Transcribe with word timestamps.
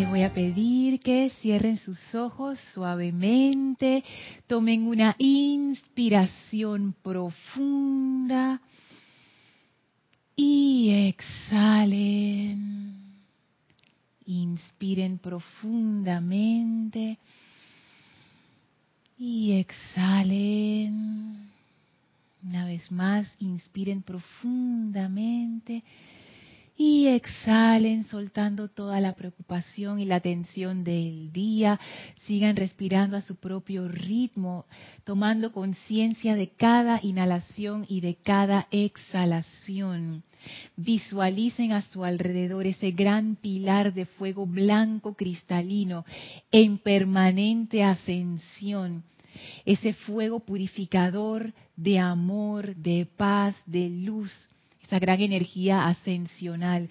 Les 0.00 0.08
voy 0.08 0.22
a 0.22 0.32
pedir 0.32 0.98
que 1.00 1.28
cierren 1.42 1.76
sus 1.76 2.14
ojos 2.14 2.58
suavemente, 2.72 4.02
tomen 4.46 4.86
una 4.86 5.14
inspiración 5.18 6.94
profunda 7.02 8.62
y 10.34 10.88
exhalen. 11.06 12.94
Inspiren 14.24 15.18
profundamente 15.18 17.18
y 19.18 19.52
exhalen. 19.52 21.50
Una 22.42 22.64
vez 22.64 22.90
más, 22.90 23.30
inspiren 23.38 24.00
profundamente 24.00 25.84
y 26.82 27.08
exhalen 27.08 28.04
soltando 28.04 28.68
toda 28.68 29.00
la 29.00 29.12
preocupación 29.12 30.00
y 30.00 30.06
la 30.06 30.20
tensión 30.20 30.82
del 30.82 31.30
día. 31.30 31.78
Sigan 32.24 32.56
respirando 32.56 33.18
a 33.18 33.20
su 33.20 33.36
propio 33.36 33.86
ritmo, 33.86 34.64
tomando 35.04 35.52
conciencia 35.52 36.34
de 36.34 36.48
cada 36.48 36.98
inhalación 37.02 37.84
y 37.86 38.00
de 38.00 38.14
cada 38.14 38.66
exhalación. 38.70 40.24
Visualicen 40.74 41.72
a 41.72 41.82
su 41.82 42.02
alrededor 42.02 42.66
ese 42.66 42.92
gran 42.92 43.36
pilar 43.36 43.92
de 43.92 44.06
fuego 44.06 44.46
blanco 44.46 45.12
cristalino 45.12 46.06
en 46.50 46.78
permanente 46.78 47.84
ascensión. 47.84 49.04
Ese 49.66 49.92
fuego 49.92 50.40
purificador 50.40 51.52
de 51.76 51.98
amor, 51.98 52.74
de 52.74 53.06
paz, 53.18 53.54
de 53.66 53.90
luz 53.90 54.32
esa 54.90 54.98
gran 54.98 55.20
energía 55.20 55.86
ascensional. 55.86 56.90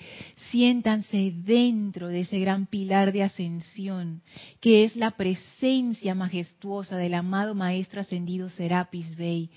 Siéntanse 0.52 1.34
dentro 1.36 2.08
de 2.08 2.22
ese 2.22 2.40
gran 2.40 2.66
pilar 2.66 3.12
de 3.12 3.24
ascensión, 3.24 4.22
que 4.62 4.86
es 4.86 4.96
la 4.96 5.12
presencia 5.12 6.16
majestuosa 6.16 6.96
del 6.96 7.14
amado 7.14 7.56
Maestro 7.56 8.00
Ascendido 8.00 8.48
Serapis 8.48 9.18
Bey. 9.18 9.50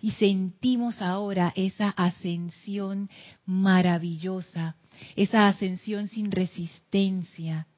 Y 0.00 0.10
sentimos 0.12 1.00
ahora 1.00 1.52
esa 1.54 1.90
ascensión 1.90 3.08
maravillosa, 3.46 4.74
esa 5.14 5.46
ascensión 5.46 6.08
sin 6.08 6.32
resistencia, 6.32 7.68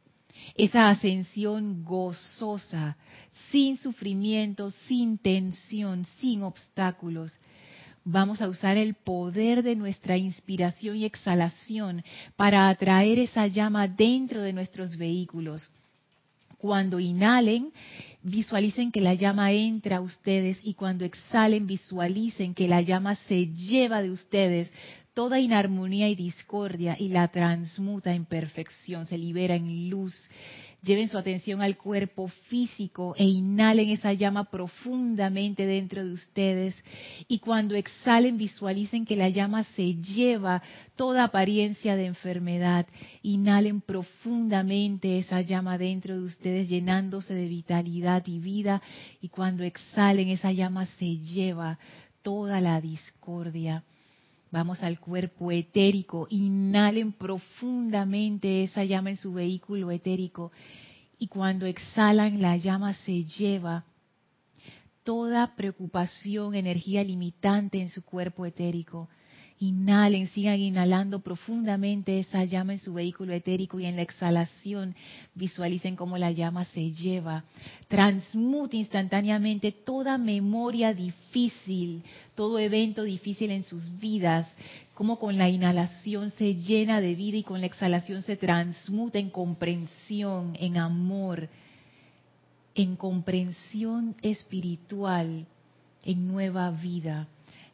esa 0.55 0.89
ascensión 0.89 1.85
gozosa, 1.85 2.97
sin 3.51 3.77
sufrimiento, 3.77 4.71
sin 4.89 5.19
tensión, 5.19 6.07
sin 6.21 6.43
obstáculos 6.43 7.39
vamos 8.07 8.41
a 8.41 8.49
usar 8.49 8.79
el 8.79 8.95
poder 8.95 9.65
de 9.65 9.75
nuestra 9.75 10.17
inspiración 10.17 10.97
y 10.97 11.05
exhalación 11.05 12.05
para 12.37 12.69
atraer 12.69 13.19
esa 13.19 13.49
llama 13.49 13.89
dentro 13.89 14.43
de 14.43 14.53
nuestros 14.53 14.97
vehículos. 14.97 15.69
Cuando 16.57 17.01
inhalen, 17.01 17.73
visualicen 18.23 18.93
que 18.93 19.01
la 19.01 19.15
llama 19.15 19.51
entra 19.53 19.97
a 19.97 20.01
ustedes 20.01 20.59
y 20.63 20.75
cuando 20.75 21.05
exhalen, 21.05 21.67
visualicen 21.67 22.55
que 22.55 22.69
la 22.69 22.81
llama 22.81 23.17
se 23.27 23.49
lleva 23.49 24.01
de 24.01 24.11
ustedes 24.11 24.71
toda 25.13 25.41
inarmonía 25.41 26.09
y 26.09 26.15
discordia 26.15 26.97
y 26.99 27.09
la 27.09 27.29
transmuta 27.29 28.15
en 28.15 28.25
perfección, 28.25 29.07
se 29.07 29.19
libera 29.19 29.57
en 29.57 29.91
luz, 29.91 30.15
Lleven 30.87 31.09
su 31.09 31.19
atención 31.19 31.63
al 31.63 31.77
cuerpo 31.77 32.29
físico 32.49 33.17
e 33.19 33.25
inhalen 33.25 33.89
esa 33.89 34.13
llama 34.13 34.45
profundamente 34.45 35.67
dentro 35.67 36.05
de 36.05 36.13
ustedes. 36.13 36.77
Y 37.27 37.41
cuando 37.41 37.75
exhalen, 37.75 38.37
visualicen 38.37 39.05
que 39.05 39.17
la 39.17 39.29
llama 39.29 39.65
se 39.65 39.97
lleva 39.97 40.63
toda 40.95 41.25
apariencia 41.25 41.97
de 41.97 42.07
enfermedad. 42.07 42.87
Inhalen 43.23 43.81
profundamente 43.81 45.19
esa 45.19 45.41
llama 45.41 45.77
dentro 45.77 46.15
de 46.15 46.23
ustedes, 46.23 46.69
llenándose 46.69 47.35
de 47.35 47.49
vitalidad 47.49 48.23
y 48.25 48.39
vida. 48.39 48.81
Y 49.21 49.29
cuando 49.29 49.65
exhalen, 49.65 50.29
esa 50.29 50.53
llama 50.53 50.87
se 50.87 51.17
lleva 51.17 51.81
toda 52.23 52.61
la 52.61 52.81
discordia. 52.81 53.83
Vamos 54.51 54.83
al 54.83 55.01
cuerpo 55.01 55.51
etérico. 55.51 56.27
Inhalen 56.31 57.13
profundamente 57.13 58.63
esa 58.63 58.85
llama 58.85 59.11
en 59.11 59.17
su 59.17 59.33
vehículo 59.33 59.91
etérico. 59.91 60.53
Y 61.19 61.29
cuando 61.29 61.67
exhalan, 61.67 62.41
la 62.41 62.57
llama 62.57 62.93
se 62.93 63.25
lleva 63.25 63.85
toda 65.03 65.55
preocupación, 65.55 66.55
energía 66.55 67.03
limitante 67.05 67.81
en 67.81 67.89
su 67.89 68.05
cuerpo 68.05 68.45
etérico. 68.45 69.09
Inhalen, 69.59 70.29
sigan 70.29 70.61
inhalando 70.61 71.21
profundamente 71.21 72.19
esa 72.19 72.45
llama 72.45 72.75
en 72.75 72.79
su 72.79 72.93
vehículo 72.93 73.33
etérico 73.33 73.81
y 73.81 73.87
en 73.87 73.97
la 73.97 74.03
exhalación 74.03 74.95
visualicen 75.35 75.97
cómo 75.97 76.19
la 76.19 76.31
llama 76.31 76.67
se 76.67 76.91
lleva. 76.91 77.43
Transmute 77.89 78.77
instantáneamente 78.77 79.73
toda 79.73 80.19
memoria 80.19 80.93
difícil, 80.93 82.03
todo 82.35 82.59
evento 82.59 83.03
difícil 83.03 83.51
en 83.51 83.65
sus 83.65 83.99
vidas, 83.99 84.47
como 84.93 85.19
con 85.19 85.39
la 85.39 85.49
inhalación 85.49 86.33
se 86.33 86.55
llena 86.57 87.01
de 87.01 87.15
vida 87.15 87.39
y 87.39 87.43
con 87.43 87.61
la 87.61 87.67
exhalación 87.67 88.21
se 88.21 88.37
transmuta 88.37 89.19
en 89.19 89.31
comprensión, 89.31 90.55
en 90.61 90.77
amor, 90.77 91.49
en 92.75 92.95
comprensión 92.97 94.17
espiritual, 94.21 95.47
en 96.05 96.29
nueva 96.29 96.71
vida 96.73 97.27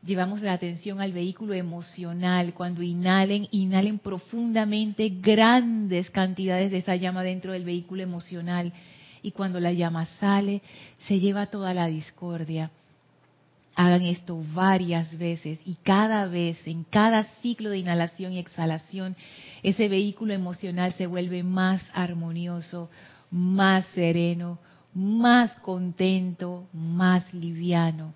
llevamos 0.04 0.42
la 0.42 0.52
atención 0.52 1.00
al 1.00 1.12
vehículo 1.12 1.54
emocional. 1.54 2.54
Cuando 2.54 2.82
inhalen, 2.82 3.48
inhalen 3.50 3.98
profundamente 3.98 5.08
grandes 5.08 6.10
cantidades 6.10 6.70
de 6.70 6.78
esa 6.78 6.96
llama 6.96 7.22
dentro 7.22 7.52
del 7.52 7.64
vehículo 7.64 8.02
emocional. 8.02 8.72
Y 9.22 9.30
cuando 9.30 9.60
la 9.60 9.72
llama 9.72 10.06
sale, 10.18 10.62
se 11.06 11.20
lleva 11.20 11.46
toda 11.46 11.72
la 11.74 11.86
discordia. 11.86 12.70
Hagan 13.74 14.02
esto 14.02 14.42
varias 14.52 15.16
veces 15.16 15.58
y 15.64 15.76
cada 15.76 16.26
vez, 16.26 16.58
en 16.66 16.84
cada 16.84 17.24
ciclo 17.40 17.70
de 17.70 17.78
inhalación 17.78 18.34
y 18.34 18.38
exhalación, 18.38 19.16
ese 19.62 19.88
vehículo 19.88 20.34
emocional 20.34 20.92
se 20.92 21.06
vuelve 21.06 21.42
más 21.42 21.82
armonioso, 21.94 22.90
más 23.30 23.86
sereno, 23.94 24.58
más 24.92 25.54
contento, 25.60 26.66
más 26.74 27.32
liviano 27.32 28.12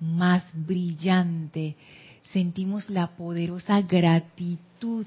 más 0.00 0.44
brillante. 0.54 1.76
Sentimos 2.32 2.90
la 2.90 3.16
poderosa 3.16 3.80
gratitud 3.82 5.06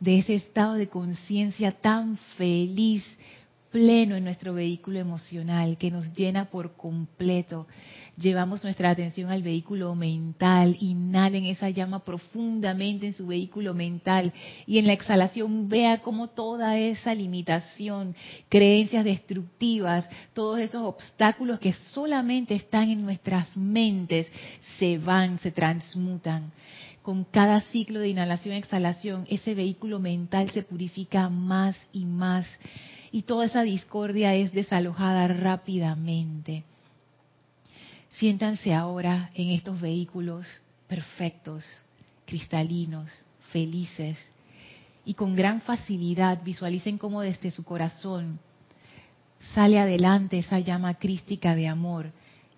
de 0.00 0.18
ese 0.18 0.34
estado 0.34 0.74
de 0.74 0.88
conciencia 0.88 1.72
tan 1.72 2.16
feliz, 2.36 3.04
pleno 3.72 4.14
en 4.14 4.24
nuestro 4.24 4.54
vehículo 4.54 5.00
emocional, 5.00 5.78
que 5.78 5.90
nos 5.90 6.12
llena 6.12 6.44
por 6.44 6.76
completo. 6.76 7.66
Llevamos 8.18 8.62
nuestra 8.62 8.90
atención 8.90 9.30
al 9.30 9.42
vehículo 9.42 9.94
mental, 9.94 10.76
inhalen 10.78 11.46
esa 11.46 11.70
llama 11.70 12.04
profundamente 12.04 13.06
en 13.06 13.14
su 13.14 13.26
vehículo 13.26 13.72
mental 13.72 14.32
y 14.66 14.78
en 14.78 14.86
la 14.86 14.92
exhalación 14.92 15.70
vea 15.70 16.02
cómo 16.02 16.28
toda 16.28 16.78
esa 16.78 17.14
limitación, 17.14 18.14
creencias 18.50 19.04
destructivas, 19.04 20.06
todos 20.34 20.60
esos 20.60 20.82
obstáculos 20.82 21.58
que 21.58 21.72
solamente 21.72 22.54
están 22.54 22.90
en 22.90 23.02
nuestras 23.02 23.56
mentes, 23.56 24.30
se 24.78 24.98
van, 24.98 25.38
se 25.38 25.50
transmutan 25.50 26.52
con 27.02 27.24
cada 27.24 27.60
ciclo 27.60 27.98
de 27.98 28.10
inhalación 28.10 28.54
exhalación, 28.54 29.26
ese 29.28 29.54
vehículo 29.54 29.98
mental 29.98 30.50
se 30.50 30.62
purifica 30.62 31.28
más 31.28 31.76
y 31.92 32.04
más 32.04 32.46
y 33.12 33.22
toda 33.22 33.44
esa 33.44 33.62
discordia 33.62 34.34
es 34.34 34.52
desalojada 34.52 35.28
rápidamente. 35.28 36.64
Siéntanse 38.12 38.72
ahora 38.72 39.30
en 39.34 39.50
estos 39.50 39.80
vehículos 39.80 40.46
perfectos, 40.88 41.64
cristalinos, 42.24 43.10
felices, 43.50 44.16
y 45.04 45.14
con 45.14 45.36
gran 45.36 45.60
facilidad 45.60 46.42
visualicen 46.42 46.96
cómo 46.96 47.20
desde 47.20 47.50
su 47.50 47.64
corazón 47.64 48.38
sale 49.54 49.78
adelante 49.78 50.38
esa 50.38 50.60
llama 50.60 50.94
crística 50.94 51.54
de 51.54 51.68
amor 51.68 52.12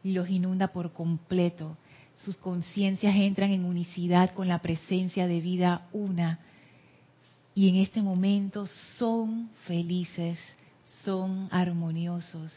y 0.04 0.12
los 0.12 0.28
inunda 0.28 0.68
por 0.68 0.92
completo. 0.92 1.76
Sus 2.16 2.36
conciencias 2.36 3.16
entran 3.16 3.50
en 3.50 3.64
unicidad 3.64 4.30
con 4.34 4.46
la 4.46 4.60
presencia 4.60 5.26
de 5.26 5.40
vida 5.40 5.88
una 5.92 6.38
y 7.54 7.68
en 7.68 7.76
este 7.76 8.02
momento 8.02 8.66
son 8.98 9.50
felices, 9.66 10.38
son 11.04 11.48
armoniosos. 11.52 12.52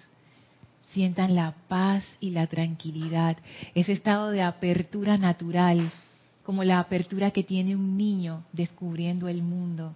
Sientan 0.92 1.36
la 1.36 1.54
paz 1.68 2.04
y 2.20 2.32
la 2.32 2.48
tranquilidad, 2.48 3.38
ese 3.76 3.92
estado 3.92 4.32
de 4.32 4.42
apertura 4.42 5.18
natural, 5.18 5.92
como 6.44 6.64
la 6.64 6.80
apertura 6.80 7.32
que 7.32 7.44
tiene 7.44 7.76
un 7.76 7.98
niño 7.98 8.46
descubriendo 8.54 9.28
el 9.28 9.44
mundo, 9.44 9.94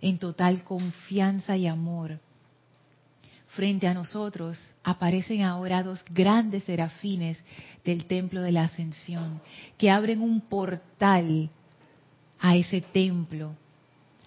en 0.00 0.18
total 0.18 0.64
confianza 0.64 1.56
y 1.56 1.66
amor. 1.66 2.18
Frente 3.48 3.86
a 3.86 3.94
nosotros 3.94 4.58
aparecen 4.82 5.42
ahora 5.42 5.82
dos 5.82 6.02
grandes 6.10 6.64
serafines 6.64 7.38
del 7.84 8.06
templo 8.06 8.40
de 8.40 8.52
la 8.52 8.64
ascensión, 8.64 9.40
que 9.78 9.90
abren 9.90 10.20
un 10.20 10.40
portal 10.40 11.48
a 12.40 12.56
ese 12.56 12.80
templo 12.80 13.54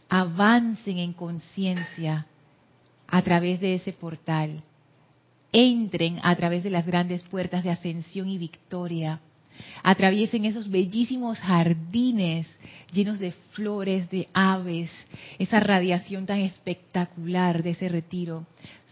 avancen 0.09 0.97
en 0.97 1.13
conciencia 1.13 2.25
a 3.07 3.21
través 3.21 3.59
de 3.59 3.75
ese 3.75 3.93
portal. 3.93 4.63
Entren 5.51 6.19
a 6.23 6.35
través 6.35 6.63
de 6.63 6.69
las 6.69 6.85
grandes 6.85 7.23
puertas 7.23 7.63
de 7.63 7.71
ascensión 7.71 8.27
y 8.27 8.37
victoria 8.37 9.21
atraviesen 9.83 10.45
esos 10.45 10.69
bellísimos 10.69 11.39
jardines 11.39 12.47
llenos 12.91 13.19
de 13.19 13.31
flores, 13.51 14.09
de 14.09 14.27
aves, 14.33 14.91
esa 15.37 15.59
radiación 15.59 16.25
tan 16.25 16.39
espectacular 16.39 17.63
de 17.63 17.71
ese 17.71 17.89
retiro. 17.89 18.45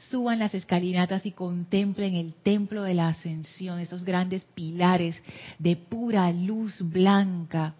Suban 0.09 0.39
las 0.39 0.53
escalinatas 0.53 1.25
y 1.25 1.31
contemplen 1.31 2.15
el 2.15 2.33
templo 2.33 2.83
de 2.83 2.93
la 2.93 3.09
ascensión, 3.09 3.79
esos 3.79 4.03
grandes 4.03 4.43
pilares 4.53 5.21
de 5.59 5.75
pura 5.75 6.31
luz 6.31 6.79
blanca. 6.81 7.73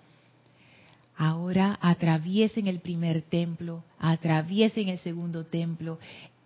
Ahora 1.18 1.78
atraviesen 1.82 2.68
el 2.68 2.80
primer 2.80 3.24
templo, 3.24 3.84
atraviesen 4.00 4.88
el 4.90 5.00
segundo 5.00 5.46
templo, 5.46 6.00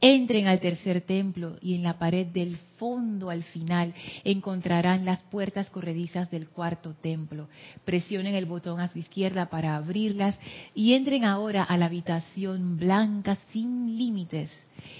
Entren 0.03 0.47
al 0.47 0.59
tercer 0.59 1.01
templo 1.01 1.57
y 1.61 1.75
en 1.75 1.83
la 1.83 1.99
pared 1.99 2.25
del 2.25 2.57
fondo 2.77 3.29
al 3.29 3.43
final 3.43 3.93
encontrarán 4.23 5.05
las 5.05 5.21
puertas 5.21 5.69
corredizas 5.69 6.31
del 6.31 6.49
cuarto 6.49 6.95
templo. 6.95 7.47
Presionen 7.85 8.33
el 8.33 8.47
botón 8.47 8.79
a 8.79 8.87
su 8.87 8.97
izquierda 8.97 9.51
para 9.51 9.75
abrirlas 9.75 10.39
y 10.73 10.95
entren 10.95 11.23
ahora 11.23 11.61
a 11.61 11.77
la 11.77 11.85
habitación 11.85 12.77
blanca 12.77 13.37
sin 13.51 13.95
límites 13.99 14.49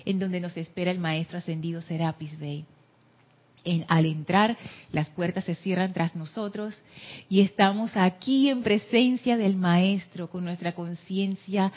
en 0.06 0.20
donde 0.20 0.40
nos 0.40 0.56
espera 0.56 0.92
el 0.92 1.00
maestro 1.00 1.40
ascendido 1.40 1.82
Serapis 1.82 2.38
Bey. 2.38 2.66
Al 3.88 4.06
entrar, 4.06 4.58
las 4.92 5.10
puertas 5.10 5.44
se 5.44 5.56
cierran 5.56 5.94
tras 5.94 6.16
nosotros 6.16 6.82
y 7.30 7.42
estamos 7.42 7.96
aquí 7.96 8.50
en 8.50 8.64
presencia 8.64 9.38
del 9.38 9.56
Maestro 9.56 10.30
con 10.30 10.44
nuestra 10.44 10.74
conciencia 10.74 11.72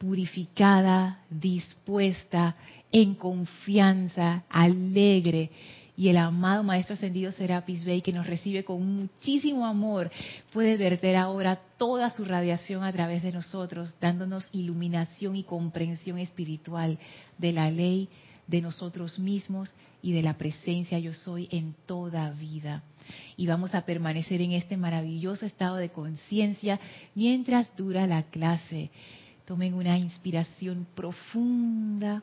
purificada, 0.00 1.20
dispuesta, 1.28 2.56
en 2.90 3.14
confianza, 3.14 4.44
alegre. 4.48 5.50
Y 5.96 6.08
el 6.08 6.16
amado 6.16 6.62
Maestro 6.62 6.94
Ascendido 6.94 7.30
Serapis 7.30 7.84
Bey, 7.84 8.00
que 8.00 8.12
nos 8.12 8.26
recibe 8.26 8.64
con 8.64 8.82
muchísimo 8.82 9.66
amor, 9.66 10.10
puede 10.50 10.78
verter 10.78 11.16
ahora 11.16 11.60
toda 11.76 12.08
su 12.08 12.24
radiación 12.24 12.84
a 12.84 12.92
través 12.92 13.22
de 13.22 13.32
nosotros, 13.32 13.94
dándonos 14.00 14.48
iluminación 14.52 15.36
y 15.36 15.42
comprensión 15.42 16.18
espiritual 16.18 16.98
de 17.36 17.52
la 17.52 17.70
ley, 17.70 18.08
de 18.50 18.60
nosotros 18.60 19.18
mismos 19.18 19.72
y 20.02 20.12
de 20.12 20.22
la 20.22 20.36
presencia 20.36 20.98
yo 20.98 21.12
soy 21.12 21.48
en 21.52 21.74
toda 21.86 22.30
vida. 22.32 22.82
Y 23.36 23.46
vamos 23.46 23.74
a 23.74 23.84
permanecer 23.86 24.40
en 24.40 24.52
este 24.52 24.76
maravilloso 24.76 25.46
estado 25.46 25.76
de 25.76 25.90
conciencia 25.90 26.78
mientras 27.14 27.74
dura 27.76 28.06
la 28.06 28.24
clase. 28.24 28.90
Tomen 29.46 29.74
una 29.74 29.96
inspiración 29.98 30.86
profunda. 30.94 32.22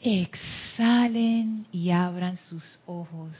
Exhalen 0.00 1.66
y 1.72 1.90
abran 1.90 2.38
sus 2.38 2.80
ojos. 2.86 3.36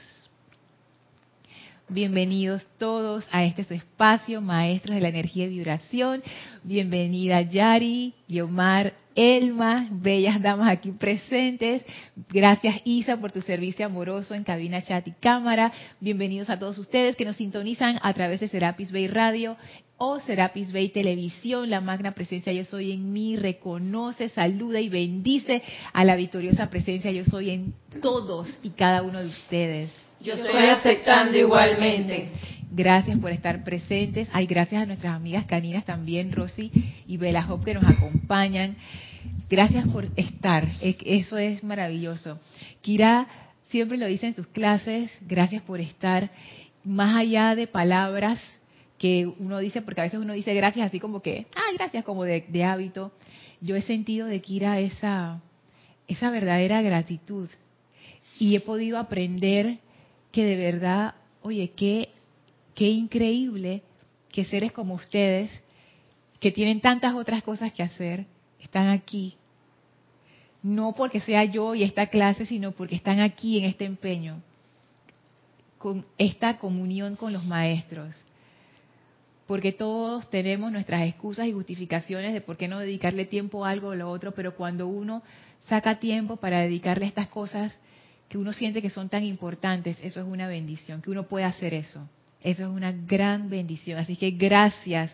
Bienvenidos 1.89 2.65
todos 2.77 3.25
a 3.31 3.43
este 3.43 3.65
su 3.65 3.73
espacio, 3.73 4.39
maestros 4.39 4.95
de 4.95 5.01
la 5.01 5.09
energía 5.09 5.45
y 5.45 5.49
vibración. 5.49 6.23
Bienvenida 6.63 7.41
Yari, 7.41 8.13
Yomar, 8.29 8.93
Elma, 9.15 9.87
bellas 9.91 10.41
damas 10.41 10.71
aquí 10.71 10.91
presentes. 10.91 11.83
Gracias 12.29 12.81
Isa 12.85 13.17
por 13.17 13.31
tu 13.31 13.41
servicio 13.41 13.85
amoroso 13.85 14.33
en 14.33 14.43
cabina, 14.43 14.81
chat 14.81 15.07
y 15.07 15.11
cámara. 15.11 15.71
Bienvenidos 15.99 16.49
a 16.49 16.57
todos 16.57 16.77
ustedes 16.77 17.15
que 17.15 17.25
nos 17.25 17.35
sintonizan 17.35 17.99
a 18.01 18.13
través 18.13 18.39
de 18.39 18.47
Serapis 18.47 18.91
Bay 18.91 19.07
Radio 19.07 19.57
o 19.97 20.19
Serapis 20.19 20.71
Bay 20.71 20.89
Televisión. 20.89 21.69
La 21.69 21.81
magna 21.81 22.13
presencia 22.13 22.53
Yo 22.53 22.63
Soy 22.63 22.91
en 22.93 23.11
mí 23.11 23.35
reconoce, 23.35 24.29
saluda 24.29 24.79
y 24.79 24.89
bendice 24.89 25.61
a 25.91 26.05
la 26.05 26.15
victoriosa 26.15 26.69
presencia 26.69 27.11
Yo 27.11 27.25
Soy 27.25 27.49
en 27.49 27.73
todos 28.01 28.47
y 28.63 28.69
cada 28.71 29.01
uno 29.01 29.19
de 29.19 29.27
ustedes. 29.27 30.10
Yo 30.23 30.33
estoy 30.33 30.67
aceptando 30.67 31.35
igualmente. 31.35 32.29
Gracias 32.69 33.17
por 33.17 33.31
estar 33.31 33.63
presentes. 33.63 34.29
Ay, 34.31 34.45
gracias 34.45 34.83
a 34.83 34.85
nuestras 34.85 35.15
amigas 35.15 35.45
caninas 35.45 35.83
también, 35.83 36.31
Rosy 36.31 36.71
y 37.07 37.17
Bella 37.17 37.43
Hop, 37.49 37.65
que 37.65 37.73
nos 37.73 37.85
acompañan. 37.85 38.75
Gracias 39.49 39.87
por 39.87 40.07
estar. 40.15 40.67
Eso 40.81 41.39
es 41.39 41.63
maravilloso. 41.63 42.39
Kira 42.81 43.27
siempre 43.69 43.97
lo 43.97 44.05
dice 44.05 44.27
en 44.27 44.35
sus 44.35 44.45
clases. 44.45 45.11
Gracias 45.21 45.63
por 45.63 45.79
estar. 45.79 46.29
Más 46.83 47.15
allá 47.15 47.55
de 47.55 47.65
palabras 47.65 48.39
que 48.99 49.25
uno 49.39 49.57
dice, 49.57 49.81
porque 49.81 50.01
a 50.01 50.03
veces 50.03 50.19
uno 50.19 50.33
dice 50.33 50.53
gracias 50.53 50.85
así 50.85 50.99
como 50.99 51.23
que, 51.23 51.47
ah, 51.55 51.73
gracias, 51.73 52.03
como 52.03 52.25
de, 52.25 52.45
de 52.47 52.63
hábito. 52.63 53.11
Yo 53.59 53.75
he 53.75 53.81
sentido 53.81 54.27
de 54.27 54.39
Kira 54.39 54.79
esa, 54.79 55.41
esa 56.07 56.29
verdadera 56.29 56.83
gratitud. 56.83 57.49
Y 58.37 58.55
he 58.55 58.59
podido 58.59 58.99
aprender 58.99 59.79
que 60.31 60.45
de 60.45 60.55
verdad, 60.55 61.15
oye, 61.41 61.71
qué, 61.71 62.09
qué 62.73 62.89
increíble 62.89 63.83
que 64.31 64.45
seres 64.45 64.71
como 64.71 64.95
ustedes, 64.95 65.51
que 66.39 66.51
tienen 66.51 66.81
tantas 66.81 67.13
otras 67.13 67.43
cosas 67.43 67.71
que 67.73 67.83
hacer, 67.83 68.25
están 68.59 68.87
aquí. 68.87 69.35
No 70.63 70.93
porque 70.93 71.19
sea 71.19 71.43
yo 71.43 71.75
y 71.75 71.83
esta 71.83 72.07
clase, 72.07 72.45
sino 72.45 72.71
porque 72.71 72.95
están 72.95 73.19
aquí 73.19 73.57
en 73.57 73.65
este 73.65 73.85
empeño, 73.85 74.41
con 75.77 76.05
esta 76.17 76.57
comunión 76.57 77.15
con 77.15 77.33
los 77.33 77.45
maestros. 77.45 78.23
Porque 79.47 79.73
todos 79.73 80.29
tenemos 80.29 80.71
nuestras 80.71 81.01
excusas 81.01 81.47
y 81.47 81.51
justificaciones 81.51 82.33
de 82.33 82.41
por 82.41 82.55
qué 82.55 82.67
no 82.67 82.79
dedicarle 82.79 83.25
tiempo 83.25 83.65
a 83.65 83.71
algo 83.71 83.89
o 83.89 83.95
lo 83.95 84.09
otro, 84.09 84.31
pero 84.33 84.55
cuando 84.55 84.87
uno 84.87 85.23
saca 85.67 85.99
tiempo 85.99 86.37
para 86.37 86.61
dedicarle 86.61 87.05
estas 87.05 87.27
cosas, 87.27 87.77
que 88.31 88.37
uno 88.37 88.53
siente 88.53 88.81
que 88.81 88.89
son 88.89 89.09
tan 89.09 89.25
importantes, 89.25 89.97
eso 90.01 90.21
es 90.21 90.25
una 90.25 90.47
bendición, 90.47 91.01
que 91.01 91.11
uno 91.11 91.23
pueda 91.23 91.47
hacer 91.47 91.73
eso. 91.73 92.09
Eso 92.41 92.63
es 92.63 92.69
una 92.69 92.93
gran 92.93 93.49
bendición. 93.49 93.99
Así 93.99 94.15
que 94.15 94.31
gracias. 94.31 95.13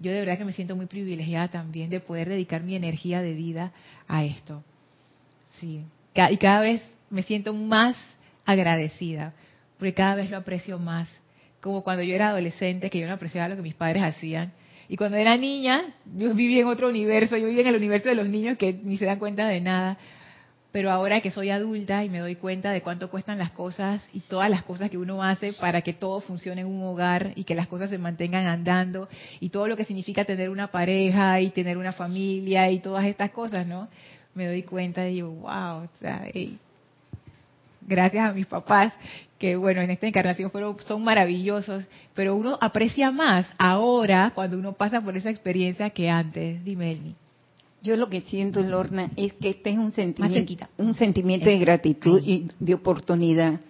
Yo 0.00 0.10
de 0.10 0.18
verdad 0.18 0.38
que 0.38 0.44
me 0.44 0.52
siento 0.52 0.74
muy 0.74 0.86
privilegiada 0.86 1.46
también 1.46 1.88
de 1.88 2.00
poder 2.00 2.28
dedicar 2.28 2.64
mi 2.64 2.74
energía 2.74 3.22
de 3.22 3.34
vida 3.34 3.70
a 4.08 4.24
esto. 4.24 4.64
Sí. 5.60 5.82
Y 6.30 6.36
cada 6.38 6.60
vez 6.60 6.82
me 7.10 7.22
siento 7.22 7.54
más 7.54 7.96
agradecida, 8.44 9.34
porque 9.78 9.94
cada 9.94 10.16
vez 10.16 10.28
lo 10.28 10.38
aprecio 10.38 10.80
más. 10.80 11.16
Como 11.60 11.84
cuando 11.84 12.02
yo 12.02 12.16
era 12.16 12.30
adolescente, 12.30 12.90
que 12.90 12.98
yo 12.98 13.06
no 13.06 13.14
apreciaba 13.14 13.48
lo 13.50 13.54
que 13.54 13.62
mis 13.62 13.74
padres 13.74 14.02
hacían. 14.02 14.52
Y 14.88 14.96
cuando 14.96 15.16
era 15.16 15.36
niña, 15.36 15.94
yo 16.12 16.34
vivía 16.34 16.62
en 16.62 16.66
otro 16.66 16.88
universo, 16.88 17.36
yo 17.36 17.46
vivía 17.46 17.62
en 17.62 17.68
el 17.68 17.76
universo 17.76 18.08
de 18.08 18.16
los 18.16 18.28
niños 18.28 18.58
que 18.58 18.72
ni 18.72 18.96
se 18.96 19.04
dan 19.04 19.20
cuenta 19.20 19.46
de 19.46 19.60
nada 19.60 19.96
pero 20.70 20.90
ahora 20.90 21.20
que 21.20 21.30
soy 21.30 21.50
adulta 21.50 22.04
y 22.04 22.10
me 22.10 22.18
doy 22.18 22.36
cuenta 22.36 22.72
de 22.72 22.82
cuánto 22.82 23.10
cuestan 23.10 23.38
las 23.38 23.50
cosas 23.52 24.06
y 24.12 24.20
todas 24.20 24.50
las 24.50 24.62
cosas 24.64 24.90
que 24.90 24.98
uno 24.98 25.22
hace 25.22 25.54
para 25.54 25.80
que 25.80 25.94
todo 25.94 26.20
funcione 26.20 26.60
en 26.60 26.66
un 26.66 26.82
hogar 26.82 27.32
y 27.36 27.44
que 27.44 27.54
las 27.54 27.68
cosas 27.68 27.88
se 27.90 27.98
mantengan 27.98 28.46
andando 28.46 29.08
y 29.40 29.48
todo 29.48 29.66
lo 29.66 29.76
que 29.76 29.84
significa 29.84 30.24
tener 30.24 30.50
una 30.50 30.68
pareja 30.68 31.40
y 31.40 31.50
tener 31.50 31.78
una 31.78 31.92
familia 31.92 32.70
y 32.70 32.80
todas 32.80 33.06
estas 33.06 33.30
cosas, 33.30 33.66
¿no? 33.66 33.88
Me 34.34 34.46
doy 34.46 34.62
cuenta 34.62 35.08
y 35.08 35.14
digo, 35.14 35.30
wow, 35.30 35.88
gracias 37.86 38.28
a 38.28 38.32
mis 38.32 38.46
papás 38.46 38.92
que 39.38 39.56
bueno, 39.56 39.80
en 39.80 39.90
esta 39.90 40.06
encarnación 40.06 40.50
fueron, 40.50 40.76
son 40.86 41.02
maravillosos, 41.02 41.84
pero 42.14 42.34
uno 42.34 42.58
aprecia 42.60 43.10
más 43.10 43.46
ahora 43.56 44.32
cuando 44.34 44.58
uno 44.58 44.72
pasa 44.72 45.00
por 45.00 45.16
esa 45.16 45.30
experiencia 45.30 45.90
que 45.90 46.10
antes. 46.10 46.62
Dime, 46.64 46.92
Elmi. 46.92 47.14
Yo 47.82 47.96
lo 47.96 48.08
que 48.08 48.22
siento, 48.22 48.60
Lorna, 48.60 49.10
es 49.16 49.32
que 49.34 49.50
este 49.50 49.70
es 49.70 49.78
un 49.78 49.92
sentimiento, 49.92 50.66
un 50.78 50.94
sentimiento 50.94 51.46
de 51.46 51.58
gratitud 51.58 52.20
y 52.24 52.48
de 52.58 52.74
oportunidad, 52.74 53.60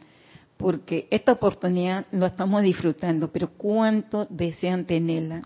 porque 0.56 1.06
esta 1.10 1.32
oportunidad 1.32 2.06
lo 2.10 2.26
estamos 2.26 2.62
disfrutando, 2.62 3.30
pero 3.30 3.50
¿cuánto 3.50 4.26
desean 4.30 4.86
tenerla? 4.86 5.42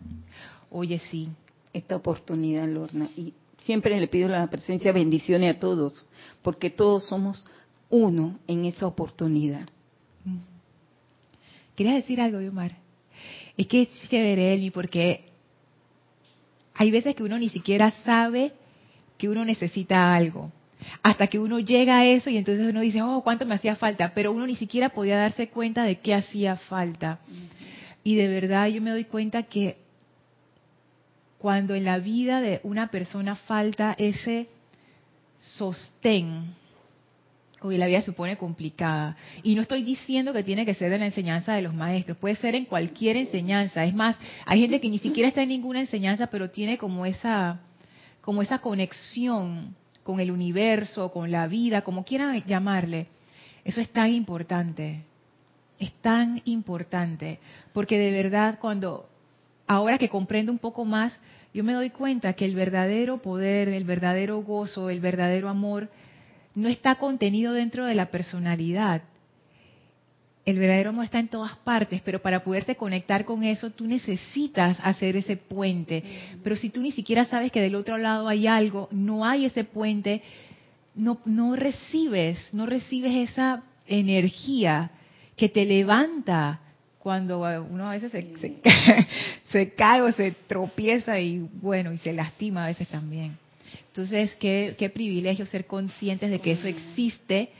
Oye, 0.70 0.98
sí. 0.98 1.28
Esta 1.72 1.96
oportunidad, 1.96 2.68
Lorna. 2.68 3.08
Y 3.16 3.32
siempre 3.64 3.98
le 3.98 4.06
pido 4.06 4.28
la 4.28 4.46
presencia, 4.48 4.92
bendiciones 4.92 5.56
a 5.56 5.58
todos, 5.58 6.06
porque 6.42 6.70
todos 6.70 7.06
somos 7.06 7.46
uno 7.90 8.38
en 8.46 8.66
esa 8.66 8.86
oportunidad. 8.86 9.68
Mm. 10.24 10.38
¿Quieres 11.74 11.94
decir 11.96 12.20
algo, 12.20 12.38
Omar? 12.38 12.76
Es 13.56 13.66
que 13.66 13.82
es 13.82 13.88
chévere, 14.08 14.54
Elmi, 14.54 14.70
porque 14.70 15.31
hay 16.74 16.90
veces 16.90 17.14
que 17.14 17.22
uno 17.22 17.38
ni 17.38 17.48
siquiera 17.48 17.90
sabe 18.04 18.52
que 19.18 19.28
uno 19.28 19.44
necesita 19.44 20.14
algo. 20.14 20.50
Hasta 21.02 21.28
que 21.28 21.38
uno 21.38 21.60
llega 21.60 21.98
a 21.98 22.06
eso 22.06 22.28
y 22.28 22.36
entonces 22.36 22.66
uno 22.66 22.80
dice, 22.80 23.02
oh, 23.02 23.22
cuánto 23.22 23.46
me 23.46 23.54
hacía 23.54 23.76
falta, 23.76 24.12
pero 24.14 24.32
uno 24.32 24.46
ni 24.46 24.56
siquiera 24.56 24.88
podía 24.88 25.16
darse 25.16 25.48
cuenta 25.48 25.84
de 25.84 26.00
qué 26.00 26.14
hacía 26.14 26.56
falta. 26.56 27.20
Y 28.02 28.16
de 28.16 28.28
verdad 28.28 28.66
yo 28.66 28.82
me 28.82 28.90
doy 28.90 29.04
cuenta 29.04 29.44
que 29.44 29.76
cuando 31.38 31.74
en 31.74 31.84
la 31.84 31.98
vida 31.98 32.40
de 32.40 32.60
una 32.64 32.88
persona 32.88 33.36
falta 33.36 33.94
ese 33.98 34.48
sostén, 35.38 36.54
Hoy 37.64 37.78
la 37.78 37.86
vida 37.86 38.02
se 38.02 38.12
pone 38.12 38.36
complicada. 38.36 39.16
Y 39.42 39.54
no 39.54 39.62
estoy 39.62 39.82
diciendo 39.82 40.32
que 40.32 40.42
tiene 40.42 40.66
que 40.66 40.74
ser 40.74 40.90
de 40.90 40.98
la 40.98 41.06
enseñanza 41.06 41.54
de 41.54 41.62
los 41.62 41.74
maestros, 41.74 42.18
puede 42.18 42.36
ser 42.36 42.54
en 42.54 42.64
cualquier 42.64 43.16
enseñanza. 43.16 43.84
Es 43.84 43.94
más, 43.94 44.16
hay 44.46 44.60
gente 44.60 44.80
que 44.80 44.88
ni 44.88 44.98
siquiera 44.98 45.28
está 45.28 45.42
en 45.42 45.50
ninguna 45.50 45.80
enseñanza, 45.80 46.26
pero 46.26 46.50
tiene 46.50 46.78
como 46.78 47.06
esa, 47.06 47.60
como 48.20 48.42
esa 48.42 48.58
conexión 48.58 49.76
con 50.02 50.20
el 50.20 50.30
universo, 50.30 51.12
con 51.12 51.30
la 51.30 51.46
vida, 51.46 51.82
como 51.82 52.04
quieran 52.04 52.42
llamarle. 52.44 53.06
Eso 53.64 53.80
es 53.80 53.88
tan 53.90 54.10
importante. 54.10 55.04
Es 55.78 55.92
tan 56.00 56.42
importante. 56.44 57.38
Porque 57.72 57.98
de 57.98 58.10
verdad 58.10 58.58
cuando, 58.60 59.08
ahora 59.66 59.98
que 59.98 60.08
comprendo 60.08 60.50
un 60.50 60.58
poco 60.58 60.84
más, 60.84 61.18
yo 61.54 61.64
me 61.64 61.74
doy 61.74 61.90
cuenta 61.90 62.32
que 62.32 62.44
el 62.44 62.54
verdadero 62.54 63.20
poder, 63.20 63.68
el 63.68 63.84
verdadero 63.84 64.42
gozo, 64.42 64.90
el 64.90 65.00
verdadero 65.00 65.48
amor, 65.48 65.90
no 66.54 66.68
está 66.68 66.96
contenido 66.96 67.52
dentro 67.52 67.86
de 67.86 67.94
la 67.94 68.06
personalidad. 68.06 69.02
El 70.44 70.58
verdadero 70.58 70.90
amor 70.90 71.04
está 71.04 71.20
en 71.20 71.28
todas 71.28 71.56
partes, 71.58 72.02
pero 72.04 72.20
para 72.20 72.42
poderte 72.42 72.74
conectar 72.74 73.24
con 73.24 73.44
eso, 73.44 73.70
tú 73.70 73.86
necesitas 73.86 74.78
hacer 74.82 75.16
ese 75.16 75.36
puente. 75.36 76.02
Pero 76.42 76.56
si 76.56 76.70
tú 76.70 76.80
ni 76.80 76.90
siquiera 76.90 77.24
sabes 77.26 77.52
que 77.52 77.60
del 77.60 77.76
otro 77.76 77.96
lado 77.96 78.26
hay 78.26 78.48
algo, 78.48 78.88
no 78.90 79.24
hay 79.24 79.44
ese 79.44 79.62
puente, 79.62 80.20
no, 80.96 81.20
no 81.24 81.54
recibes, 81.54 82.48
no 82.52 82.66
recibes 82.66 83.30
esa 83.30 83.62
energía 83.86 84.90
que 85.36 85.48
te 85.48 85.64
levanta 85.64 86.60
cuando 86.98 87.40
uno 87.68 87.88
a 87.88 87.92
veces 87.92 88.12
se, 88.12 88.36
se, 88.38 88.56
se, 89.48 89.74
cae 89.74 90.02
o 90.02 90.12
se 90.12 90.32
tropieza 90.46 91.18
y 91.20 91.38
bueno, 91.38 91.92
y 91.92 91.98
se 91.98 92.12
lastima 92.12 92.64
a 92.64 92.68
veces 92.68 92.88
también. 92.88 93.36
Entonces, 93.92 94.34
qué, 94.40 94.74
qué 94.78 94.88
privilegio 94.88 95.44
ser 95.44 95.66
conscientes 95.66 96.30
de 96.30 96.38
que 96.38 96.52
eso 96.52 96.66
existe 96.66 97.50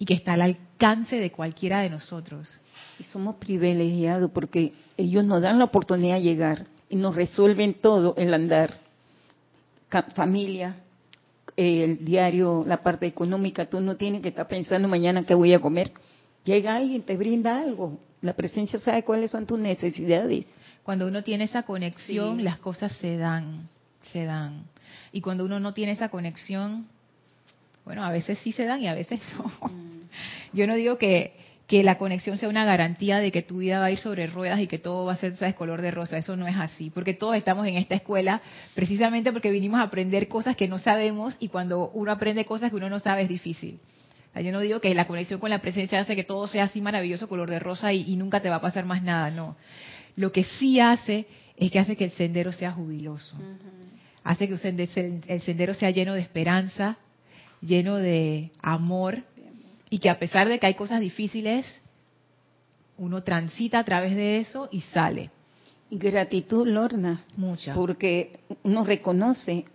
y 0.00 0.04
que 0.04 0.14
está 0.14 0.32
al 0.32 0.42
alcance 0.42 1.14
de 1.14 1.30
cualquiera 1.30 1.78
de 1.78 1.90
nosotros. 1.90 2.60
Y 2.98 3.04
somos 3.04 3.36
privilegiados 3.36 4.32
porque 4.32 4.72
ellos 4.96 5.24
nos 5.24 5.42
dan 5.42 5.60
la 5.60 5.66
oportunidad 5.66 6.16
de 6.16 6.22
llegar 6.22 6.66
y 6.88 6.96
nos 6.96 7.14
resuelven 7.14 7.74
todo 7.74 8.16
el 8.16 8.34
andar. 8.34 8.80
Familia, 10.16 10.74
el 11.56 12.04
diario, 12.04 12.64
la 12.66 12.82
parte 12.82 13.06
económica, 13.06 13.66
tú 13.66 13.80
no 13.80 13.94
tienes 13.94 14.22
que 14.22 14.30
estar 14.30 14.48
pensando 14.48 14.88
mañana 14.88 15.24
qué 15.24 15.34
voy 15.34 15.54
a 15.54 15.60
comer. 15.60 15.92
Llega 16.42 16.74
alguien, 16.74 17.02
te 17.02 17.16
brinda 17.16 17.60
algo. 17.60 18.00
La 18.22 18.32
presencia 18.32 18.80
sabe 18.80 19.04
cuáles 19.04 19.30
son 19.30 19.46
tus 19.46 19.60
necesidades. 19.60 20.46
Cuando 20.82 21.06
uno 21.06 21.22
tiene 21.22 21.44
esa 21.44 21.62
conexión, 21.62 22.38
sí. 22.38 22.42
las 22.42 22.58
cosas 22.58 22.90
se 22.96 23.16
dan, 23.16 23.68
se 24.00 24.24
dan. 24.24 24.64
Y 25.12 25.20
cuando 25.20 25.44
uno 25.44 25.60
no 25.60 25.74
tiene 25.74 25.92
esa 25.92 26.08
conexión, 26.08 26.86
bueno, 27.84 28.04
a 28.04 28.10
veces 28.10 28.38
sí 28.38 28.52
se 28.52 28.64
dan 28.64 28.82
y 28.82 28.88
a 28.88 28.94
veces 28.94 29.20
no. 29.38 29.50
Yo 30.52 30.66
no 30.66 30.74
digo 30.74 30.98
que, 30.98 31.34
que 31.66 31.82
la 31.82 31.98
conexión 31.98 32.36
sea 32.38 32.48
una 32.48 32.64
garantía 32.64 33.18
de 33.18 33.32
que 33.32 33.42
tu 33.42 33.58
vida 33.58 33.80
va 33.80 33.86
a 33.86 33.90
ir 33.90 33.98
sobre 33.98 34.26
ruedas 34.26 34.60
y 34.60 34.66
que 34.66 34.78
todo 34.78 35.04
va 35.04 35.14
a 35.14 35.16
ser, 35.16 35.36
¿sabes?, 35.36 35.54
color 35.54 35.82
de 35.82 35.90
rosa. 35.90 36.16
Eso 36.18 36.36
no 36.36 36.46
es 36.46 36.56
así, 36.56 36.90
porque 36.90 37.14
todos 37.14 37.36
estamos 37.36 37.66
en 37.66 37.76
esta 37.76 37.94
escuela 37.94 38.40
precisamente 38.74 39.32
porque 39.32 39.50
vinimos 39.50 39.80
a 39.80 39.84
aprender 39.84 40.28
cosas 40.28 40.56
que 40.56 40.68
no 40.68 40.78
sabemos 40.78 41.36
y 41.40 41.48
cuando 41.48 41.90
uno 41.90 42.12
aprende 42.12 42.44
cosas 42.44 42.70
que 42.70 42.76
uno 42.76 42.88
no 42.88 42.98
sabe 42.98 43.22
es 43.22 43.28
difícil. 43.28 43.78
O 44.30 44.32
sea, 44.32 44.42
yo 44.42 44.52
no 44.52 44.60
digo 44.60 44.80
que 44.80 44.94
la 44.94 45.06
conexión 45.06 45.40
con 45.40 45.50
la 45.50 45.60
presencia 45.60 46.00
hace 46.00 46.14
que 46.14 46.24
todo 46.24 46.46
sea 46.46 46.64
así 46.64 46.80
maravilloso, 46.80 47.28
color 47.28 47.50
de 47.50 47.58
rosa 47.58 47.92
y, 47.92 48.02
y 48.02 48.16
nunca 48.16 48.40
te 48.40 48.50
va 48.50 48.56
a 48.56 48.60
pasar 48.60 48.84
más 48.84 49.02
nada, 49.02 49.30
no. 49.30 49.56
Lo 50.16 50.30
que 50.30 50.44
sí 50.44 50.78
hace 50.78 51.26
es 51.56 51.70
que 51.70 51.78
hace 51.78 51.96
que 51.96 52.04
el 52.04 52.10
sendero 52.10 52.52
sea 52.52 52.72
jubiloso. 52.72 53.36
Uh 53.36 53.40
-huh. 53.40 53.85
Hace 54.26 54.48
que 54.48 54.54
el 55.28 55.40
sendero 55.42 55.72
sea 55.72 55.92
lleno 55.92 56.14
de 56.14 56.20
esperanza, 56.20 56.98
lleno 57.60 57.94
de 57.94 58.50
amor 58.60 59.22
y 59.88 60.00
que 60.00 60.10
a 60.10 60.18
pesar 60.18 60.48
de 60.48 60.58
que 60.58 60.66
hay 60.66 60.74
cosas 60.74 60.98
difíciles, 60.98 61.64
uno 62.98 63.22
transita 63.22 63.78
a 63.78 63.84
través 63.84 64.16
de 64.16 64.38
eso 64.38 64.68
y 64.72 64.80
sale. 64.80 65.30
Gratitud, 65.92 66.66
Lorna. 66.66 67.24
Mucha. 67.36 67.72
Porque 67.74 68.40
uno 68.64 68.82
reconoce 68.82 69.66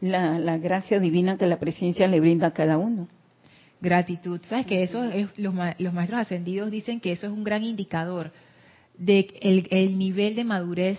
la, 0.00 0.40
la, 0.40 0.58
gracia 0.58 0.98
divina 0.98 1.38
que 1.38 1.46
la 1.46 1.60
presencia 1.60 2.08
le 2.08 2.18
brinda 2.18 2.48
a 2.48 2.52
cada 2.52 2.78
uno. 2.78 3.06
Gratitud. 3.80 4.40
¿Sabes 4.42 4.66
que 4.66 4.82
eso 4.82 5.04
es, 5.04 5.28
los, 5.38 5.54
los 5.78 5.94
maestros 5.94 6.22
ascendidos 6.22 6.72
dicen 6.72 6.98
que 6.98 7.12
eso 7.12 7.28
es 7.28 7.32
un 7.32 7.44
gran 7.44 7.62
indicador 7.62 8.32
de 8.98 9.28
el, 9.42 9.68
el 9.70 9.96
nivel 9.96 10.34
de 10.34 10.42
madurez 10.42 10.98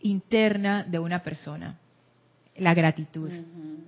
interna 0.00 0.84
de 0.84 1.00
una 1.00 1.24
persona? 1.24 1.80
La 2.56 2.74
gratitud. 2.74 3.30
Uh 3.30 3.34
-huh. 3.34 3.84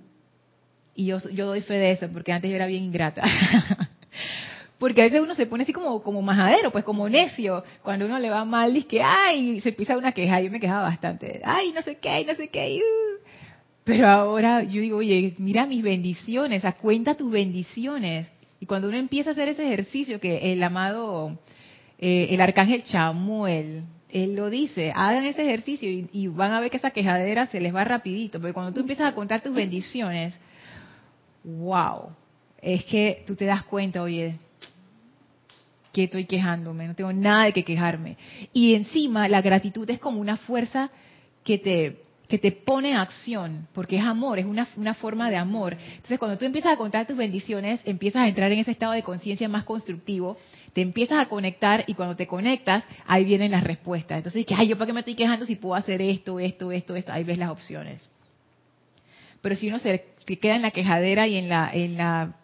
Y 0.95 1.05
yo, 1.05 1.19
yo 1.29 1.45
doy 1.45 1.61
fe 1.61 1.75
de 1.75 1.91
eso, 1.91 2.09
porque 2.11 2.33
antes 2.33 2.49
yo 2.49 2.55
era 2.55 2.65
bien 2.65 2.83
ingrata. 2.83 3.21
porque 4.79 5.01
a 5.01 5.03
veces 5.05 5.21
uno 5.21 5.35
se 5.35 5.45
pone 5.45 5.63
así 5.63 5.71
como, 5.71 6.01
como 6.01 6.23
majadero, 6.23 6.71
pues 6.71 6.83
como 6.83 7.07
necio. 7.07 7.63
Cuando 7.83 8.05
uno 8.05 8.17
le 8.17 8.31
va 8.31 8.43
mal, 8.45 8.73
dice 8.73 8.87
que, 8.87 9.03
ay, 9.03 9.61
se 9.61 9.69
empieza 9.69 9.95
una 9.95 10.11
queja. 10.11 10.41
Yo 10.41 10.49
me 10.49 10.59
quejaba 10.59 10.81
bastante. 10.81 11.39
Ay, 11.43 11.71
no 11.71 11.83
sé 11.83 11.97
qué, 11.97 12.25
no 12.25 12.33
sé 12.33 12.47
qué. 12.47 12.79
Uh. 12.79 13.27
Pero 13.83 14.07
ahora 14.07 14.63
yo 14.63 14.81
digo, 14.81 14.97
oye, 14.97 15.35
mira 15.37 15.67
mis 15.67 15.83
bendiciones, 15.83 16.65
a 16.65 16.73
cuenta 16.73 17.15
tus 17.15 17.31
bendiciones. 17.31 18.27
Y 18.59 18.65
cuando 18.65 18.87
uno 18.87 18.97
empieza 18.97 19.29
a 19.29 19.33
hacer 19.33 19.49
ese 19.49 19.65
ejercicio 19.65 20.19
que 20.19 20.51
el 20.51 20.63
amado, 20.63 21.39
eh, 21.99 22.27
el 22.31 22.41
arcángel 22.41 22.83
Chamuel, 22.83 23.83
él 24.09 24.35
lo 24.35 24.49
dice, 24.49 24.93
hagan 24.95 25.25
ese 25.25 25.43
ejercicio 25.43 25.89
y, 25.89 26.09
y, 26.13 26.27
van 26.27 26.53
a 26.53 26.59
ver 26.59 26.69
que 26.71 26.77
esa 26.77 26.91
quejadera 26.91 27.47
se 27.47 27.59
les 27.59 27.75
va 27.75 27.83
rapidito. 27.83 28.39
Porque 28.39 28.53
cuando 28.53 28.73
tú 28.73 28.79
empiezas 28.79 29.07
a 29.07 29.15
contar 29.15 29.41
tus 29.41 29.53
bendiciones, 29.53 30.39
wow, 31.43 32.09
es 32.61 32.85
que 32.85 33.23
tú 33.27 33.35
te 33.35 33.45
das 33.45 33.63
cuenta, 33.63 34.01
oye, 34.01 34.35
que 35.91 36.03
estoy 36.03 36.25
quejándome, 36.25 36.87
no 36.87 36.95
tengo 36.95 37.11
nada 37.11 37.45
de 37.45 37.53
que 37.53 37.63
quejarme. 37.63 38.17
Y 38.53 38.75
encima 38.75 39.27
la 39.27 39.41
gratitud 39.41 39.89
es 39.89 39.99
como 39.99 40.21
una 40.21 40.37
fuerza 40.37 40.89
que 41.43 41.57
te, 41.57 42.01
que 42.27 42.37
te 42.37 42.51
pone 42.51 42.91
en 42.91 42.97
acción, 42.97 43.67
porque 43.73 43.97
es 43.97 44.03
amor, 44.03 44.37
es 44.37 44.45
una, 44.45 44.67
una 44.75 44.93
forma 44.93 45.29
de 45.29 45.37
amor. 45.37 45.77
Entonces 45.95 46.19
cuando 46.19 46.37
tú 46.37 46.45
empiezas 46.45 46.73
a 46.73 46.77
contar 46.77 47.07
tus 47.07 47.15
bendiciones, 47.15 47.79
empiezas 47.85 48.23
a 48.23 48.27
entrar 48.27 48.51
en 48.51 48.59
ese 48.59 48.71
estado 48.71 48.91
de 48.91 49.03
conciencia 49.03 49.47
más 49.47 49.63
constructivo, 49.63 50.37
te 50.73 50.81
empiezas 50.81 51.19
a 51.19 51.29
conectar 51.29 51.85
y 51.87 51.93
cuando 51.93 52.15
te 52.15 52.27
conectas, 52.27 52.83
ahí 53.05 53.23
vienen 53.23 53.51
las 53.51 53.63
respuestas. 53.63 54.17
Entonces, 54.17 54.45
que, 54.45 54.55
ay, 54.55 54.67
yo 54.67 54.77
para 54.77 54.87
qué 54.87 54.93
me 54.93 54.99
estoy 54.99 55.15
quejando 55.15 55.45
si 55.45 55.55
puedo 55.55 55.75
hacer 55.75 56.01
esto, 56.01 56.39
esto, 56.39 56.71
esto, 56.71 56.95
esto, 56.95 57.13
ahí 57.13 57.23
ves 57.23 57.37
las 57.37 57.49
opciones. 57.49 58.09
Pero 59.41 59.55
si 59.55 59.69
uno 59.69 59.79
se 59.79 60.03
queda 60.25 60.55
en 60.55 60.61
la 60.61 60.71
quejadera 60.71 61.27
y 61.27 61.37
en 61.37 61.47
la, 61.47 61.69
en 61.73 61.97
la 61.97 62.35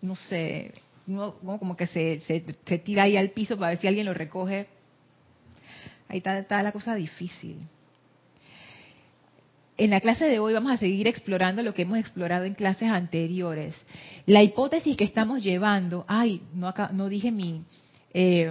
no 0.00 0.14
sé, 0.14 0.72
uno, 1.06 1.34
como 1.40 1.76
que 1.76 1.86
se, 1.86 2.20
se, 2.20 2.44
se, 2.64 2.78
tira 2.78 3.04
ahí 3.04 3.16
al 3.16 3.30
piso 3.30 3.56
para 3.58 3.70
ver 3.70 3.78
si 3.78 3.88
alguien 3.88 4.06
lo 4.06 4.14
recoge, 4.14 4.66
ahí 6.08 6.18
está, 6.18 6.38
está 6.38 6.62
la 6.62 6.72
cosa 6.72 6.94
difícil. 6.94 7.58
En 9.78 9.90
la 9.90 10.00
clase 10.00 10.24
de 10.24 10.40
hoy 10.40 10.54
vamos 10.54 10.72
a 10.72 10.76
seguir 10.76 11.06
explorando 11.06 11.62
lo 11.62 11.72
que 11.72 11.82
hemos 11.82 11.98
explorado 11.98 12.44
en 12.44 12.54
clases 12.54 12.90
anteriores. 12.90 13.80
La 14.26 14.42
hipótesis 14.42 14.96
que 14.96 15.04
estamos 15.04 15.44
llevando, 15.44 16.04
ay, 16.08 16.42
no, 16.52 16.66
acá, 16.66 16.90
no 16.92 17.08
dije 17.08 17.30
mi, 17.30 17.62
eh, 18.12 18.50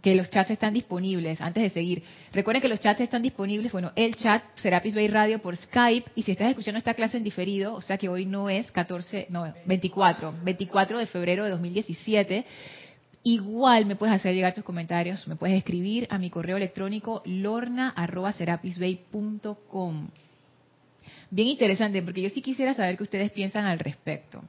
que 0.00 0.14
los 0.14 0.30
chats 0.30 0.50
están 0.50 0.72
disponibles 0.72 1.42
antes 1.42 1.62
de 1.62 1.68
seguir. 1.68 2.02
Recuerden 2.32 2.62
que 2.62 2.68
los 2.68 2.80
chats 2.80 3.02
están 3.02 3.20
disponibles, 3.20 3.70
bueno, 3.70 3.92
el 3.96 4.16
chat 4.16 4.42
Serapis 4.54 4.94
Bay 4.94 5.08
Radio 5.08 5.42
por 5.42 5.58
Skype 5.58 6.10
y 6.14 6.22
si 6.22 6.32
estás 6.32 6.48
escuchando 6.48 6.78
esta 6.78 6.94
clase 6.94 7.18
en 7.18 7.24
diferido, 7.24 7.74
o 7.74 7.82
sea 7.82 7.98
que 7.98 8.08
hoy 8.08 8.24
no 8.24 8.48
es 8.48 8.72
14, 8.72 9.26
no, 9.28 9.52
24, 9.66 10.36
24 10.42 10.98
de 10.98 11.06
febrero 11.06 11.44
de 11.44 11.50
2017, 11.50 12.46
igual 13.24 13.84
me 13.84 13.96
puedes 13.96 14.14
hacer 14.14 14.34
llegar 14.34 14.54
tus 14.54 14.64
comentarios, 14.64 15.28
me 15.28 15.36
puedes 15.36 15.58
escribir 15.58 16.06
a 16.08 16.16
mi 16.16 16.30
correo 16.30 16.56
electrónico 16.56 17.20
lorna@serapisbay.com. 17.26 20.08
Bien 21.32 21.48
interesante, 21.48 22.02
porque 22.02 22.20
yo 22.20 22.28
sí 22.28 22.42
quisiera 22.42 22.74
saber 22.74 22.98
qué 22.98 23.04
ustedes 23.04 23.30
piensan 23.30 23.64
al 23.64 23.78
respecto. 23.78 24.44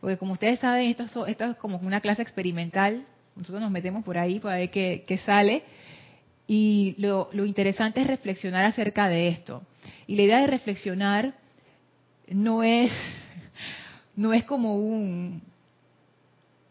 Porque 0.00 0.16
como 0.16 0.32
ustedes 0.32 0.58
saben, 0.58 0.88
esto, 0.88 1.24
esto 1.24 1.44
es 1.44 1.56
como 1.58 1.76
una 1.78 2.00
clase 2.00 2.20
experimental, 2.20 3.06
nosotros 3.36 3.62
nos 3.62 3.70
metemos 3.70 4.04
por 4.04 4.18
ahí 4.18 4.40
para 4.40 4.56
ver 4.56 4.70
qué, 4.70 5.20
sale. 5.24 5.62
Y 6.48 6.96
lo, 6.98 7.28
lo, 7.32 7.44
interesante 7.44 8.00
es 8.00 8.08
reflexionar 8.08 8.64
acerca 8.64 9.08
de 9.08 9.28
esto. 9.28 9.62
Y 10.08 10.16
la 10.16 10.22
idea 10.22 10.40
de 10.40 10.48
reflexionar 10.48 11.34
no 12.26 12.64
es, 12.64 12.90
no 14.16 14.32
es 14.32 14.42
como 14.42 14.78
un, 14.80 15.40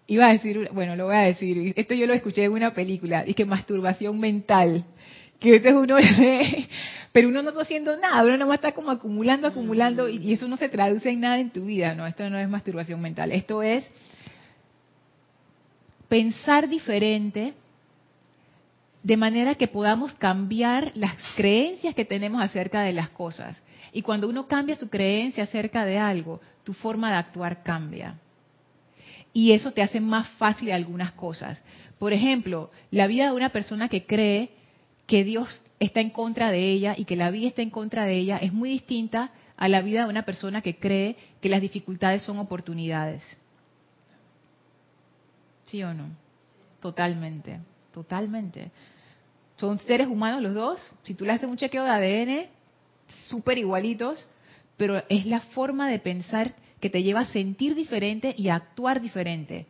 iba 0.05 0.27
a 0.27 0.33
decir, 0.33 0.67
bueno, 0.73 0.97
lo 0.97 1.05
voy 1.05 1.15
a 1.15 1.19
decir, 1.19 1.73
esto 1.77 1.93
yo 1.93 2.07
lo 2.07 2.13
escuché 2.13 2.43
en 2.43 2.51
una 2.51 2.73
película, 2.73 3.23
y 3.25 3.33
que 3.33 3.45
masturbación 3.45 4.19
mental, 4.19 4.83
que 5.39 5.47
a 5.47 5.51
veces 5.53 5.71
uno 5.71 5.95
ve, 5.95 6.67
pero 7.15 7.29
uno 7.29 7.41
no 7.41 7.51
está 7.51 7.61
haciendo 7.61 7.95
nada, 7.95 8.25
uno 8.25 8.35
nomás 8.35 8.55
está 8.55 8.73
como 8.73 8.91
acumulando, 8.91 9.47
acumulando, 9.47 10.09
y, 10.09 10.17
y 10.17 10.33
eso 10.33 10.49
no 10.49 10.57
se 10.57 10.67
traduce 10.67 11.09
en 11.09 11.21
nada 11.21 11.39
en 11.39 11.49
tu 11.49 11.63
vida, 11.63 11.95
no, 11.95 12.05
esto 12.05 12.29
no 12.29 12.37
es 12.37 12.49
masturbación 12.49 12.99
mental, 12.99 13.31
esto 13.31 13.63
es 13.63 13.89
pensar 16.09 16.67
diferente 16.67 17.53
de 19.01 19.15
manera 19.15 19.55
que 19.55 19.69
podamos 19.69 20.13
cambiar 20.15 20.91
las 20.95 21.15
creencias 21.37 21.95
que 21.95 22.03
tenemos 22.03 22.43
acerca 22.43 22.81
de 22.81 22.91
las 22.91 23.07
cosas. 23.07 23.61
Y 23.93 24.01
cuando 24.01 24.27
uno 24.27 24.47
cambia 24.47 24.75
su 24.75 24.89
creencia 24.89 25.45
acerca 25.45 25.85
de 25.85 25.97
algo, 25.97 26.41
tu 26.65 26.73
forma 26.73 27.11
de 27.11 27.15
actuar 27.15 27.63
cambia. 27.63 28.15
Y 29.31 29.53
eso 29.53 29.71
te 29.71 29.81
hace 29.81 30.01
más 30.01 30.27
fácil 30.31 30.69
algunas 30.69 31.13
cosas. 31.13 31.63
Por 31.97 32.11
ejemplo, 32.11 32.71
la 32.91 33.07
vida 33.07 33.27
de 33.27 33.35
una 33.37 33.51
persona 33.51 33.87
que 33.87 34.05
cree 34.05 34.49
que 35.07 35.23
Dios 35.23 35.61
está 35.79 36.01
en 36.01 36.09
contra 36.09 36.51
de 36.51 36.71
ella 36.71 36.95
y 36.97 37.05
que 37.05 37.15
la 37.15 37.31
vida 37.31 37.47
está 37.47 37.61
en 37.61 37.69
contra 37.69 38.05
de 38.05 38.17
ella 38.17 38.37
es 38.37 38.53
muy 38.53 38.69
distinta 38.69 39.31
a 39.57 39.67
la 39.67 39.81
vida 39.81 40.03
de 40.03 40.09
una 40.09 40.25
persona 40.25 40.61
que 40.61 40.77
cree 40.77 41.15
que 41.41 41.49
las 41.49 41.61
dificultades 41.61 42.23
son 42.23 42.39
oportunidades. 42.39 43.21
¿Sí 45.65 45.81
o 45.83 45.93
no? 45.93 46.09
Totalmente, 46.81 47.59
totalmente. 47.93 48.71
Son 49.57 49.79
seres 49.79 50.07
humanos 50.07 50.41
los 50.41 50.53
dos. 50.53 50.91
Si 51.03 51.13
tú 51.13 51.25
le 51.25 51.31
haces 51.31 51.49
un 51.49 51.57
chequeo 51.57 51.83
de 51.83 51.89
ADN, 51.89 52.49
súper 53.27 53.57
igualitos, 53.57 54.27
pero 54.77 55.03
es 55.09 55.25
la 55.25 55.39
forma 55.39 55.89
de 55.89 55.99
pensar 55.99 56.53
que 56.79 56.89
te 56.89 57.01
lleva 57.01 57.21
a 57.21 57.25
sentir 57.25 57.73
diferente 57.73 58.35
y 58.37 58.49
a 58.49 58.55
actuar 58.55 59.01
diferente. 59.01 59.65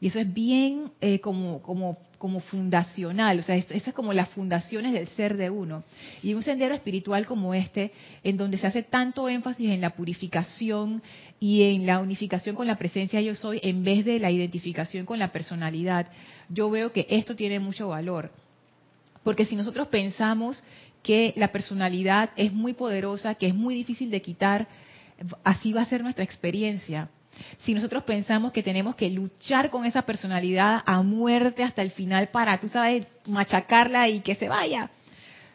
Y 0.00 0.08
eso 0.08 0.18
es 0.18 0.34
bien 0.34 0.90
eh, 1.00 1.20
como, 1.20 1.62
como, 1.62 1.96
como 2.22 2.38
fundacional, 2.38 3.40
o 3.40 3.42
sea, 3.42 3.56
eso 3.56 3.74
es 3.74 3.92
como 3.94 4.12
las 4.12 4.28
fundaciones 4.28 4.92
del 4.92 5.08
ser 5.08 5.36
de 5.36 5.50
uno. 5.50 5.82
Y 6.22 6.34
un 6.34 6.42
sendero 6.44 6.72
espiritual 6.72 7.26
como 7.26 7.52
este, 7.52 7.90
en 8.22 8.36
donde 8.36 8.58
se 8.58 8.68
hace 8.68 8.84
tanto 8.84 9.28
énfasis 9.28 9.68
en 9.70 9.80
la 9.80 9.90
purificación 9.96 11.02
y 11.40 11.64
en 11.64 11.84
la 11.84 11.98
unificación 11.98 12.54
con 12.54 12.68
la 12.68 12.78
presencia 12.78 13.20
yo 13.20 13.34
soy, 13.34 13.58
en 13.64 13.82
vez 13.82 14.04
de 14.04 14.20
la 14.20 14.30
identificación 14.30 15.04
con 15.04 15.18
la 15.18 15.32
personalidad, 15.32 16.12
yo 16.48 16.70
veo 16.70 16.92
que 16.92 17.08
esto 17.10 17.34
tiene 17.34 17.58
mucho 17.58 17.88
valor. 17.88 18.30
Porque 19.24 19.44
si 19.44 19.56
nosotros 19.56 19.88
pensamos 19.88 20.62
que 21.02 21.34
la 21.36 21.50
personalidad 21.50 22.30
es 22.36 22.52
muy 22.52 22.74
poderosa, 22.74 23.34
que 23.34 23.48
es 23.48 23.54
muy 23.56 23.74
difícil 23.74 24.12
de 24.12 24.22
quitar, 24.22 24.68
así 25.42 25.72
va 25.72 25.82
a 25.82 25.86
ser 25.86 26.04
nuestra 26.04 26.22
experiencia. 26.22 27.08
Si 27.60 27.74
nosotros 27.74 28.04
pensamos 28.04 28.52
que 28.52 28.62
tenemos 28.62 28.96
que 28.96 29.10
luchar 29.10 29.70
con 29.70 29.84
esa 29.84 30.02
personalidad 30.02 30.82
a 30.84 31.02
muerte 31.02 31.62
hasta 31.62 31.82
el 31.82 31.90
final 31.90 32.28
para, 32.28 32.58
tú 32.58 32.68
sabes, 32.68 33.06
machacarla 33.26 34.08
y 34.08 34.20
que 34.20 34.34
se 34.34 34.48
vaya, 34.48 34.90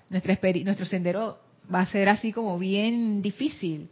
nuestro 0.10 0.86
sendero 0.86 1.40
va 1.74 1.82
a 1.82 1.86
ser 1.86 2.10
así 2.10 2.32
como 2.32 2.58
bien 2.58 3.22
difícil. 3.22 3.90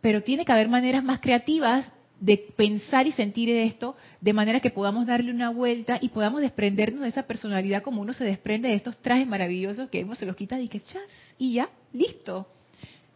Pero 0.00 0.22
tiene 0.22 0.44
que 0.44 0.52
haber 0.52 0.68
maneras 0.68 1.04
más 1.04 1.20
creativas 1.20 1.90
de 2.20 2.36
pensar 2.56 3.08
y 3.08 3.12
sentir 3.12 3.50
esto 3.50 3.96
de 4.20 4.32
manera 4.32 4.60
que 4.60 4.70
podamos 4.70 5.06
darle 5.06 5.32
una 5.32 5.50
vuelta 5.50 5.98
y 6.00 6.10
podamos 6.10 6.40
desprendernos 6.40 7.02
de 7.02 7.08
esa 7.08 7.24
personalidad 7.24 7.82
como 7.82 8.00
uno 8.00 8.12
se 8.12 8.24
desprende 8.24 8.68
de 8.68 8.76
estos 8.76 8.96
trajes 8.98 9.26
maravillosos 9.26 9.90
que 9.90 10.04
uno 10.04 10.14
se 10.14 10.26
los 10.26 10.36
quita 10.36 10.60
y 10.60 10.68
que 10.68 10.80
chas, 10.80 11.02
y 11.36 11.54
ya, 11.54 11.68
listo. 11.92 12.46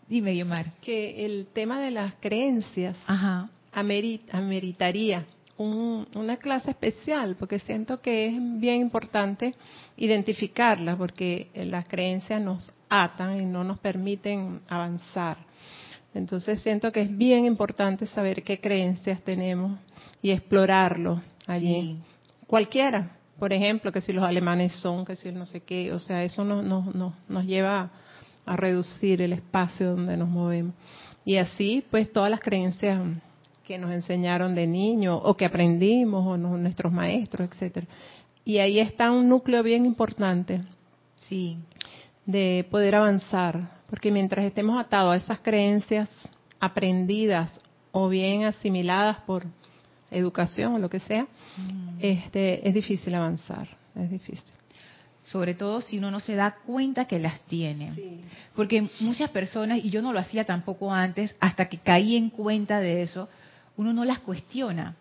Dime, 0.08 0.32
Guiomar. 0.32 0.66
Que 0.82 1.24
el 1.24 1.48
tema 1.52 1.80
de 1.80 1.90
las 1.92 2.14
creencias 2.20 2.96
Ajá 3.06 3.48
ameritaría 3.76 5.26
una 5.58 6.36
clase 6.36 6.70
especial, 6.70 7.36
porque 7.38 7.58
siento 7.58 8.00
que 8.00 8.26
es 8.26 8.34
bien 8.58 8.80
importante 8.80 9.54
identificarlas, 9.96 10.96
porque 10.96 11.48
las 11.54 11.86
creencias 11.86 12.40
nos 12.40 12.70
atan 12.88 13.40
y 13.40 13.44
no 13.44 13.64
nos 13.64 13.78
permiten 13.78 14.60
avanzar. 14.68 15.38
Entonces 16.14 16.62
siento 16.62 16.90
que 16.92 17.02
es 17.02 17.16
bien 17.16 17.44
importante 17.44 18.06
saber 18.06 18.42
qué 18.42 18.60
creencias 18.60 19.20
tenemos 19.22 19.78
y 20.22 20.30
explorarlo 20.30 21.22
allí. 21.46 21.98
Cualquiera, 22.46 23.16
por 23.38 23.52
ejemplo, 23.52 23.92
que 23.92 24.00
si 24.00 24.12
los 24.12 24.24
alemanes 24.24 24.72
son, 24.80 25.04
que 25.04 25.16
si 25.16 25.32
no 25.32 25.44
sé 25.44 25.60
qué, 25.60 25.92
o 25.92 25.98
sea, 25.98 26.22
eso 26.24 26.44
nos, 26.44 26.64
nos, 26.64 26.94
nos 27.28 27.44
lleva 27.44 27.90
a 28.46 28.56
reducir 28.56 29.20
el 29.20 29.34
espacio 29.34 29.90
donde 29.90 30.16
nos 30.16 30.28
movemos. 30.28 30.74
Y 31.24 31.36
así, 31.36 31.84
pues 31.90 32.12
todas 32.12 32.30
las 32.30 32.40
creencias 32.40 33.00
que 33.66 33.78
nos 33.78 33.90
enseñaron 33.90 34.54
de 34.54 34.66
niño 34.66 35.16
o 35.16 35.36
que 35.36 35.44
aprendimos 35.44 36.24
o 36.24 36.36
nuestros 36.36 36.92
maestros, 36.92 37.50
etcétera. 37.50 37.86
Y 38.44 38.58
ahí 38.58 38.78
está 38.78 39.10
un 39.10 39.28
núcleo 39.28 39.62
bien 39.62 39.84
importante. 39.84 40.62
Sí. 41.16 41.58
De 42.24 42.66
poder 42.70 42.94
avanzar, 42.94 43.82
porque 43.90 44.12
mientras 44.12 44.44
estemos 44.44 44.80
atados 44.80 45.14
a 45.14 45.16
esas 45.16 45.40
creencias 45.40 46.08
aprendidas 46.60 47.50
o 47.90 48.08
bien 48.08 48.44
asimiladas 48.44 49.18
por 49.22 49.44
educación 50.10 50.74
o 50.74 50.78
lo 50.78 50.88
que 50.88 51.00
sea, 51.00 51.24
mm. 51.24 51.98
este 52.00 52.68
es 52.68 52.72
difícil 52.72 53.14
avanzar, 53.14 53.68
es 53.96 54.10
difícil 54.10 54.56
sobre 55.26 55.54
todo 55.54 55.80
si 55.80 55.98
uno 55.98 56.12
no 56.12 56.20
se 56.20 56.36
da 56.36 56.54
cuenta 56.64 57.06
que 57.06 57.18
las 57.18 57.40
tiene. 57.42 58.20
Porque 58.54 58.88
muchas 59.00 59.28
personas, 59.30 59.80
y 59.82 59.90
yo 59.90 60.00
no 60.00 60.12
lo 60.12 60.20
hacía 60.20 60.44
tampoco 60.44 60.92
antes, 60.92 61.34
hasta 61.40 61.68
que 61.68 61.78
caí 61.78 62.14
en 62.14 62.30
cuenta 62.30 62.78
de 62.78 63.02
eso, 63.02 63.28
uno 63.76 63.92
no 63.92 64.04
las 64.04 64.20
cuestiona. 64.20 64.96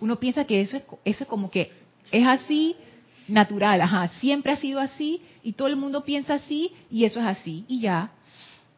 Uno 0.00 0.16
piensa 0.16 0.44
que 0.44 0.60
eso 0.60 0.76
es, 0.76 0.84
eso 1.04 1.24
es 1.24 1.28
como 1.28 1.50
que 1.50 1.72
es 2.10 2.26
así, 2.26 2.76
natural, 3.28 3.80
ajá, 3.80 4.08
siempre 4.08 4.52
ha 4.52 4.56
sido 4.56 4.80
así 4.80 5.22
y 5.42 5.52
todo 5.52 5.68
el 5.68 5.76
mundo 5.76 6.04
piensa 6.04 6.34
así 6.34 6.72
y 6.90 7.04
eso 7.04 7.20
es 7.20 7.26
así 7.26 7.64
y 7.68 7.80
ya. 7.80 8.12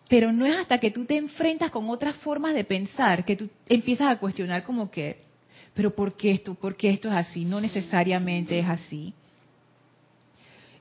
Pero 0.09 0.33
no 0.33 0.45
es 0.45 0.57
hasta 0.57 0.79
que 0.79 0.91
tú 0.91 1.05
te 1.05 1.17
enfrentas 1.17 1.71
con 1.71 1.89
otras 1.89 2.17
formas 2.17 2.55
de 2.55 2.65
pensar 2.65 3.25
que 3.25 3.37
tú 3.37 3.49
empiezas 3.69 4.09
a 4.09 4.19
cuestionar 4.19 4.65
como 4.65 4.91
que, 4.91 5.25
pero 5.73 5.95
¿por 5.95 6.17
qué 6.17 6.33
esto? 6.33 6.55
¿Por 6.55 6.77
qué 6.77 6.91
esto 6.91 7.09
es 7.09 7.15
así? 7.15 7.45
No 7.45 7.61
necesariamente 7.61 8.59
es 8.59 8.67
así. 8.69 9.15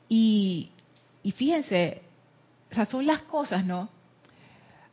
Y, 0.08 0.72
y 1.22 1.32
fíjense, 1.32 2.02
o 2.72 2.76
sea, 2.76 2.88
son 2.88 3.06
las 3.06 3.22
cosas, 3.24 3.64
¿no? 3.64 3.90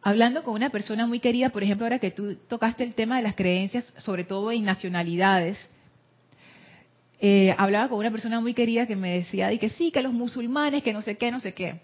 Hablando 0.06 0.44
con 0.44 0.54
una 0.54 0.70
persona 0.70 1.04
muy 1.04 1.18
querida, 1.18 1.48
por 1.48 1.64
ejemplo, 1.64 1.84
ahora 1.84 1.98
que 1.98 2.12
tú 2.12 2.36
tocaste 2.46 2.84
el 2.84 2.94
tema 2.94 3.16
de 3.16 3.24
las 3.24 3.34
creencias, 3.34 3.92
sobre 3.98 4.22
todo 4.22 4.52
en 4.52 4.62
nacionalidades, 4.62 5.58
eh, 7.18 7.52
hablaba 7.58 7.88
con 7.88 7.98
una 7.98 8.12
persona 8.12 8.40
muy 8.40 8.54
querida 8.54 8.86
que 8.86 8.94
me 8.94 9.18
decía 9.18 9.48
de 9.48 9.58
que 9.58 9.68
sí, 9.68 9.90
que 9.90 10.02
los 10.02 10.12
musulmanes, 10.12 10.84
que 10.84 10.92
no 10.92 11.02
sé 11.02 11.16
qué, 11.16 11.32
no 11.32 11.40
sé 11.40 11.54
qué. 11.54 11.80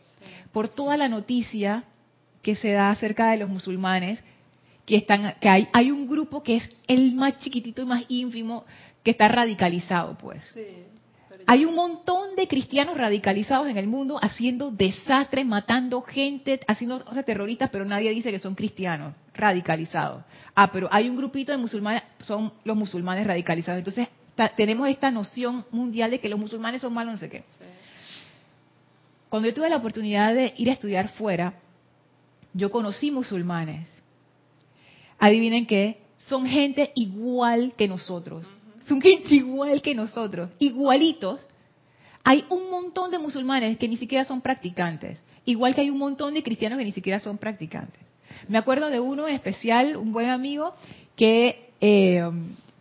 Por 0.53 0.69
toda 0.69 0.97
la 0.97 1.09
noticia 1.09 1.83
que 2.43 2.55
se 2.55 2.71
da 2.71 2.91
acerca 2.91 3.33
de 3.33 3.39
los 3.39 3.51
musulmanes, 3.51 4.21
que 4.87 4.99
están, 4.99 5.35
que 5.41 5.49
hay, 5.49 5.67
hay 5.73 5.91
un 5.91 6.07
grupo 6.07 6.45
que 6.45 6.59
es 6.59 6.71
el 6.87 7.17
más 7.17 7.39
chiquitito 7.39 7.83
y 7.83 7.87
más 7.87 8.05
ínfimo 8.07 8.65
que 9.03 9.11
está 9.11 9.27
radicalizado, 9.27 10.17
pues. 10.17 10.45
Sí. 10.55 10.87
Hay 11.47 11.65
un 11.65 11.75
montón 11.75 12.37
de 12.37 12.47
cristianos 12.49 12.97
radicalizados 12.97 13.69
en 13.69 13.77
el 13.77 13.87
mundo 13.87 14.19
haciendo 14.21 14.71
desastres, 14.71 15.45
matando 15.45 16.03
gente, 16.03 16.61
haciendo 16.67 17.05
cosas 17.05 17.25
terroristas, 17.25 17.71
pero 17.71 17.85
nadie 17.85 18.11
dice 18.11 18.31
que 18.31 18.39
son 18.39 18.55
cristianos 18.55 19.15
radicalizados. 19.35 20.25
Ah, 20.55 20.71
pero 20.73 20.89
hay 20.91 21.09
un 21.09 21.17
grupito 21.17 21.53
de 21.53 21.59
musulmanes, 21.59 22.03
son 22.21 22.53
los 22.65 22.77
musulmanes 22.77 23.27
radicalizados. 23.27 23.79
Entonces 23.79 24.09
tenemos 24.57 24.89
esta 24.89 25.11
noción 25.11 25.65
mundial 25.71 26.11
de 26.11 26.21
que 26.21 26.29
los 26.29 26.39
musulmanes 26.39 26.81
son 26.81 26.93
malos, 26.93 27.15
no 27.15 27.19
sé 27.19 27.31
qué. 27.31 27.45
Cuando 29.29 29.49
yo 29.49 29.55
tuve 29.55 29.71
la 29.71 29.77
oportunidad 29.77 30.35
de 30.35 30.55
ir 30.59 30.69
a 30.69 30.75
estudiar 30.75 31.09
fuera, 31.09 31.55
yo 32.53 32.71
conocí 32.71 33.11
musulmanes. 33.11 33.89
Adivinen 35.19 35.67
qué, 35.67 36.03
son 36.19 36.47
gente 36.47 36.93
igual 36.95 37.75
que 37.77 37.89
nosotros 37.89 38.47
son 38.87 39.01
gente 39.01 39.35
igual 39.35 39.83
que 39.83 39.95
nosotros, 39.95 40.51
igualitos. 40.59 41.41
Hay 42.25 42.45
un 42.51 42.71
montón 42.71 43.11
de 43.11 43.19
musulmanes 43.19 43.79
que 43.79 43.89
ni 43.89 43.97
siquiera 43.97 44.25
son 44.25 44.41
practicantes, 44.41 45.21
igual 45.45 45.75
que 45.75 45.81
hay 45.81 45.91
un 45.91 45.99
montón 45.99 46.35
de 46.35 46.43
cristianos 46.43 46.79
que 46.79 46.85
ni 46.85 46.93
siquiera 46.93 47.19
son 47.19 47.39
practicantes. 47.39 48.01
Me 48.49 48.59
acuerdo 48.59 48.91
de 48.91 49.01
uno 49.01 49.27
en 49.27 49.35
especial, 49.35 49.97
un 49.97 50.13
buen 50.13 50.29
amigo, 50.29 50.75
que 51.17 51.71
eh, 51.81 52.23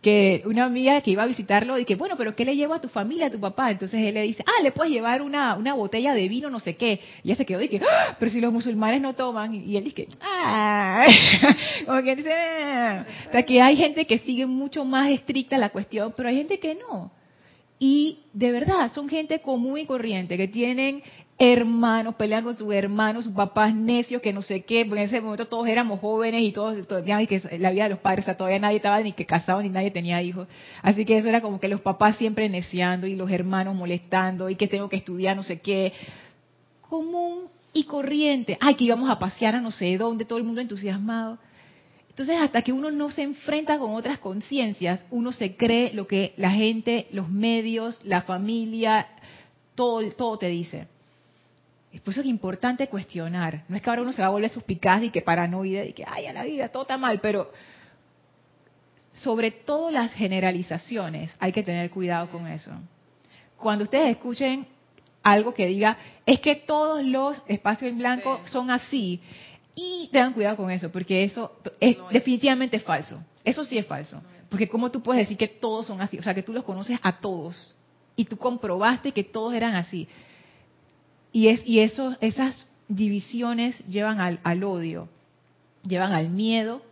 que 0.02 0.42
una 0.46 0.64
amiga 0.64 1.00
que 1.00 1.12
iba 1.12 1.22
a 1.22 1.26
visitarlo 1.26 1.78
y 1.78 1.84
que, 1.84 1.94
bueno, 1.94 2.16
pero 2.18 2.34
¿qué 2.34 2.44
le 2.44 2.56
llevo 2.56 2.74
a 2.74 2.80
tu 2.80 2.88
familia, 2.88 3.26
a 3.26 3.30
tu 3.30 3.38
papá? 3.38 3.70
Entonces 3.70 4.00
él 4.00 4.14
le 4.14 4.22
dice, 4.22 4.44
ah, 4.44 4.60
le 4.60 4.72
puedes 4.72 4.92
llevar 4.92 5.22
una, 5.22 5.54
una 5.54 5.74
botella 5.74 6.12
de 6.12 6.28
vino, 6.28 6.50
no 6.50 6.58
sé 6.58 6.74
qué. 6.74 6.98
Y 7.22 7.28
ella 7.28 7.36
se 7.36 7.46
quedó 7.46 7.62
y 7.62 7.68
que, 7.68 7.80
ah, 7.88 8.16
pero 8.18 8.30
si 8.32 8.40
los 8.40 8.52
musulmanes 8.52 9.00
no 9.00 9.14
toman. 9.14 9.54
Y 9.54 9.76
él 9.76 9.84
dice, 9.84 10.08
ah, 10.20 11.06
como 11.86 12.02
que 12.02 12.16
dice, 12.16 12.32
ah". 12.32 13.06
o 13.28 13.32
sea, 13.32 13.44
que 13.44 13.62
hay 13.62 13.76
gente 13.76 14.04
que 14.04 14.18
sigue 14.18 14.44
mucho 14.44 14.84
más 14.84 15.08
estricta 15.08 15.56
la 15.56 15.70
cuestión, 15.70 16.12
pero 16.16 16.28
hay 16.28 16.36
gente 16.36 16.58
que 16.58 16.74
no. 16.74 17.12
Y 17.78 18.18
de 18.32 18.50
verdad, 18.50 18.90
son 18.92 19.08
gente 19.08 19.38
común 19.38 19.78
y 19.78 19.86
corriente, 19.86 20.36
que 20.36 20.48
tienen 20.48 21.00
hermanos, 21.42 22.14
pelean 22.14 22.44
con 22.44 22.54
sus 22.54 22.72
hermanos, 22.72 23.24
sus 23.24 23.34
papás 23.34 23.74
necios, 23.74 24.22
que 24.22 24.32
no 24.32 24.42
sé 24.42 24.62
qué, 24.62 24.84
porque 24.86 25.02
en 25.02 25.08
ese 25.08 25.20
momento 25.20 25.48
todos 25.48 25.66
éramos 25.66 25.98
jóvenes 25.98 26.42
y 26.42 26.52
todos, 26.52 26.76
y 26.78 27.26
que 27.26 27.58
la 27.58 27.72
vida 27.72 27.84
de 27.84 27.90
los 27.90 27.98
padres, 27.98 28.24
o 28.24 28.26
sea, 28.26 28.36
todavía 28.36 28.60
nadie 28.60 28.76
estaba 28.76 29.00
ni 29.00 29.12
que 29.12 29.26
casado 29.26 29.60
ni 29.60 29.68
nadie 29.68 29.90
tenía 29.90 30.22
hijos. 30.22 30.46
Así 30.82 31.04
que 31.04 31.18
eso 31.18 31.28
era 31.28 31.40
como 31.40 31.58
que 31.58 31.66
los 31.66 31.80
papás 31.80 32.16
siempre 32.16 32.48
neciando 32.48 33.08
y 33.08 33.16
los 33.16 33.28
hermanos 33.28 33.74
molestando 33.74 34.50
y 34.50 34.54
que 34.54 34.68
tengo 34.68 34.88
que 34.88 34.96
estudiar 34.96 35.34
no 35.34 35.42
sé 35.42 35.60
qué. 35.60 35.92
Común 36.82 37.48
y 37.72 37.84
corriente. 37.84 38.56
Ay, 38.60 38.76
que 38.76 38.84
íbamos 38.84 39.10
a 39.10 39.18
pasear 39.18 39.56
a 39.56 39.60
no 39.60 39.72
sé 39.72 39.98
dónde, 39.98 40.24
todo 40.24 40.38
el 40.38 40.44
mundo 40.44 40.60
entusiasmado. 40.60 41.38
Entonces, 42.08 42.36
hasta 42.40 42.62
que 42.62 42.72
uno 42.72 42.92
no 42.92 43.10
se 43.10 43.22
enfrenta 43.22 43.80
con 43.80 43.94
otras 43.96 44.20
conciencias, 44.20 45.00
uno 45.10 45.32
se 45.32 45.56
cree 45.56 45.92
lo 45.92 46.06
que 46.06 46.34
la 46.36 46.52
gente, 46.52 47.08
los 47.10 47.28
medios, 47.28 47.98
la 48.04 48.22
familia, 48.22 49.08
todo, 49.74 50.08
todo 50.12 50.38
te 50.38 50.46
dice. 50.46 50.86
Por 52.00 52.12
eso 52.12 52.22
es 52.22 52.26
importante 52.26 52.88
cuestionar. 52.88 53.64
No 53.68 53.76
es 53.76 53.82
que 53.82 53.90
ahora 53.90 54.02
uno 54.02 54.12
se 54.12 54.22
va 54.22 54.28
a 54.28 54.30
volver 54.30 54.50
suspicaz 54.50 55.02
y 55.02 55.10
que 55.10 55.20
paranoide 55.20 55.88
y 55.88 55.92
que, 55.92 56.04
ay, 56.06 56.26
a 56.26 56.32
la 56.32 56.44
vida, 56.44 56.68
todo 56.68 56.82
está 56.82 56.96
mal, 56.96 57.20
pero 57.20 57.52
sobre 59.12 59.50
todo 59.50 59.90
las 59.90 60.12
generalizaciones 60.12 61.36
hay 61.38 61.52
que 61.52 61.62
tener 61.62 61.90
cuidado 61.90 62.28
con 62.30 62.46
eso. 62.46 62.72
Cuando 63.58 63.84
ustedes 63.84 64.10
escuchen 64.10 64.66
algo 65.22 65.54
que 65.54 65.66
diga, 65.66 65.98
es 66.26 66.40
que 66.40 66.56
todos 66.56 67.04
los 67.04 67.40
espacios 67.46 67.90
en 67.90 67.98
blanco 67.98 68.40
son 68.46 68.70
así. 68.70 69.20
Y 69.74 70.08
tengan 70.12 70.32
cuidado 70.34 70.56
con 70.56 70.70
eso, 70.70 70.90
porque 70.90 71.24
eso 71.24 71.52
es, 71.80 71.96
definitivamente 72.10 72.76
es 72.76 72.82
falso. 72.82 73.22
Eso 73.44 73.64
sí 73.64 73.78
es 73.78 73.86
falso. 73.86 74.22
Porque 74.50 74.68
¿cómo 74.68 74.90
tú 74.90 75.02
puedes 75.02 75.22
decir 75.22 75.38
que 75.38 75.48
todos 75.48 75.86
son 75.86 76.00
así? 76.00 76.18
O 76.18 76.22
sea, 76.22 76.34
que 76.34 76.42
tú 76.42 76.52
los 76.52 76.64
conoces 76.64 76.98
a 77.02 77.20
todos 77.20 77.74
y 78.16 78.26
tú 78.26 78.36
comprobaste 78.36 79.12
que 79.12 79.24
todos 79.24 79.54
eran 79.54 79.74
así. 79.74 80.08
Y, 81.32 81.48
es, 81.48 81.66
y 81.66 81.80
eso, 81.80 82.16
esas 82.20 82.66
divisiones 82.88 83.78
llevan 83.88 84.20
al, 84.20 84.40
al 84.42 84.62
odio, 84.64 85.08
llevan 85.82 86.12
al 86.12 86.28
miedo, 86.28 86.82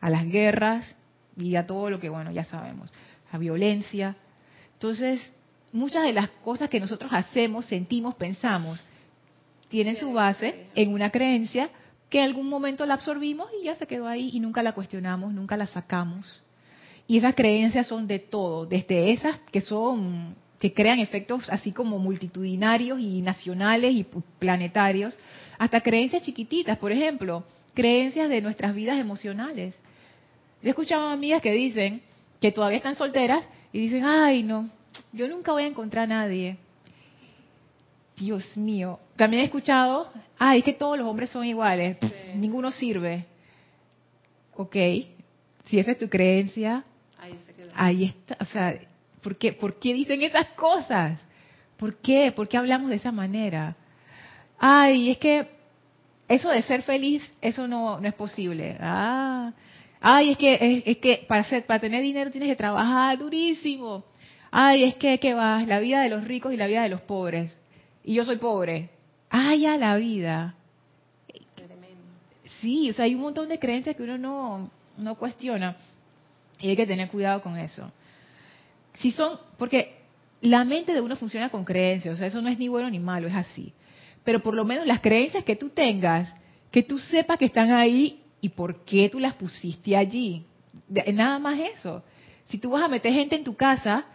a 0.00 0.10
las 0.10 0.26
guerras 0.26 0.96
y 1.36 1.56
a 1.56 1.66
todo 1.66 1.90
lo 1.90 2.00
que, 2.00 2.08
bueno, 2.08 2.30
ya 2.32 2.44
sabemos, 2.44 2.92
a 3.30 3.38
violencia. 3.38 4.16
Entonces, 4.74 5.32
muchas 5.72 6.04
de 6.04 6.12
las 6.12 6.28
cosas 6.44 6.70
que 6.70 6.80
nosotros 6.80 7.12
hacemos, 7.12 7.66
sentimos, 7.66 8.14
pensamos, 8.14 8.82
tienen 9.68 9.96
su 9.96 10.12
base 10.12 10.66
en 10.74 10.92
una 10.92 11.10
creencia 11.10 11.70
que 12.08 12.18
en 12.18 12.24
algún 12.24 12.48
momento 12.48 12.86
la 12.86 12.94
absorbimos 12.94 13.48
y 13.60 13.66
ya 13.66 13.76
se 13.76 13.86
quedó 13.86 14.06
ahí 14.06 14.30
y 14.32 14.40
nunca 14.40 14.62
la 14.62 14.72
cuestionamos, 14.72 15.32
nunca 15.32 15.56
la 15.56 15.66
sacamos. 15.66 16.42
Y 17.06 17.18
esas 17.18 17.34
creencias 17.34 17.86
son 17.86 18.06
de 18.06 18.18
todo, 18.18 18.66
desde 18.66 19.12
esas 19.12 19.38
que 19.50 19.60
son 19.60 20.34
que 20.58 20.72
crean 20.72 20.98
efectos 20.98 21.48
así 21.50 21.72
como 21.72 21.98
multitudinarios 21.98 23.00
y 23.00 23.22
nacionales 23.22 23.94
y 23.94 24.06
planetarios, 24.38 25.16
hasta 25.58 25.80
creencias 25.80 26.22
chiquititas, 26.22 26.78
por 26.78 26.92
ejemplo, 26.92 27.44
creencias 27.74 28.28
de 28.28 28.40
nuestras 28.40 28.74
vidas 28.74 28.98
emocionales. 28.98 29.80
He 30.62 30.70
escuchado 30.70 31.08
amigas 31.08 31.40
que 31.42 31.52
dicen 31.52 32.02
que 32.40 32.52
todavía 32.52 32.78
están 32.78 32.94
solteras 32.94 33.46
y 33.72 33.80
dicen, 33.80 34.04
ay 34.04 34.42
no, 34.42 34.68
yo 35.12 35.28
nunca 35.28 35.52
voy 35.52 35.64
a 35.64 35.68
encontrar 35.68 36.04
a 36.04 36.08
nadie. 36.08 36.56
Dios 38.16 38.56
mío. 38.56 38.98
También 39.16 39.42
he 39.42 39.46
escuchado, 39.46 40.10
ay, 40.38 40.58
es 40.58 40.64
que 40.64 40.72
todos 40.72 40.98
los 40.98 41.06
hombres 41.06 41.30
son 41.30 41.44
iguales, 41.44 41.98
ninguno 42.34 42.70
sirve. 42.70 43.26
Ok, 44.56 44.74
si 45.66 45.78
esa 45.78 45.92
es 45.92 45.98
tu 45.98 46.08
creencia, 46.08 46.84
ahí, 47.74 48.04
está. 48.04 48.36
O 48.40 48.44
sea, 48.46 48.78
¿por 49.22 49.36
qué, 49.36 49.52
¿por 49.52 49.78
qué 49.78 49.94
dicen 49.94 50.22
esas 50.22 50.48
cosas? 50.50 51.20
¿Por 51.76 51.96
qué? 51.96 52.32
¿Por 52.32 52.48
qué 52.48 52.56
hablamos 52.56 52.90
de 52.90 52.96
esa 52.96 53.12
manera? 53.12 53.76
Ay, 54.58 55.10
es 55.10 55.18
que 55.18 55.48
eso 56.28 56.50
de 56.50 56.62
ser 56.62 56.82
feliz, 56.82 57.34
eso 57.40 57.68
no, 57.68 58.00
no 58.00 58.08
es 58.08 58.14
posible. 58.14 58.76
Ah, 58.80 59.52
ay, 60.00 60.32
es 60.32 60.38
que, 60.38 60.82
es, 60.84 60.98
que 60.98 61.24
para, 61.28 61.44
ser, 61.44 61.64
para 61.64 61.80
tener 61.80 62.02
dinero 62.02 62.30
tienes 62.30 62.50
que 62.50 62.56
trabajar 62.56 63.18
durísimo. 63.18 64.04
Ay, 64.50 64.84
es 64.84 64.96
que, 64.96 65.18
¿qué 65.18 65.34
va? 65.34 65.62
La 65.62 65.78
vida 65.78 66.02
de 66.02 66.08
los 66.08 66.24
ricos 66.24 66.52
y 66.52 66.56
la 66.56 66.66
vida 66.66 66.82
de 66.82 66.88
los 66.88 67.00
pobres. 67.02 67.56
Y 68.04 68.14
yo 68.14 68.24
soy 68.24 68.36
pobre. 68.36 68.90
Ay, 69.30 69.66
a 69.66 69.76
la 69.76 69.96
vida. 69.96 70.54
Sí, 72.60 72.90
o 72.90 72.92
sea, 72.92 73.04
hay 73.04 73.14
un 73.14 73.20
montón 73.20 73.48
de 73.48 73.58
creencias 73.58 73.94
que 73.94 74.02
uno 74.02 74.18
no, 74.18 74.70
no 74.96 75.14
cuestiona. 75.14 75.76
Y 76.58 76.70
hay 76.70 76.76
que 76.76 76.86
tener 76.86 77.08
cuidado 77.08 77.40
con 77.40 77.56
eso. 77.56 77.92
Si 78.98 79.10
son, 79.10 79.38
porque 79.58 79.96
la 80.40 80.64
mente 80.64 80.92
de 80.92 81.00
uno 81.00 81.16
funciona 81.16 81.48
con 81.48 81.64
creencias, 81.64 82.14
o 82.14 82.16
sea, 82.16 82.26
eso 82.26 82.42
no 82.42 82.48
es 82.48 82.58
ni 82.58 82.68
bueno 82.68 82.90
ni 82.90 82.98
malo, 82.98 83.28
es 83.28 83.34
así. 83.34 83.72
Pero 84.24 84.42
por 84.42 84.54
lo 84.54 84.64
menos 84.64 84.86
las 84.86 85.00
creencias 85.00 85.44
que 85.44 85.56
tú 85.56 85.70
tengas, 85.70 86.34
que 86.70 86.82
tú 86.82 86.98
sepas 86.98 87.38
que 87.38 87.46
están 87.46 87.72
ahí 87.72 88.22
y 88.40 88.50
por 88.50 88.84
qué 88.84 89.08
tú 89.08 89.18
las 89.18 89.34
pusiste 89.34 89.96
allí. 89.96 90.44
Nada 91.12 91.38
más 91.38 91.58
eso. 91.58 92.02
Si 92.46 92.58
tú 92.58 92.70
vas 92.70 92.82
a 92.82 92.88
meter 92.88 93.12
gente 93.12 93.36
en 93.36 93.44
tu 93.44 93.56
casa, 93.56 94.06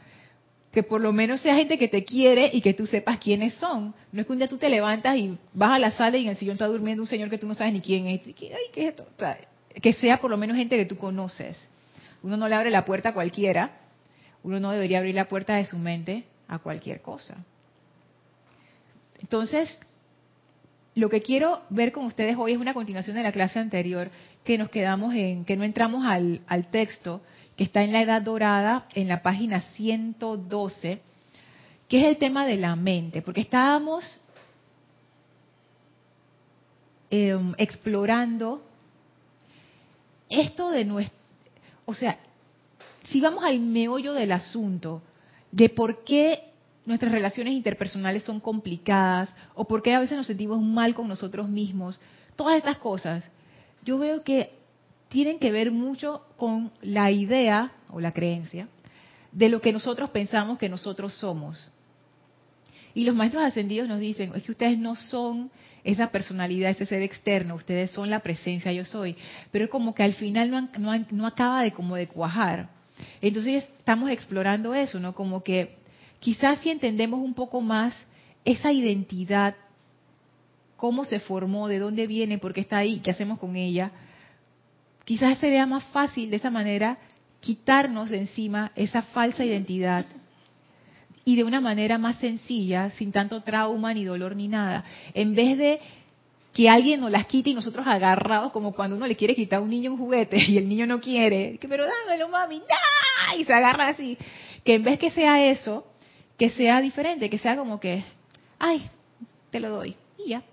que 0.71 0.81
por 0.81 1.01
lo 1.01 1.13
menos 1.13 1.41
sea 1.41 1.55
gente 1.55 1.77
que 1.77 1.87
te 1.87 2.03
quiere 2.03 2.49
y 2.51 2.61
que 2.61 2.73
tú 2.73 2.87
sepas 2.87 3.19
quiénes 3.19 3.53
son. 3.55 3.93
No 4.11 4.21
es 4.21 4.25
que 4.25 4.33
un 4.33 4.39
día 4.39 4.47
tú 4.47 4.57
te 4.57 4.69
levantas 4.69 5.15
y 5.17 5.37
vas 5.53 5.71
a 5.71 5.79
la 5.79 5.91
sala 5.91 6.17
y 6.17 6.23
en 6.23 6.29
el 6.29 6.37
sillón 6.37 6.53
está 6.53 6.67
durmiendo 6.67 7.03
un 7.03 7.07
señor 7.07 7.29
que 7.29 7.37
tú 7.37 7.47
no 7.47 7.53
sabes 7.53 7.73
ni 7.73 7.81
quién 7.81 8.07
es. 8.07 8.21
que 9.81 9.93
sea 9.93 10.19
por 10.19 10.31
lo 10.31 10.37
menos 10.37 10.57
gente 10.57 10.75
que 10.75 10.85
tú 10.85 10.97
conoces. 10.97 11.69
Uno 12.23 12.37
no 12.37 12.47
le 12.47 12.55
abre 12.55 12.71
la 12.71 12.85
puerta 12.85 13.09
a 13.09 13.13
cualquiera. 13.13 13.82
Uno 14.43 14.59
no 14.59 14.71
debería 14.71 14.99
abrir 14.99 15.15
la 15.15 15.27
puerta 15.27 15.55
de 15.55 15.65
su 15.65 15.77
mente 15.77 16.25
a 16.47 16.59
cualquier 16.59 17.01
cosa. 17.01 17.37
Entonces, 19.19 19.79
lo 20.95 21.09
que 21.09 21.21
quiero 21.21 21.61
ver 21.69 21.91
con 21.91 22.05
ustedes 22.05 22.37
hoy 22.37 22.53
es 22.53 22.59
una 22.59 22.73
continuación 22.73 23.15
de 23.15 23.23
la 23.23 23.31
clase 23.31 23.59
anterior, 23.59 24.11
que 24.43 24.57
nos 24.57 24.69
quedamos 24.69 25.15
en, 25.15 25.45
que 25.45 25.55
no 25.55 25.63
entramos 25.63 26.05
al, 26.05 26.67
texto, 26.71 27.21
que 27.55 27.63
está 27.63 27.83
en 27.83 27.93
la 27.93 28.01
Edad 28.01 28.21
Dorada, 28.21 28.87
en 28.93 29.07
la 29.07 29.23
página 29.23 29.61
112, 29.61 30.99
que 31.87 31.97
es 31.97 32.03
el 32.03 32.17
tema 32.17 32.45
de 32.45 32.57
la 32.57 32.75
mente, 32.75 33.21
porque 33.21 33.41
estábamos 33.41 34.19
em, 37.09 37.53
explorando 37.57 38.63
esto 40.29 40.69
de 40.69 40.85
nuestro, 40.85 41.17
o 41.85 41.93
sea, 41.93 42.19
si 43.03 43.21
vamos 43.21 43.43
al 43.43 43.59
meollo 43.59 44.13
del 44.13 44.31
asunto, 44.31 45.01
de 45.51 45.69
por 45.69 46.03
qué 46.03 46.53
nuestras 46.85 47.11
relaciones 47.11 47.53
interpersonales 47.53 48.23
son 48.23 48.39
complicadas 48.39 49.33
o 49.55 49.65
por 49.65 49.81
qué 49.81 49.93
a 49.93 49.99
veces 49.99 50.17
nos 50.17 50.27
sentimos 50.27 50.61
mal 50.61 50.95
con 50.95 51.07
nosotros 51.07 51.47
mismos, 51.47 51.99
todas 52.35 52.57
estas 52.57 52.77
cosas, 52.77 53.29
yo 53.83 53.97
veo 53.97 54.23
que 54.23 54.51
tienen 55.09 55.39
que 55.39 55.51
ver 55.51 55.71
mucho 55.71 56.25
con 56.37 56.71
la 56.81 57.11
idea 57.11 57.71
o 57.89 57.99
la 57.99 58.13
creencia 58.13 58.67
de 59.31 59.49
lo 59.49 59.61
que 59.61 59.73
nosotros 59.73 60.09
pensamos 60.09 60.57
que 60.57 60.69
nosotros 60.69 61.13
somos. 61.13 61.71
Y 62.95 63.05
los 63.05 63.15
maestros 63.15 63.43
ascendidos 63.43 63.87
nos 63.87 63.99
dicen, 63.99 64.31
es 64.35 64.43
que 64.43 64.51
ustedes 64.51 64.77
no 64.77 64.95
son 64.95 65.49
esa 65.83 66.11
personalidad, 66.11 66.69
ese 66.69 66.85
ser 66.85 67.01
externo, 67.01 67.55
ustedes 67.55 67.89
son 67.89 68.09
la 68.09 68.19
presencia 68.19 68.71
yo 68.71 68.85
soy. 68.85 69.15
Pero 69.51 69.65
es 69.65 69.71
como 69.71 69.95
que 69.95 70.03
al 70.03 70.13
final 70.13 70.51
no, 70.51 70.69
no 71.09 71.27
acaba 71.27 71.63
de 71.63 71.73
como 71.73 71.95
de 71.95 72.07
cuajar. 72.07 72.69
Entonces 73.21 73.63
estamos 73.63 74.09
explorando 74.09 74.73
eso, 74.73 74.99
¿no? 74.99 75.13
Como 75.13 75.43
que 75.43 75.75
quizás 76.19 76.59
si 76.59 76.69
entendemos 76.69 77.19
un 77.19 77.33
poco 77.33 77.61
más 77.61 77.93
esa 78.45 78.71
identidad, 78.71 79.55
cómo 80.77 81.05
se 81.05 81.19
formó, 81.19 81.67
de 81.67 81.79
dónde 81.79 82.07
viene, 82.07 82.37
por 82.37 82.53
qué 82.53 82.61
está 82.61 82.77
ahí, 82.77 82.99
qué 82.99 83.11
hacemos 83.11 83.39
con 83.39 83.55
ella, 83.55 83.91
quizás 85.05 85.37
sería 85.37 85.65
más 85.65 85.83
fácil 85.85 86.29
de 86.29 86.37
esa 86.37 86.49
manera 86.49 86.97
quitarnos 87.39 88.09
de 88.09 88.19
encima 88.19 88.71
esa 88.75 89.01
falsa 89.01 89.43
identidad 89.43 90.05
y 91.25 91.35
de 91.35 91.43
una 91.43 91.61
manera 91.61 91.97
más 91.97 92.17
sencilla, 92.17 92.89
sin 92.91 93.11
tanto 93.11 93.41
trauma 93.43 93.93
ni 93.93 94.03
dolor 94.03 94.35
ni 94.35 94.47
nada, 94.47 94.83
en 95.13 95.35
vez 95.35 95.57
de 95.57 95.79
que 96.53 96.69
alguien 96.69 97.01
nos 97.01 97.11
las 97.11 97.25
quite 97.25 97.49
y 97.49 97.53
nosotros 97.53 97.85
agarrados 97.87 98.51
como 98.51 98.73
cuando 98.73 98.95
uno 98.95 99.07
le 99.07 99.15
quiere 99.15 99.35
quitar 99.35 99.59
a 99.59 99.61
un 99.61 99.69
niño 99.69 99.91
un 99.91 99.97
juguete 99.97 100.37
y 100.47 100.57
el 100.57 100.69
niño 100.69 100.85
no 100.85 100.99
quiere, 100.99 101.59
pero 101.67 101.85
dámelo 101.85 102.29
mami, 102.29 102.59
¡nah! 102.59 103.35
y 103.35 103.43
se 103.43 103.53
agarra 103.53 103.89
así, 103.89 104.17
que 104.63 104.75
en 104.75 104.83
vez 104.83 104.99
que 104.99 105.11
sea 105.11 105.43
eso, 105.45 105.85
que 106.37 106.49
sea 106.49 106.79
diferente, 106.81 107.29
que 107.29 107.37
sea 107.37 107.57
como 107.57 107.79
que, 107.79 108.03
ay, 108.59 108.87
te 109.49 109.59
lo 109.59 109.69
doy 109.69 109.95
y 110.23 110.29
ya, 110.29 110.43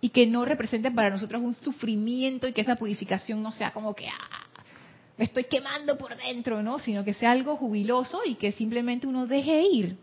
y 0.00 0.10
que 0.10 0.26
no 0.26 0.44
represente 0.44 0.90
para 0.90 1.10
nosotros 1.10 1.40
un 1.42 1.54
sufrimiento 1.54 2.46
y 2.46 2.52
que 2.52 2.60
esa 2.60 2.76
purificación 2.76 3.42
no 3.42 3.52
sea 3.52 3.72
como 3.72 3.94
que 3.94 4.08
ah, 4.08 4.42
me 5.16 5.24
estoy 5.24 5.44
quemando 5.44 5.96
por 5.96 6.16
dentro, 6.16 6.62
¿no? 6.62 6.78
Sino 6.78 7.04
que 7.04 7.14
sea 7.14 7.30
algo 7.30 7.56
jubiloso 7.56 8.22
y 8.24 8.34
que 8.34 8.52
simplemente 8.52 9.06
uno 9.06 9.26
deje 9.26 9.62
ir. 9.62 9.96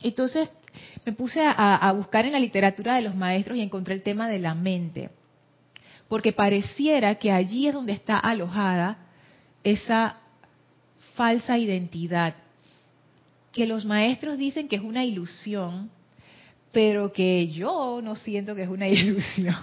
Entonces 0.00 0.48
me 1.04 1.12
puse 1.12 1.40
a, 1.42 1.92
buscar 1.92 2.26
en 2.26 2.32
la 2.32 2.40
literatura 2.40 2.96
de 2.96 3.02
los 3.02 3.14
maestros 3.14 3.56
y 3.56 3.62
encontré 3.62 3.94
el 3.94 4.02
tema 4.02 4.28
de 4.28 4.38
la 4.38 4.54
mente, 4.54 5.10
porque 6.08 6.32
pareciera 6.32 7.14
que 7.16 7.30
allí 7.30 7.68
es 7.68 7.74
donde 7.74 7.92
está 7.92 8.18
alojada 8.18 8.98
esa 9.64 10.16
falsa 11.14 11.58
identidad, 11.58 12.34
que 13.52 13.66
los 13.66 13.84
maestros 13.84 14.36
dicen 14.36 14.68
que 14.68 14.76
es 14.76 14.82
una 14.82 15.04
ilusión, 15.04 15.90
pero 16.72 17.12
que 17.12 17.48
yo 17.48 18.00
no 18.02 18.16
siento 18.16 18.54
que 18.54 18.64
es 18.64 18.68
una 18.68 18.88
ilusión. 18.88 19.54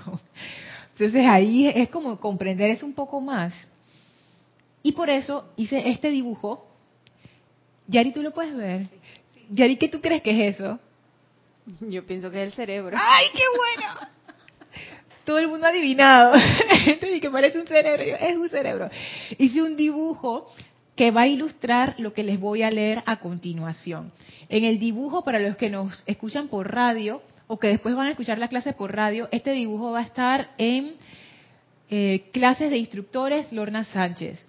Entonces 0.94 1.26
ahí 1.26 1.68
es 1.68 1.90
como 1.90 2.20
comprender 2.20 2.70
eso 2.70 2.86
un 2.86 2.94
poco 2.94 3.20
más. 3.20 3.68
Y 4.84 4.92
por 4.92 5.10
eso 5.10 5.52
hice 5.56 5.90
este 5.90 6.10
dibujo. 6.10 6.68
Yari, 7.88 8.12
¿tú 8.12 8.22
lo 8.22 8.34
puedes 8.34 8.56
ver? 8.56 8.88
Yari, 9.50 9.78
¿qué 9.78 9.88
tú 9.88 10.02
crees 10.02 10.22
que 10.22 10.32
es 10.32 10.56
eso? 10.56 10.80
Yo 11.82 12.06
pienso 12.06 12.30
que 12.30 12.44
es 12.44 12.50
el 12.50 12.54
cerebro. 12.54 12.98
¡Ay, 13.00 13.28
qué 13.34 13.44
bueno! 13.56 14.12
Todo 15.26 15.40
el 15.40 15.48
mundo 15.48 15.68
ha 15.68 15.70
adivinado. 15.70 16.34
Entonces, 16.86 17.22
que 17.22 17.30
parece 17.30 17.60
un 17.60 17.68
cerebro. 17.68 18.04
es 18.04 18.36
un 18.36 18.50
cerebro. 18.50 18.90
Hice 19.38 19.62
un 19.62 19.78
dibujo 19.78 20.48
que 20.96 21.12
va 21.12 21.22
a 21.22 21.28
ilustrar 21.28 21.96
lo 21.98 22.14
que 22.14 22.24
les 22.24 22.40
voy 22.40 22.64
a 22.64 22.72
leer 22.72 23.02
a 23.06 23.20
continuación. 23.20 24.12
En 24.50 24.64
el 24.64 24.80
dibujo, 24.80 25.24
para 25.24 25.40
los 25.40 25.56
que 25.58 25.70
nos 25.70 26.04
escuchan 26.06 26.48
por 26.50 26.74
radio 26.74 27.22
o 27.48 27.58
que 27.58 27.68
después 27.68 27.96
van 27.96 28.08
a 28.08 28.12
escuchar 28.12 28.38
la 28.38 28.48
clase 28.48 28.74
por 28.74 28.96
radio, 28.96 29.28
este 29.32 29.52
dibujo 29.52 29.92
va 29.92 30.00
a 30.00 30.04
estar 30.04 30.52
en 30.58 30.96
eh, 31.90 32.30
clases 32.32 32.70
de 32.70 32.78
instructores 32.78 33.52
Lorna 33.52 33.84
Sánchez, 33.84 34.48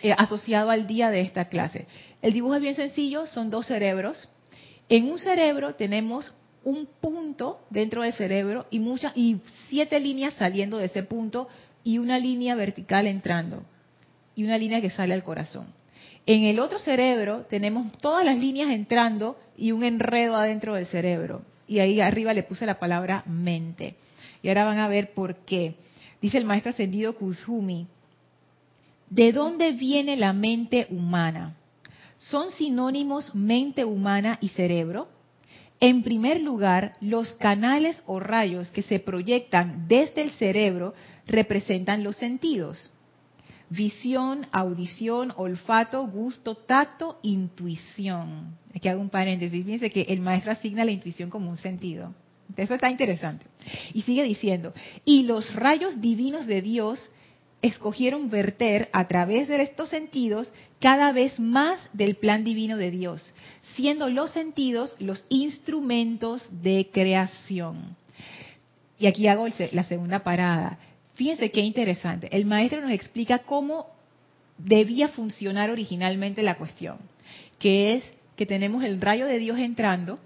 eh, 0.00 0.14
asociado 0.16 0.70
al 0.70 0.86
día 0.86 1.10
de 1.10 1.20
esta 1.20 1.48
clase. 1.48 1.86
El 2.22 2.32
dibujo 2.32 2.54
es 2.54 2.62
bien 2.62 2.76
sencillo, 2.76 3.26
son 3.26 3.50
dos 3.50 3.66
cerebros. 3.66 4.28
En 4.92 5.10
un 5.10 5.18
cerebro 5.18 5.74
tenemos 5.74 6.34
un 6.64 6.86
punto 7.00 7.60
dentro 7.70 8.02
del 8.02 8.12
cerebro 8.12 8.66
y 8.70 8.78
muchas 8.78 9.16
y 9.16 9.40
siete 9.70 9.98
líneas 9.98 10.34
saliendo 10.34 10.76
de 10.76 10.84
ese 10.84 11.02
punto 11.02 11.48
y 11.82 11.96
una 11.96 12.18
línea 12.18 12.54
vertical 12.56 13.06
entrando 13.06 13.62
y 14.34 14.44
una 14.44 14.58
línea 14.58 14.82
que 14.82 14.90
sale 14.90 15.14
al 15.14 15.24
corazón. 15.24 15.68
En 16.26 16.44
el 16.44 16.60
otro 16.60 16.78
cerebro 16.78 17.46
tenemos 17.48 17.90
todas 18.02 18.22
las 18.22 18.36
líneas 18.36 18.68
entrando 18.68 19.38
y 19.56 19.72
un 19.72 19.82
enredo 19.82 20.36
adentro 20.36 20.74
del 20.74 20.84
cerebro. 20.84 21.40
Y 21.66 21.78
ahí 21.78 22.02
arriba 22.02 22.34
le 22.34 22.42
puse 22.42 22.66
la 22.66 22.78
palabra 22.78 23.22
mente. 23.24 23.94
Y 24.42 24.48
ahora 24.48 24.66
van 24.66 24.78
a 24.78 24.88
ver 24.88 25.14
por 25.14 25.36
qué. 25.36 25.74
Dice 26.20 26.36
el 26.36 26.44
maestro 26.44 26.68
ascendido 26.68 27.16
Kuzumi, 27.16 27.86
¿de 29.08 29.32
dónde 29.32 29.72
viene 29.72 30.18
la 30.18 30.34
mente 30.34 30.86
humana? 30.90 31.56
¿Son 32.30 32.50
sinónimos 32.52 33.34
mente 33.34 33.84
humana 33.84 34.38
y 34.40 34.48
cerebro? 34.50 35.08
En 35.80 36.04
primer 36.04 36.40
lugar, 36.40 36.92
los 37.00 37.32
canales 37.32 38.00
o 38.06 38.20
rayos 38.20 38.70
que 38.70 38.82
se 38.82 39.00
proyectan 39.00 39.88
desde 39.88 40.22
el 40.22 40.30
cerebro 40.32 40.94
representan 41.26 42.04
los 42.04 42.14
sentidos. 42.16 42.92
Visión, 43.70 44.46
audición, 44.52 45.32
olfato, 45.36 46.06
gusto, 46.06 46.54
tacto, 46.54 47.18
intuición. 47.22 48.56
Aquí 48.74 48.86
hago 48.86 49.00
un 49.00 49.10
paréntesis. 49.10 49.64
Fíjense 49.64 49.90
que 49.90 50.02
el 50.02 50.20
maestro 50.20 50.52
asigna 50.52 50.84
la 50.84 50.92
intuición 50.92 51.28
como 51.28 51.50
un 51.50 51.58
sentido. 51.58 52.14
Eso 52.56 52.74
está 52.74 52.88
interesante. 52.88 53.46
Y 53.94 54.02
sigue 54.02 54.22
diciendo, 54.22 54.72
y 55.04 55.24
los 55.24 55.52
rayos 55.54 56.00
divinos 56.00 56.46
de 56.46 56.62
Dios 56.62 57.12
escogieron 57.62 58.28
verter 58.28 58.88
a 58.92 59.06
través 59.06 59.48
de 59.48 59.62
estos 59.62 59.88
sentidos 59.88 60.50
cada 60.80 61.12
vez 61.12 61.38
más 61.38 61.78
del 61.92 62.16
plan 62.16 62.42
divino 62.42 62.76
de 62.76 62.90
Dios, 62.90 63.34
siendo 63.76 64.10
los 64.10 64.32
sentidos 64.32 64.94
los 64.98 65.24
instrumentos 65.28 66.46
de 66.50 66.90
creación. 66.92 67.96
Y 68.98 69.06
aquí 69.06 69.28
hago 69.28 69.46
la 69.72 69.84
segunda 69.84 70.24
parada. 70.24 70.78
Fíjense 71.14 71.50
qué 71.50 71.60
interesante. 71.60 72.28
El 72.36 72.46
maestro 72.46 72.80
nos 72.80 72.90
explica 72.90 73.38
cómo 73.40 73.86
debía 74.58 75.08
funcionar 75.08 75.70
originalmente 75.70 76.42
la 76.42 76.56
cuestión, 76.56 76.98
que 77.58 77.94
es 77.94 78.04
que 78.36 78.46
tenemos 78.46 78.82
el 78.82 79.00
rayo 79.00 79.26
de 79.26 79.38
Dios 79.38 79.58
entrando 79.58 80.18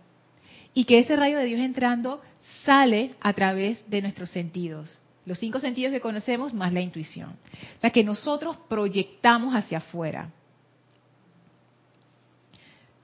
y 0.74 0.84
que 0.84 0.98
ese 0.98 1.16
rayo 1.16 1.38
de 1.38 1.44
Dios 1.44 1.60
entrando 1.60 2.22
sale 2.64 3.14
a 3.20 3.32
través 3.32 3.88
de 3.90 4.02
nuestros 4.02 4.30
sentidos. 4.30 4.98
Los 5.26 5.40
cinco 5.40 5.58
sentidos 5.58 5.92
que 5.92 6.00
conocemos 6.00 6.54
más 6.54 6.72
la 6.72 6.80
intuición. 6.80 7.30
O 7.30 7.80
sea, 7.80 7.90
que 7.90 8.04
nosotros 8.04 8.56
proyectamos 8.68 9.54
hacia 9.54 9.78
afuera. 9.78 10.30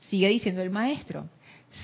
Sigue 0.08 0.28
diciendo 0.28 0.62
el 0.62 0.70
maestro. 0.70 1.26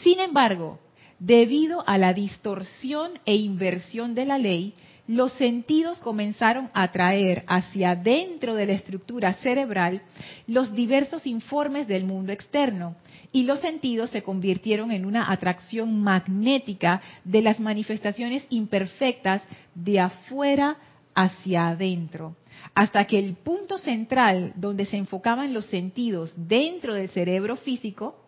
Sin 0.02 0.20
embargo, 0.20 0.78
debido 1.18 1.82
a 1.88 1.98
la 1.98 2.14
distorsión 2.14 3.18
e 3.26 3.34
inversión 3.34 4.14
de 4.14 4.26
la 4.26 4.38
ley, 4.38 4.74
los 5.08 5.32
sentidos 5.32 5.98
comenzaron 5.98 6.68
a 6.74 6.92
traer 6.92 7.42
hacia 7.46 7.96
dentro 7.96 8.54
de 8.54 8.66
la 8.66 8.74
estructura 8.74 9.32
cerebral 9.34 10.02
los 10.46 10.74
diversos 10.74 11.26
informes 11.26 11.88
del 11.88 12.04
mundo 12.04 12.30
externo 12.30 12.94
y 13.32 13.44
los 13.44 13.60
sentidos 13.60 14.10
se 14.10 14.22
convirtieron 14.22 14.92
en 14.92 15.06
una 15.06 15.32
atracción 15.32 16.00
magnética 16.02 17.00
de 17.24 17.40
las 17.40 17.58
manifestaciones 17.58 18.46
imperfectas 18.50 19.42
de 19.74 19.98
afuera 19.98 20.76
hacia 21.14 21.68
adentro, 21.68 22.36
hasta 22.74 23.06
que 23.06 23.18
el 23.18 23.34
punto 23.36 23.78
central 23.78 24.52
donde 24.56 24.84
se 24.84 24.98
enfocaban 24.98 25.54
los 25.54 25.64
sentidos 25.66 26.34
dentro 26.36 26.94
del 26.94 27.08
cerebro 27.08 27.56
físico 27.56 28.22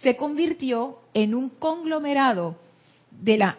se 0.00 0.16
convirtió 0.16 0.98
en 1.12 1.34
un 1.34 1.50
conglomerado 1.50 2.56
de 3.10 3.36
la 3.36 3.58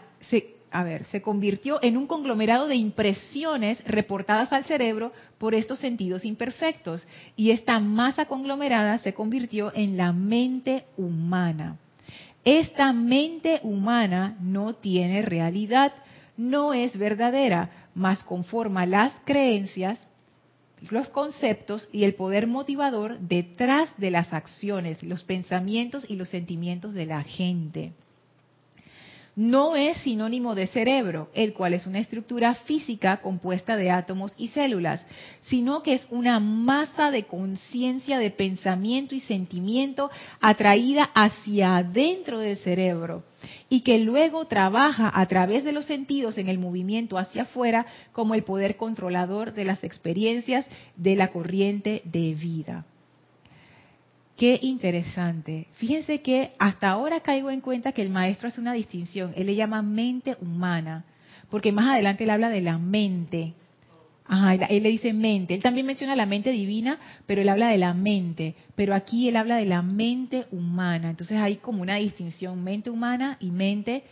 a 0.78 0.84
ver, 0.84 1.06
se 1.06 1.24
convirtió 1.24 1.80
en 1.82 1.98
un 1.98 2.06
conglomerado 2.06 2.68
de 2.68 2.76
impresiones 2.76 3.84
reportadas 3.86 4.54
al 4.54 4.66
cerebro 4.66 5.12
por 5.40 5.56
estos 5.56 5.80
sentidos 5.80 6.24
imperfectos. 6.24 7.08
Y 7.36 7.50
esta 7.50 7.80
masa 7.80 8.26
conglomerada 8.26 9.00
se 9.00 9.16
convirtió 9.16 9.72
en 9.74 9.98
la 9.98 10.14
mente 10.14 10.86
humana. 10.96 11.80
Esta 12.46 12.94
mente 12.94 13.60
humana 13.64 14.38
no 14.40 14.76
tiene 14.76 15.24
realidad, 15.24 15.94
no 16.38 16.76
es 16.76 16.96
verdadera, 16.96 17.88
mas 17.96 18.20
conforma 18.20 18.86
las 18.86 19.20
creencias, 19.26 20.08
los 20.92 21.10
conceptos 21.10 21.90
y 21.92 22.04
el 22.04 22.14
poder 22.14 22.46
motivador 22.46 23.18
detrás 23.18 23.90
de 23.98 24.12
las 24.12 24.32
acciones, 24.32 25.02
los 25.02 25.24
pensamientos 25.24 26.06
y 26.08 26.18
los 26.18 26.30
sentimientos 26.30 26.94
de 26.94 27.08
la 27.08 27.24
gente 27.24 27.94
no 29.38 29.76
es 29.76 30.00
sinónimo 30.00 30.56
de 30.56 30.66
cerebro, 30.66 31.30
el 31.36 31.54
cual 31.54 31.76
es 31.76 31.86
una 31.86 32.00
estructura 32.00 32.56
física 32.56 33.18
compuesta 33.18 33.78
de 33.78 33.92
átomos 33.92 34.34
y 34.36 34.48
células, 34.48 35.06
sino 35.44 35.84
que 35.84 35.94
es 35.94 36.08
una 36.10 36.40
masa 36.40 37.12
de 37.12 37.26
conciencia, 37.26 38.18
de 38.18 38.32
pensamiento 38.32 39.14
y 39.14 39.20
sentimiento 39.20 40.10
atraída 40.42 41.12
hacia 41.14 41.78
adentro 41.78 42.40
del 42.40 42.58
cerebro 42.58 43.24
y 43.70 43.82
que 43.82 44.00
luego 44.00 44.46
trabaja 44.46 45.12
a 45.14 45.26
través 45.28 45.64
de 45.64 45.72
los 45.72 45.86
sentidos 45.86 46.40
en 46.40 46.50
el 46.50 46.58
movimiento 46.58 47.20
hacia 47.20 47.44
afuera 47.44 47.86
como 48.14 48.34
el 48.34 48.44
poder 48.44 48.76
controlador 48.76 49.54
de 49.54 49.66
las 49.66 49.84
experiencias 49.84 50.66
de 50.96 51.16
la 51.16 51.28
corriente 51.28 52.02
de 52.06 52.34
vida. 52.34 52.86
Qué 54.38 54.60
interesante. 54.62 55.66
Fíjense 55.78 56.22
que 56.22 56.52
hasta 56.60 56.90
ahora 56.90 57.22
caigo 57.22 57.50
en 57.50 57.60
cuenta 57.60 57.92
que 57.92 58.04
el 58.04 58.12
maestro 58.12 58.50
hace 58.50 58.62
una 58.62 58.74
distinción. 58.74 59.34
Él 59.36 59.48
le 59.48 59.56
llama 59.56 59.82
mente 59.82 60.38
humana, 60.40 61.06
porque 61.50 61.72
más 61.72 61.88
adelante 61.88 62.24
él 62.24 62.30
habla 62.30 62.50
de 62.50 62.62
la 62.62 62.78
mente. 62.78 63.56
Ajá, 64.28 64.54
él 64.54 64.84
le 64.84 64.90
dice 64.90 65.12
mente. 65.12 65.56
Él 65.56 65.64
también 65.64 65.88
menciona 65.88 66.16
la 66.16 66.28
mente 66.28 66.52
divina, 66.52 67.00
pero 67.26 67.42
él 67.42 67.50
habla 67.50 67.70
de 67.70 67.80
la 67.80 67.96
mente. 67.96 68.54
Pero 68.76 68.94
aquí 68.94 69.28
él 69.28 69.38
habla 69.38 69.56
de 69.56 69.66
la 69.66 69.82
mente 69.82 70.46
humana. 70.52 71.10
Entonces 71.10 71.40
hay 71.40 71.56
como 71.56 71.82
una 71.82 71.96
distinción, 71.96 72.64
mente 72.64 72.92
humana 72.92 73.38
y 73.40 73.50
mente. 73.50 74.04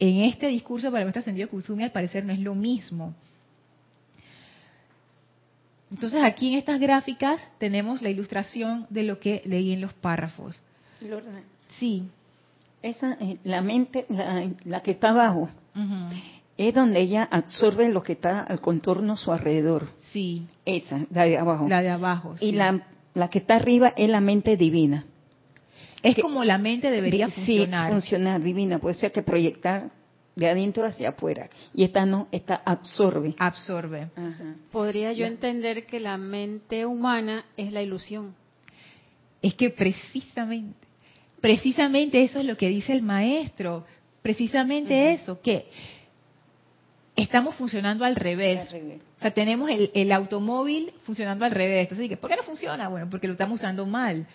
En 0.00 0.22
este 0.22 0.48
discurso 0.48 0.90
para 0.90 1.02
el 1.02 1.04
maestro 1.04 1.20
ascendido 1.20 1.48
Kusumi 1.48 1.84
al 1.84 1.92
parecer 1.92 2.24
no 2.24 2.32
es 2.32 2.40
lo 2.40 2.56
mismo. 2.56 3.14
Entonces 5.90 6.22
aquí 6.22 6.52
en 6.52 6.58
estas 6.58 6.78
gráficas 6.78 7.40
tenemos 7.58 8.00
la 8.02 8.10
ilustración 8.10 8.86
de 8.90 9.02
lo 9.02 9.18
que 9.18 9.42
leí 9.44 9.72
en 9.72 9.80
los 9.80 9.92
párrafos. 9.92 10.60
Sí. 11.78 12.04
Esa, 12.82 13.16
eh, 13.20 13.38
la 13.44 13.60
mente, 13.60 14.06
la, 14.64 14.80
que 14.80 14.92
está 14.92 15.10
abajo, 15.10 15.48
es 16.56 16.74
donde 16.74 17.00
ella 17.00 17.28
absorbe 17.30 17.88
lo 17.88 18.02
que 18.02 18.12
está 18.12 18.40
al 18.40 18.60
contorno 18.60 19.16
su 19.16 19.32
alrededor. 19.32 19.88
Sí. 20.00 20.46
Esa, 20.64 21.00
la 21.10 21.24
de 21.24 21.38
abajo. 21.38 21.68
La 21.68 21.82
de 21.82 21.90
abajo. 21.90 22.34
Y 22.40 22.52
la, 22.52 22.86
la 23.14 23.28
que 23.28 23.38
está 23.38 23.56
arriba 23.56 23.92
es 23.96 24.08
la 24.08 24.20
mente 24.20 24.56
divina. 24.56 25.04
Es 26.02 26.18
como 26.18 26.44
la 26.44 26.58
mente 26.58 26.90
debería 26.90 27.28
funcionar. 27.28 27.88
Sí, 27.88 27.92
funcionar 27.92 28.42
divina, 28.42 28.78
puede 28.78 28.94
ser 28.94 29.12
que 29.12 29.22
proyectar 29.22 29.90
de 30.36 30.48
adentro 30.48 30.86
hacia 30.86 31.10
afuera. 31.10 31.50
Y 31.74 31.84
esta 31.84 32.06
no, 32.06 32.28
esta 32.32 32.56
absorbe. 32.64 33.34
Absorbe. 33.38 34.08
Podría 34.70 35.12
yo 35.12 35.26
entender 35.26 35.86
que 35.86 36.00
la 36.00 36.16
mente 36.16 36.86
humana 36.86 37.44
es 37.56 37.72
la 37.72 37.82
ilusión. 37.82 38.34
Es 39.42 39.54
que 39.54 39.70
precisamente, 39.70 40.86
precisamente 41.40 42.22
eso 42.22 42.40
es 42.40 42.44
lo 42.44 42.56
que 42.56 42.68
dice 42.68 42.92
el 42.92 43.02
maestro. 43.02 43.84
Precisamente 44.22 45.14
eso, 45.14 45.40
que 45.40 45.66
estamos 47.16 47.54
funcionando 47.54 48.04
al 48.04 48.16
revés. 48.16 48.72
O 49.16 49.20
sea, 49.20 49.30
tenemos 49.32 49.70
el, 49.70 50.12
automóvil 50.12 50.92
funcionando 51.02 51.44
al 51.44 51.50
revés. 51.50 51.88
Entonces, 51.90 52.18
¿por 52.18 52.30
qué 52.30 52.36
no 52.36 52.42
funciona? 52.42 52.88
Bueno, 52.88 53.08
porque 53.10 53.26
lo 53.26 53.34
estamos 53.34 53.60
usando 53.60 53.86
mal. 53.86 54.26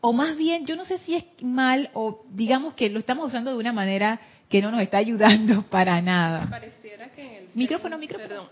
O 0.00 0.12
más 0.12 0.36
bien, 0.36 0.64
yo 0.64 0.76
no 0.76 0.84
sé 0.84 0.98
si 0.98 1.16
es 1.16 1.24
mal 1.42 1.90
o 1.92 2.24
digamos 2.30 2.74
que 2.74 2.88
lo 2.88 3.00
estamos 3.00 3.28
usando 3.28 3.50
de 3.50 3.56
una 3.56 3.72
manera 3.72 4.20
que 4.48 4.62
no 4.62 4.70
nos 4.70 4.80
está 4.80 4.98
ayudando 4.98 5.62
para 5.70 6.00
nada. 6.00 6.46
Pareciera 6.48 7.10
que 7.10 7.22
en 7.22 7.34
el 7.34 7.48
micrófono, 7.54 7.98
micrófono. 7.98 8.28
Perdón, 8.28 8.48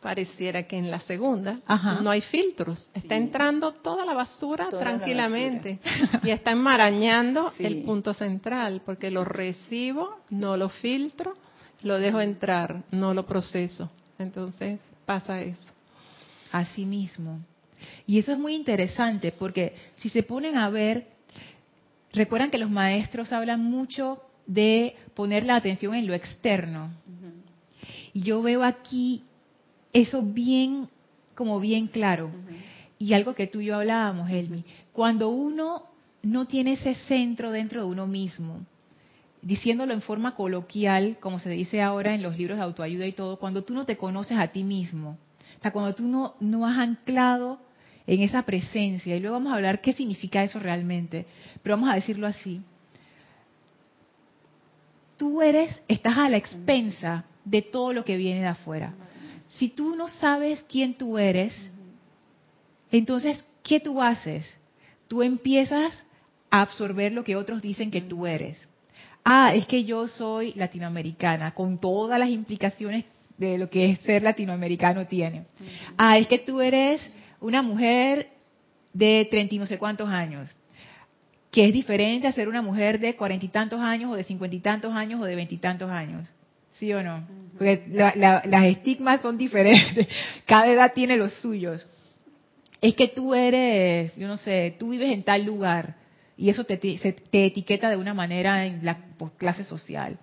pareciera 0.00 0.62
que 0.64 0.76
en 0.76 0.90
la 0.90 1.00
segunda 1.00 1.58
no 2.02 2.10
hay 2.10 2.20
filtros. 2.22 2.88
Está 2.94 3.16
entrando 3.16 3.72
toda 3.72 4.04
la 4.04 4.14
basura 4.14 4.68
tranquilamente 4.68 5.78
y 6.22 6.30
está 6.30 6.52
enmarañando 6.52 7.52
el 7.58 7.82
punto 7.82 8.14
central 8.14 8.82
porque 8.84 9.10
lo 9.10 9.24
recibo, 9.24 10.20
no 10.30 10.56
lo 10.56 10.68
filtro, 10.68 11.36
lo 11.82 11.98
dejo 11.98 12.20
entrar, 12.20 12.82
no 12.90 13.14
lo 13.14 13.26
proceso. 13.26 13.90
Entonces 14.18 14.80
pasa 15.04 15.40
eso. 15.40 15.72
Así 16.52 16.84
mismo. 16.84 17.40
Y 18.06 18.18
eso 18.18 18.32
es 18.32 18.38
muy 18.38 18.54
interesante 18.54 19.32
porque 19.32 19.74
si 19.96 20.08
se 20.08 20.22
ponen 20.22 20.56
a 20.56 20.70
ver, 20.70 21.06
recuerdan 22.12 22.50
que 22.50 22.58
los 22.58 22.70
maestros 22.70 23.32
hablan 23.32 23.62
mucho 23.62 24.22
de 24.48 24.96
poner 25.14 25.44
la 25.44 25.54
atención 25.54 25.94
en 25.94 26.08
lo 26.08 26.14
externo. 26.14 26.90
Y 28.12 28.22
yo 28.22 28.42
veo 28.42 28.64
aquí 28.64 29.22
eso 29.92 30.22
bien, 30.22 30.88
como 31.36 31.60
bien 31.60 31.86
claro. 31.86 32.30
Y 32.98 33.12
algo 33.12 33.34
que 33.34 33.46
tú 33.46 33.60
y 33.60 33.66
yo 33.66 33.76
hablábamos, 33.76 34.28
Elmi, 34.30 34.64
cuando 34.92 35.28
uno 35.28 35.84
no 36.22 36.46
tiene 36.46 36.72
ese 36.72 36.94
centro 36.94 37.52
dentro 37.52 37.82
de 37.82 37.88
uno 37.88 38.08
mismo, 38.08 38.66
diciéndolo 39.42 39.92
en 39.92 40.02
forma 40.02 40.34
coloquial, 40.34 41.18
como 41.20 41.38
se 41.38 41.50
dice 41.50 41.80
ahora 41.80 42.14
en 42.14 42.22
los 42.22 42.36
libros 42.36 42.58
de 42.58 42.64
autoayuda 42.64 43.06
y 43.06 43.12
todo, 43.12 43.38
cuando 43.38 43.62
tú 43.62 43.74
no 43.74 43.84
te 43.84 43.96
conoces 43.96 44.38
a 44.38 44.48
ti 44.48 44.64
mismo, 44.64 45.16
o 45.58 45.62
sea, 45.62 45.70
cuando 45.70 45.94
tú 45.94 46.04
no, 46.04 46.34
no 46.40 46.66
has 46.66 46.78
anclado 46.78 47.60
en 48.06 48.22
esa 48.22 48.42
presencia, 48.42 49.14
y 49.14 49.20
luego 49.20 49.36
vamos 49.36 49.52
a 49.52 49.56
hablar 49.56 49.80
qué 49.80 49.92
significa 49.92 50.42
eso 50.42 50.58
realmente, 50.58 51.26
pero 51.62 51.76
vamos 51.76 51.90
a 51.90 51.94
decirlo 51.94 52.26
así, 52.26 52.62
tú 55.18 55.42
eres, 55.42 55.78
estás 55.88 56.16
a 56.16 56.30
la 56.30 56.38
expensa 56.38 57.24
de 57.44 57.60
todo 57.60 57.92
lo 57.92 58.04
que 58.04 58.16
viene 58.16 58.40
de 58.40 58.46
afuera. 58.46 58.94
Si 59.50 59.68
tú 59.68 59.96
no 59.96 60.08
sabes 60.08 60.64
quién 60.68 60.94
tú 60.94 61.18
eres, 61.18 61.52
entonces, 62.90 63.44
¿qué 63.62 63.80
tú 63.80 64.00
haces? 64.00 64.56
Tú 65.08 65.22
empiezas 65.22 66.04
a 66.50 66.62
absorber 66.62 67.12
lo 67.12 67.24
que 67.24 67.36
otros 67.36 67.60
dicen 67.60 67.90
que 67.90 68.00
tú 68.00 68.26
eres. 68.26 68.66
Ah, 69.24 69.54
es 69.54 69.66
que 69.66 69.84
yo 69.84 70.08
soy 70.08 70.52
latinoamericana, 70.54 71.52
con 71.52 71.78
todas 71.78 72.18
las 72.18 72.30
implicaciones 72.30 73.04
de 73.36 73.58
lo 73.58 73.68
que 73.68 73.90
es 73.90 74.00
ser 74.00 74.22
latinoamericano 74.22 75.06
tiene. 75.06 75.44
Ah, 75.96 76.16
es 76.18 76.26
que 76.28 76.38
tú 76.38 76.60
eres 76.60 77.00
una 77.40 77.62
mujer 77.62 78.30
de 78.92 79.26
treinta 79.30 79.54
y 79.54 79.58
no 79.58 79.66
sé 79.66 79.78
cuántos 79.78 80.08
años 80.08 80.54
que 81.50 81.66
es 81.66 81.72
diferente 81.72 82.26
a 82.26 82.32
ser 82.32 82.48
una 82.48 82.62
mujer 82.62 83.00
de 83.00 83.16
cuarenta 83.16 83.44
y 83.44 83.48
tantos 83.48 83.80
años 83.80 84.12
o 84.12 84.16
de 84.16 84.24
cincuenta 84.24 84.56
y 84.56 84.60
tantos 84.60 84.92
años 84.92 85.20
o 85.20 85.24
de 85.24 85.34
veintitantos 85.34 85.90
años. 85.90 86.28
¿Sí 86.74 86.92
o 86.92 87.02
no? 87.02 87.26
Porque 87.56 87.84
las 87.88 88.64
estigmas 88.64 89.20
son 89.20 89.36
diferentes. 89.36 90.06
Cada 90.46 90.68
edad 90.68 90.92
tiene 90.94 91.16
los 91.16 91.32
suyos. 91.34 91.84
Es 92.80 92.94
que 92.94 93.08
tú 93.08 93.34
eres, 93.34 94.14
yo 94.16 94.28
no 94.28 94.36
sé, 94.36 94.76
tú 94.78 94.90
vives 94.90 95.10
en 95.10 95.24
tal 95.24 95.44
lugar 95.44 95.96
y 96.36 96.50
eso 96.50 96.62
te, 96.64 96.76
te 96.76 97.46
etiqueta 97.46 97.90
de 97.90 97.96
una 97.96 98.14
manera 98.14 98.64
en 98.64 98.84
la 98.84 99.00
clase 99.36 99.64
social. 99.64 100.18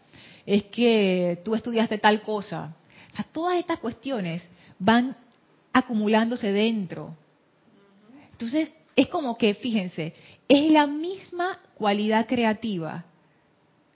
Es 0.45 0.63
que 0.63 1.41
tú 1.43 1.55
estudiaste 1.55 1.97
tal 1.97 2.21
cosa. 2.21 2.73
O 3.11 3.15
sea, 3.15 3.25
todas 3.33 3.57
estas 3.57 3.79
cuestiones 3.79 4.47
van 4.79 5.17
acumulándose 5.73 6.53
dentro. 6.53 7.13
Entonces, 8.31 8.69
es 8.95 9.07
como 9.07 9.37
que, 9.37 9.53
fíjense, 9.55 10.13
es 10.47 10.71
la 10.71 10.87
misma 10.87 11.59
cualidad 11.75 12.27
creativa, 12.27 13.05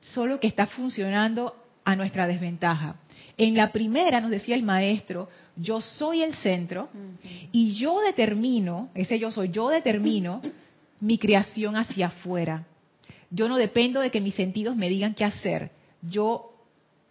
solo 0.02 0.40
que 0.40 0.48
está 0.48 0.68
funcionando 0.68 1.56
a 1.84 1.96
nuestra 1.96 2.28
desventaja. 2.28 2.96
En 3.38 3.56
la 3.56 3.72
primera 3.72 4.20
nos 4.20 4.32
decía 4.32 4.56
el 4.56 4.64
maestro, 4.64 5.30
yo 5.56 5.82
soy 5.82 6.24
el 6.24 6.34
centro 6.36 6.90
y 7.52 7.74
yo 7.76 8.00
determino, 8.02 8.90
ese 8.94 9.20
yo 9.20 9.32
soy, 9.32 9.50
yo 9.50 9.70
determino 9.70 10.42
mi 11.00 11.18
creación 11.18 11.76
hacia 11.76 12.08
afuera. 12.08 12.66
Yo 13.32 13.48
no 13.48 13.58
dependo 13.58 14.00
de 14.00 14.10
que 14.10 14.22
mis 14.22 14.36
sentidos 14.36 14.76
me 14.76 14.90
digan 14.90 15.14
qué 15.14 15.24
hacer. 15.24 15.72
Yo 16.02 16.54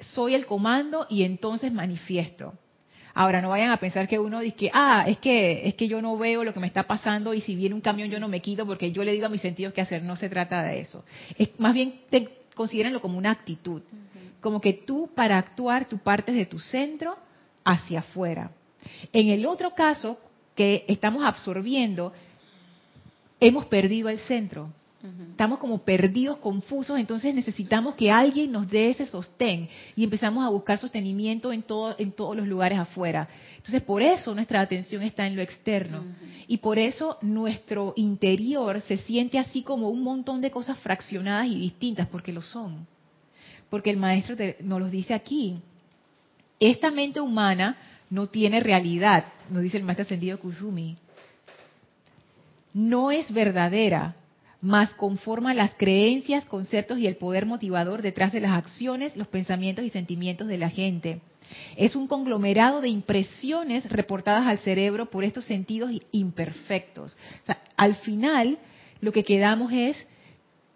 soy 0.01 0.35
el 0.35 0.46
comando 0.46 1.07
y 1.09 1.22
entonces 1.22 1.72
manifiesto. 1.72 2.55
Ahora, 3.18 3.42
no 3.42 3.48
vayan 3.48 3.72
a 3.72 3.78
pensar 3.78 4.07
que 4.07 4.16
uno 4.16 4.38
dice, 4.38 4.70
ah, 4.72 5.04
es 5.09 5.18
que, 5.18 5.66
es 5.66 5.74
que 5.74 5.88
yo 5.88 6.00
no 6.00 6.16
veo 6.16 6.44
lo 6.44 6.54
que 6.54 6.61
me 6.61 6.68
está 6.68 6.85
pasando 6.85 7.35
y 7.35 7.40
si 7.40 7.57
viene 7.57 7.74
un 7.74 7.81
camión 7.81 8.09
yo 8.11 8.20
no 8.20 8.28
me 8.28 8.40
quito 8.40 8.64
porque 8.64 8.92
yo 8.92 9.02
le 9.02 9.11
digo 9.11 9.26
a 9.26 9.28
mis 9.28 9.40
sentidos 9.40 9.74
qué 9.74 9.81
hacer. 9.81 10.04
No 10.04 10.14
se 10.14 10.28
trata 10.28 10.62
de 10.62 10.78
eso. 10.78 11.04
Es, 11.37 11.50
más 11.59 11.74
bien, 11.74 12.02
te, 12.11 12.28
considérenlo 12.54 13.00
como 13.00 13.18
una 13.18 13.33
actitud. 13.33 13.83
Como 14.40 14.61
que 14.61 14.72
tú, 14.72 15.11
para 15.16 15.37
actuar, 15.37 15.88
tú 15.88 15.98
partes 15.98 16.33
de 16.37 16.46
tu 16.46 16.61
centro 16.61 17.16
hacia 17.64 17.98
afuera. 17.98 18.52
En 19.12 19.31
el 19.31 19.46
otro 19.46 19.74
caso, 19.74 20.20
que 20.54 20.85
estamos 20.87 21.24
absorbiendo, 21.24 22.12
hemos 23.40 23.66
perdido 23.66 24.11
el 24.11 24.20
centro. 24.20 24.70
Estamos 25.30 25.61
como 25.61 25.78
perdidos, 25.78 26.38
confusos, 26.38 26.98
entonces 26.98 27.32
necesitamos 27.32 27.94
que 27.94 28.11
alguien 28.11 28.50
nos 28.50 28.68
dé 28.68 28.90
ese 28.90 29.06
sostén 29.06 29.68
y 29.94 30.02
empezamos 30.02 30.44
a 30.44 30.48
buscar 30.48 30.76
sostenimiento 30.76 31.52
en, 31.52 31.62
todo, 31.62 31.94
en 31.98 32.11
todos 32.11 32.37
los 32.37 32.48
lugares 32.48 32.80
afuera. 32.80 33.28
Entonces, 33.56 33.80
por 33.82 34.02
eso 34.02 34.34
nuestra 34.34 34.61
atención 34.61 35.04
está 35.04 35.24
en 35.28 35.37
lo 35.37 35.42
externo 35.42 36.02
y 36.48 36.58
por 36.58 36.80
eso 36.80 37.16
nuestro 37.22 37.92
interior 37.94 38.80
se 38.80 38.96
siente 38.96 39.38
así 39.38 39.62
como 39.62 39.88
un 39.88 40.02
montón 40.02 40.40
de 40.40 40.50
cosas 40.50 40.76
fraccionadas 40.80 41.46
y 41.46 41.61
distintas, 41.61 42.08
porque 42.08 42.32
lo 42.32 42.42
son. 42.42 42.84
Porque 43.70 43.90
el 43.90 43.98
maestro 43.98 44.34
nos 44.61 44.80
lo 44.80 44.90
dice 44.90 45.14
aquí. 45.14 45.58
Esta 46.58 46.90
mente 46.90 47.20
humana 47.20 47.76
no 48.11 48.26
tiene 48.26 48.58
realidad, 48.58 49.26
nos 49.48 49.62
dice 49.62 49.76
el 49.76 49.84
maestro 49.84 50.02
ascendido 50.02 50.40
Kusumi. 50.40 50.96
No 52.74 53.12
es 53.12 53.32
verdadera, 53.32 54.16
más 54.60 54.92
conforma 54.94 55.54
las 55.54 55.74
creencias, 55.74 56.44
conceptos 56.44 56.98
y 56.98 57.06
el 57.06 57.16
poder 57.16 57.46
motivador 57.46 58.02
detrás 58.02 58.32
de 58.32 58.40
las 58.40 58.52
acciones, 58.52 59.16
los 59.16 59.28
pensamientos 59.28 59.84
y 59.84 59.90
sentimientos 59.90 60.48
de 60.48 60.58
la 60.58 60.70
gente. 60.70 61.20
Es 61.76 61.96
un 61.96 62.08
conglomerado 62.08 62.80
de 62.80 62.88
impresiones 62.88 63.88
reportadas 63.88 64.46
al 64.46 64.58
cerebro 64.58 65.06
por 65.06 65.24
estos 65.24 65.44
sentidos 65.44 65.92
imperfectos. 66.12 67.16
al 67.76 67.94
final, 67.96 68.58
lo 69.00 69.12
que 69.12 69.24
quedamos 69.24 69.72
es 69.72 69.96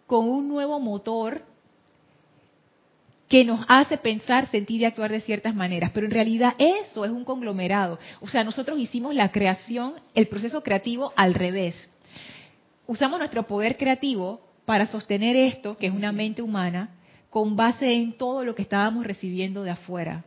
con 0.06 0.28
un 0.28 0.48
nuevo 0.48 0.78
motor 0.78 1.42
que 3.28 3.44
nos 3.44 3.64
hace 3.66 3.96
pensar, 3.96 4.50
sentir 4.50 4.82
y 4.82 4.84
actuar 4.84 5.10
de 5.10 5.20
ciertas 5.20 5.54
maneras. 5.54 5.90
Pero 5.94 6.06
en 6.06 6.12
realidad 6.12 6.54
eso 6.58 7.04
es 7.04 7.10
un 7.10 7.24
conglomerado. 7.24 7.98
O 8.20 8.28
sea, 8.28 8.44
nosotros 8.44 8.78
hicimos 8.78 9.14
la 9.14 9.32
creación, 9.32 9.94
el 10.14 10.28
proceso 10.28 10.62
creativo 10.62 11.12
al 11.16 11.34
revés 11.34 11.88
usamos 12.92 13.18
nuestro 13.18 13.44
poder 13.44 13.78
creativo 13.78 14.40
para 14.66 14.86
sostener 14.86 15.34
esto, 15.34 15.78
que 15.78 15.86
es 15.86 15.94
una 15.94 16.12
mente 16.12 16.42
humana, 16.42 16.90
con 17.30 17.56
base 17.56 17.90
en 17.90 18.12
todo 18.18 18.44
lo 18.44 18.54
que 18.54 18.60
estábamos 18.60 19.06
recibiendo 19.06 19.62
de 19.62 19.70
afuera. 19.70 20.24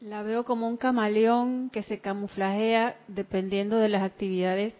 La 0.00 0.22
veo 0.22 0.44
como 0.44 0.68
un 0.68 0.76
camaleón 0.76 1.70
que 1.70 1.82
se 1.82 2.00
camuflajea 2.00 2.96
dependiendo 3.08 3.78
de 3.78 3.88
las 3.88 4.02
actividades 4.02 4.76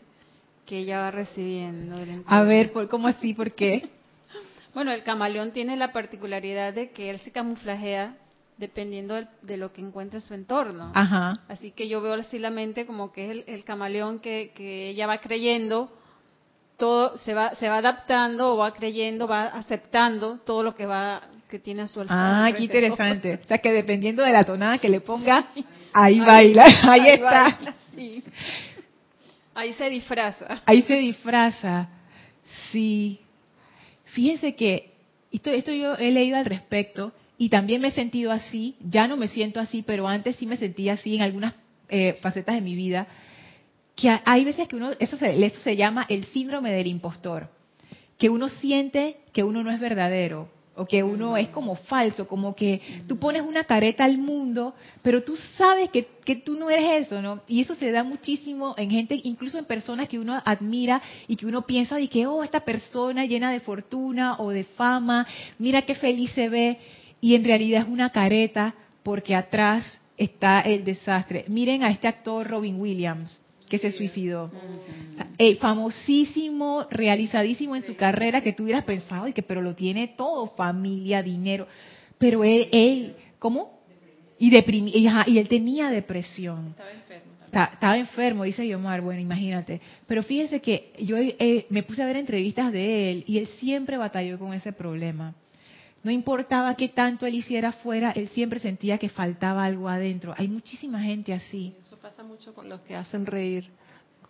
que 0.66 0.78
ella 0.78 0.98
va 0.98 1.10
recibiendo. 1.10 1.96
A 2.26 2.42
ver, 2.42 2.70
¿cómo 2.90 3.08
así? 3.08 3.32
¿Por 3.32 3.52
qué? 3.52 3.88
bueno, 4.74 4.92
el 4.92 5.02
camaleón 5.02 5.52
tiene 5.52 5.74
la 5.76 5.92
particularidad 5.92 6.74
de 6.74 6.90
que 6.90 7.08
él 7.08 7.18
se 7.20 7.32
camuflajea 7.32 8.14
dependiendo 8.58 9.14
de, 9.40 9.56
lo 9.56 9.72
que 9.72 9.80
encuentra 9.80 10.18
en 10.18 10.22
su 10.22 10.34
entorno. 10.34 10.92
Ajá. 10.94 11.40
Así 11.48 11.70
que 11.70 11.88
yo 11.88 12.02
veo 12.02 12.12
así 12.14 12.38
la 12.38 12.50
mente 12.50 12.84
como 12.84 13.10
que 13.12 13.30
es 13.30 13.44
el, 13.46 13.64
camaleón 13.64 14.18
que, 14.18 14.52
que, 14.54 14.90
ella 14.90 15.06
va 15.06 15.18
creyendo 15.18 15.90
todo 16.76 17.16
se 17.18 17.34
va 17.34 17.54
se 17.54 17.68
va 17.68 17.78
adaptando 17.78 18.54
o 18.54 18.56
va 18.58 18.72
creyendo, 18.72 19.26
va 19.26 19.46
aceptando 19.46 20.38
todo 20.44 20.62
lo 20.62 20.74
que 20.74 20.86
va 20.86 21.22
que 21.48 21.58
tiene 21.58 21.82
a 21.82 21.86
su 21.86 22.00
alrededor. 22.00 22.24
Ah, 22.24 22.52
qué 22.56 22.64
interesante. 22.64 23.40
O 23.42 23.46
sea, 23.46 23.58
que 23.58 23.72
dependiendo 23.72 24.22
de 24.22 24.32
la 24.32 24.44
tonada 24.44 24.78
que 24.78 24.88
le 24.88 25.00
ponga, 25.00 25.46
ahí, 25.92 26.18
baila, 26.20 26.64
ahí, 26.82 27.06
está. 27.06 27.58
Ahí 29.54 29.72
se 29.74 29.88
disfraza. 29.88 30.62
Ahí 30.66 30.82
se 30.82 30.96
disfraza. 30.96 31.88
Sí. 32.70 33.20
Fíjense 34.06 34.54
que 34.54 34.92
esto, 35.30 35.50
esto 35.50 35.72
yo 35.72 35.94
he 35.94 36.10
leído 36.10 36.36
al 36.36 36.44
respecto 36.44 37.12
y 37.38 37.48
también 37.48 37.80
me 37.80 37.88
he 37.88 37.92
sentido 37.92 38.32
así, 38.32 38.76
ya 38.80 39.06
no 39.06 39.16
me 39.16 39.28
siento 39.28 39.60
así, 39.60 39.82
pero 39.82 40.08
antes 40.08 40.36
sí 40.36 40.46
me 40.46 40.56
sentía 40.56 40.94
así 40.94 41.16
en 41.16 41.22
algunas 41.22 41.54
eh, 41.88 42.18
facetas 42.20 42.54
de 42.56 42.60
mi 42.60 42.74
vida 42.74 43.06
que 43.96 44.20
hay 44.24 44.44
veces 44.44 44.68
que 44.68 44.76
uno, 44.76 44.90
eso 45.00 45.16
se, 45.16 45.44
eso 45.44 45.60
se 45.60 45.74
llama 45.74 46.04
el 46.08 46.26
síndrome 46.26 46.70
del 46.70 46.86
impostor, 46.86 47.48
que 48.18 48.28
uno 48.28 48.48
siente 48.48 49.16
que 49.32 49.42
uno 49.42 49.64
no 49.64 49.70
es 49.70 49.80
verdadero, 49.80 50.48
o 50.76 50.84
que 50.84 51.02
uno 51.02 51.38
es 51.38 51.48
como 51.48 51.74
falso, 51.74 52.28
como 52.28 52.54
que 52.54 52.82
tú 53.08 53.18
pones 53.18 53.40
una 53.40 53.64
careta 53.64 54.04
al 54.04 54.18
mundo, 54.18 54.74
pero 55.02 55.22
tú 55.22 55.34
sabes 55.56 55.88
que, 55.88 56.06
que, 56.22 56.36
tú 56.36 56.58
no 56.58 56.68
eres 56.68 57.06
eso, 57.06 57.22
¿no? 57.22 57.40
Y 57.48 57.62
eso 57.62 57.74
se 57.74 57.90
da 57.90 58.04
muchísimo 58.04 58.74
en 58.76 58.90
gente, 58.90 59.18
incluso 59.24 59.58
en 59.58 59.64
personas 59.64 60.06
que 60.06 60.18
uno 60.18 60.42
admira 60.44 61.00
y 61.26 61.36
que 61.36 61.46
uno 61.46 61.62
piensa 61.62 61.96
de 61.96 62.08
que, 62.08 62.26
oh, 62.26 62.44
esta 62.44 62.60
persona 62.60 63.24
llena 63.24 63.50
de 63.50 63.60
fortuna 63.60 64.36
o 64.38 64.50
de 64.50 64.64
fama, 64.64 65.26
mira 65.58 65.82
qué 65.82 65.94
feliz 65.94 66.30
se 66.32 66.50
ve, 66.50 66.78
y 67.22 67.34
en 67.34 67.44
realidad 67.44 67.82
es 67.82 67.88
una 67.88 68.10
careta 68.10 68.74
porque 69.02 69.34
atrás 69.34 69.98
está 70.18 70.60
el 70.60 70.84
desastre. 70.84 71.46
Miren 71.48 71.82
a 71.82 71.90
este 71.90 72.06
actor 72.06 72.46
Robin 72.46 72.78
Williams 72.78 73.40
que 73.68 73.78
se 73.78 73.92
suicidó. 73.92 74.50
Eh, 75.38 75.56
famosísimo, 75.56 76.86
realizadísimo 76.90 77.76
en 77.76 77.82
su 77.82 77.96
carrera, 77.96 78.40
que 78.40 78.52
tú 78.52 78.64
hubieras 78.64 78.84
pensado, 78.84 79.28
y 79.28 79.32
que, 79.32 79.42
pero 79.42 79.62
lo 79.62 79.74
tiene 79.74 80.08
todo, 80.08 80.48
familia, 80.48 81.22
dinero. 81.22 81.66
Pero 82.18 82.44
él, 82.44 82.68
él 82.72 83.16
¿cómo? 83.38 83.80
Y, 84.38 84.54
y, 84.54 85.38
él 85.38 85.48
tenía 85.48 85.90
depresión. 85.90 86.74
Estaba 86.76 86.92
enfermo. 86.92 87.32
estaba 87.72 87.98
enfermo, 87.98 88.44
dice 88.44 88.66
Yomar, 88.66 89.00
bueno, 89.00 89.20
imagínate. 89.20 89.80
Pero 90.06 90.22
fíjense 90.22 90.60
que 90.60 90.92
yo 91.00 91.16
eh, 91.18 91.66
me 91.70 91.82
puse 91.82 92.02
a 92.02 92.06
ver 92.06 92.16
entrevistas 92.16 92.72
de 92.72 93.10
él 93.10 93.24
y 93.26 93.38
él 93.38 93.46
siempre 93.58 93.96
batalló 93.96 94.38
con 94.38 94.52
ese 94.52 94.72
problema. 94.72 95.34
No 96.02 96.10
importaba 96.10 96.76
qué 96.76 96.88
tanto 96.88 97.26
él 97.26 97.34
hiciera 97.34 97.70
afuera, 97.70 98.12
él 98.12 98.28
siempre 98.28 98.60
sentía 98.60 98.98
que 98.98 99.08
faltaba 99.08 99.64
algo 99.64 99.88
adentro. 99.88 100.34
Hay 100.36 100.48
muchísima 100.48 101.00
gente 101.00 101.32
así. 101.32 101.74
Eso 101.80 101.96
pasa 101.96 102.22
mucho 102.22 102.54
con 102.54 102.68
los 102.68 102.80
que 102.82 102.94
hacen 102.94 103.26
reír, 103.26 103.68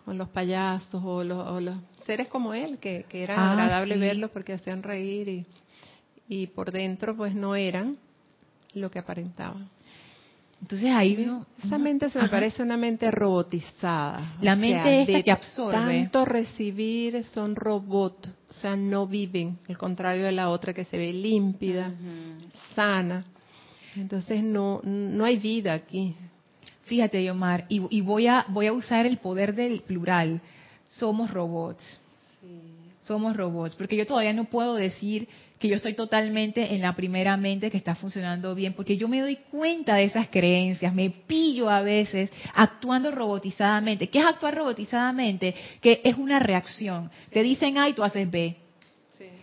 con 0.05 0.17
los 0.17 0.29
payasos 0.29 1.01
o 1.03 1.23
los, 1.23 1.77
seres 2.05 2.27
como 2.29 2.53
él, 2.53 2.79
que, 2.79 3.05
era 3.11 3.35
ah, 3.35 3.51
agradable 3.51 3.97
verlos 3.97 4.31
porque 4.31 4.53
hacían 4.53 4.81
reír. 4.81 5.45
y 6.27 6.47
por 6.47 6.71
dentro 6.71 7.15
pues 7.15 7.35
no 7.35 7.55
eran 7.55 7.97
lo 8.73 8.89
que 8.89 8.99
aparentaban. 8.99 9.69
Entonces 10.61 10.89
ahí 10.91 11.29
esa 11.63 11.77
mente 11.77 12.09
se 12.09 12.19
me 12.19 12.29
parece 12.29 12.63
una 12.63 12.77
mente 12.77 13.09
robotizada. 13.11 14.35
La 14.41 14.55
mente 14.55 15.03
es 15.03 15.23
que 15.23 15.31
absorbe. 15.31 15.73
Tanto 15.73 16.25
recibir 16.25 17.23
son 17.25 17.55
robots, 17.55 18.29
o 18.49 18.53
sea, 18.53 18.75
no 18.75 19.07
viven, 19.07 19.59
al 19.69 19.77
contrario 19.77 20.25
de 20.25 20.31
la 20.31 20.49
otra 20.49 20.73
que 20.73 20.83
se 20.83 20.97
ve 20.97 21.13
límpida, 21.13 21.93
sana. 22.75 23.25
Entonces 23.95 24.43
no 24.43 24.81
no 24.83 25.25
hay 25.25 25.37
vida 25.37 25.73
aquí. 25.73 26.15
Fíjate, 26.85 27.23
Yomar, 27.23 27.65
y, 27.69 27.85
y 27.89 28.01
voy 28.01 28.27
a 28.27 28.45
voy 28.49 28.67
a 28.67 28.73
usar 28.73 29.05
el 29.05 29.17
poder 29.17 29.53
del 29.53 29.81
plural. 29.81 30.41
Somos 30.87 31.31
robots. 31.31 32.01
Somos 33.01 33.37
robots, 33.37 33.75
porque 33.75 33.95
yo 33.95 34.05
todavía 34.05 34.33
no 34.33 34.45
puedo 34.45 34.75
decir 34.75 35.29
que 35.59 35.67
yo 35.67 35.75
estoy 35.75 35.93
totalmente 35.93 36.75
en 36.75 36.81
la 36.81 36.95
primera 36.95 37.35
mente 37.35 37.71
que 37.71 37.77
está 37.77 37.95
funcionando 37.95 38.53
bien, 38.53 38.73
porque 38.73 38.97
yo 38.97 39.07
me 39.07 39.21
doy 39.21 39.37
cuenta 39.49 39.95
de 39.95 40.03
esas 40.03 40.27
creencias, 40.27 40.93
me 40.93 41.09
pillo 41.09 41.69
a 41.69 41.81
veces 41.81 42.31
actuando 42.53 43.11
robotizadamente. 43.11 44.09
¿Qué 44.09 44.19
es 44.19 44.25
actuar 44.25 44.55
robotizadamente? 44.55 45.55
Que 45.81 46.01
es 46.03 46.15
una 46.15 46.39
reacción. 46.39 47.09
Te 47.31 47.41
dicen 47.41 47.77
A 47.77 47.89
y 47.89 47.93
tú 47.93 48.03
haces 48.03 48.29
B. 48.29 48.55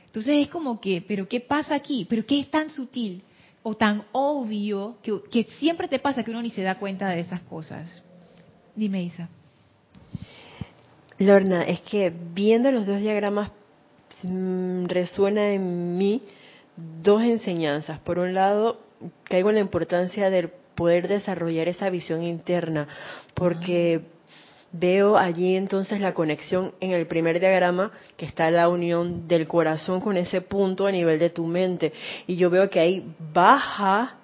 Entonces 0.07 0.47
es 0.47 0.49
como 0.49 0.81
que, 0.81 1.03
pero 1.07 1.29
¿qué 1.29 1.41
pasa 1.41 1.75
aquí? 1.75 2.07
¿Pero 2.09 2.25
qué 2.25 2.39
es 2.39 2.49
tan 2.49 2.71
sutil 2.71 3.21
o 3.65 3.75
tan 3.75 4.05
obvio 4.13 4.99
que, 5.03 5.21
que 5.29 5.43
siempre 5.59 5.89
te 5.89 5.99
pasa 5.99 6.23
que 6.23 6.31
uno 6.31 6.41
ni 6.41 6.51
se 6.51 6.63
da 6.63 6.77
cuenta 6.77 7.09
de 7.09 7.19
esas 7.19 7.41
cosas? 7.41 8.01
Dime, 8.77 9.03
Isa. 9.03 9.29
Lorna, 11.19 11.65
es 11.65 11.81
que 11.81 12.13
viendo 12.33 12.71
los 12.71 12.87
dos 12.87 13.01
diagramas 13.01 13.51
resuena 14.89 15.51
en 15.51 15.99
mí 15.99 16.23
dos 17.03 17.23
enseñanzas. 17.23 17.99
Por 18.01 18.19
un 18.19 18.35
lado, 18.35 18.81
caigo 19.25 19.51
en 19.51 19.57
la 19.57 19.61
importancia 19.61 20.31
del 20.31 20.51
poder 20.75 21.09
desarrollar 21.09 21.69
esa 21.69 21.91
visión 21.91 22.23
interna, 22.23 22.89
porque 23.35 24.03
veo 24.73 25.17
allí 25.17 25.55
entonces 25.55 26.01
la 26.01 26.15
conexión 26.15 26.73
en 26.81 26.93
el 26.93 27.07
primer 27.07 27.39
diagrama, 27.39 27.93
que 28.17 28.27
está 28.27 28.51
la 28.51 28.69
unión 28.69 29.29
del 29.29 29.47
corazón 29.47 30.01
con 30.01 30.17
ese 30.17 30.41
punto 30.41 30.87
a 30.87 30.93
nivel 30.93 31.19
de 31.19 31.31
tu 31.31 31.47
mente. 31.47 31.93
Y 32.27 32.37
yo 32.37 32.51
veo 32.51 32.69
que 32.71 32.81
ahí 32.81 33.15
baja 33.33 34.17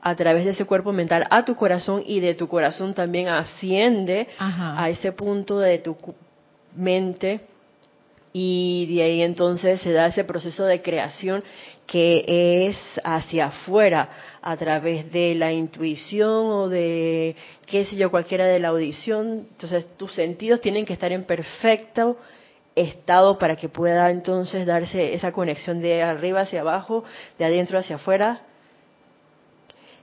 a 0.00 0.14
través 0.14 0.44
de 0.44 0.52
ese 0.52 0.64
cuerpo 0.64 0.92
mental 0.92 1.26
a 1.30 1.44
tu 1.44 1.56
corazón 1.56 2.02
y 2.06 2.20
de 2.20 2.34
tu 2.34 2.46
corazón 2.46 2.94
también 2.94 3.28
asciende 3.28 4.28
a 4.38 4.88
ese 4.88 5.10
punto 5.10 5.58
de 5.58 5.78
tu 5.78 5.96
mente 6.76 7.40
y 8.32 8.94
de 8.94 9.02
ahí 9.02 9.22
entonces 9.22 9.80
se 9.80 9.92
da 9.92 10.06
ese 10.06 10.24
proceso 10.24 10.64
de 10.64 10.82
creación 10.82 11.42
que 11.86 12.68
es 12.68 12.76
hacia 13.02 13.46
afuera 13.46 14.10
a 14.42 14.56
través 14.56 15.10
de 15.10 15.34
la 15.34 15.52
intuición 15.52 16.46
o 16.46 16.68
de 16.68 17.34
qué 17.66 17.86
sé 17.86 17.96
yo 17.96 18.10
cualquiera 18.10 18.46
de 18.46 18.60
la 18.60 18.68
audición. 18.68 19.46
Entonces 19.50 19.86
tus 19.96 20.12
sentidos 20.14 20.60
tienen 20.60 20.84
que 20.84 20.92
estar 20.92 21.10
en 21.12 21.24
perfecto 21.24 22.18
estado 22.74 23.38
para 23.38 23.56
que 23.56 23.70
pueda 23.70 24.10
entonces 24.10 24.66
darse 24.66 25.14
esa 25.14 25.32
conexión 25.32 25.80
de 25.80 26.02
arriba 26.02 26.42
hacia 26.42 26.60
abajo 26.60 27.04
de 27.38 27.46
adentro 27.46 27.78
hacia 27.78 27.96
afuera. 27.96 28.42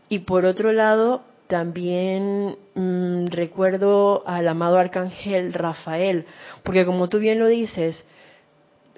Y 0.10 0.20
por 0.20 0.46
otro 0.46 0.72
lado 0.72 1.24
también 1.48 2.58
mm, 2.74 3.28
recuerdo 3.28 4.24
al 4.26 4.48
amado 4.48 4.78
arcángel 4.78 5.54
Rafael, 5.54 6.26
porque 6.64 6.86
como 6.86 7.10
tú 7.10 7.20
bien 7.20 7.39
lo 7.39 7.48
dices, 7.48 8.04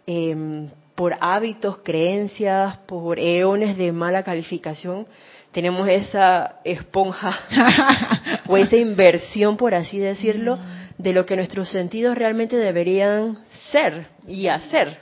Em, 0.09 0.69
por 0.95 1.17
hábitos, 1.19 1.79
creencias, 1.79 2.77
por 2.87 3.19
eones 3.19 3.77
de 3.77 3.91
mala 3.91 4.23
calificación, 4.23 5.05
tenemos 5.51 5.87
esa 5.89 6.61
esponja 6.63 7.37
o 8.47 8.55
esa 8.55 8.77
inversión, 8.77 9.57
por 9.57 9.75
así 9.75 9.99
decirlo, 9.99 10.55
mm. 10.55 11.03
de 11.03 11.11
lo 11.11 11.25
que 11.25 11.35
nuestros 11.35 11.69
sentidos 11.69 12.17
realmente 12.17 12.55
deberían 12.55 13.37
ser 13.69 14.07
y 14.25 14.47
hacer. 14.47 14.99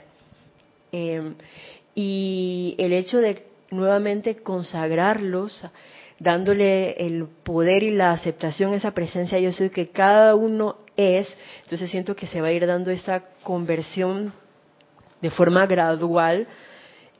Em, 0.90 1.36
y 1.94 2.74
el 2.78 2.92
hecho 2.92 3.18
de 3.18 3.46
nuevamente 3.70 4.42
consagrarlos, 4.42 5.66
dándole 6.18 6.92
el 6.92 7.26
poder 7.26 7.82
y 7.82 7.90
la 7.90 8.12
aceptación 8.12 8.72
a 8.72 8.76
esa 8.76 8.92
presencia 8.92 9.38
yo 9.38 9.52
soy 9.52 9.70
que 9.70 9.88
cada 9.88 10.34
uno 10.34 10.76
es, 10.96 11.28
entonces 11.62 11.90
siento 11.90 12.16
que 12.16 12.26
se 12.26 12.40
va 12.40 12.48
a 12.48 12.52
ir 12.52 12.66
dando 12.66 12.90
esa 12.90 13.22
conversión 13.42 14.32
de 15.20 15.30
forma 15.30 15.66
gradual 15.66 16.46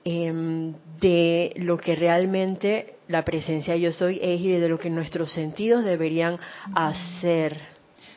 em, 0.05 0.75
de 1.01 1.53
lo 1.57 1.77
que 1.77 1.95
realmente 1.95 2.95
la 3.09 3.25
presencia 3.25 3.77
yo 3.77 3.93
soy 3.93 4.19
es 4.23 4.41
y 4.41 4.51
de 4.51 4.69
lo 4.69 4.79
que 4.79 4.91
nuestros 4.91 5.33
sentidos 5.33 5.85
deberían 5.85 6.39
hacer. 6.75 7.59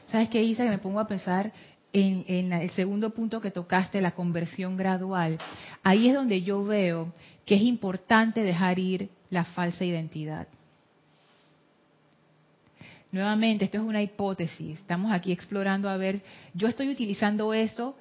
¿Sabes 0.08 0.30
qué, 0.30 0.42
Isa? 0.42 0.64
Que 0.64 0.70
me 0.70 0.78
pongo 0.80 1.00
a 1.00 1.08
pensar 1.08 1.52
en, 1.92 2.24
en, 2.28 2.54
el 2.54 2.70
segundo 2.72 3.12
punto 3.12 3.42
que 3.42 3.52
tocaste, 3.52 4.02
la 4.02 4.12
conversión 4.12 4.78
gradual. 4.78 5.38
Ahí 5.84 6.08
es 6.08 6.16
donde 6.16 6.42
yo 6.42 6.64
veo 6.64 7.14
que 7.46 7.56
es 7.56 7.62
importante 7.62 8.44
dejar 8.44 8.80
ir 8.80 9.10
la 9.30 9.44
falsa 9.44 9.86
identidad. 9.86 10.48
Nuevamente, 13.12 13.66
esto 13.66 13.78
es 13.78 13.84
una 13.84 14.02
hipótesis. 14.02 14.80
Estamos 14.80 15.12
aquí 15.12 15.32
explorando 15.32 15.90
a 15.90 15.98
ver, 15.98 16.22
yo 16.54 16.68
estoy 16.68 16.90
utilizando 16.90 17.54
eso 17.54 17.96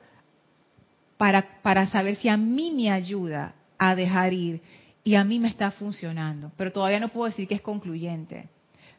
para, 1.17 1.61
para 1.63 1.87
saber 1.87 2.17
si 2.17 2.29
a 2.29 2.37
mí 2.37 2.73
me 2.73 2.91
ayuda 2.91 3.55
a 3.79 3.95
dejar 3.95 4.33
ir 4.33 4.61
y 5.05 5.15
a 5.15 5.25
mí 5.25 5.39
me 5.39 5.49
está 5.49 5.71
funcionando. 5.71 6.53
Pero 6.57 6.73
todavía 6.73 7.01
no 7.01 7.09
puedo 7.09 7.27
decir 7.27 7.49
que 7.49 7.55
es 7.55 7.63
concluyente. 7.63 8.49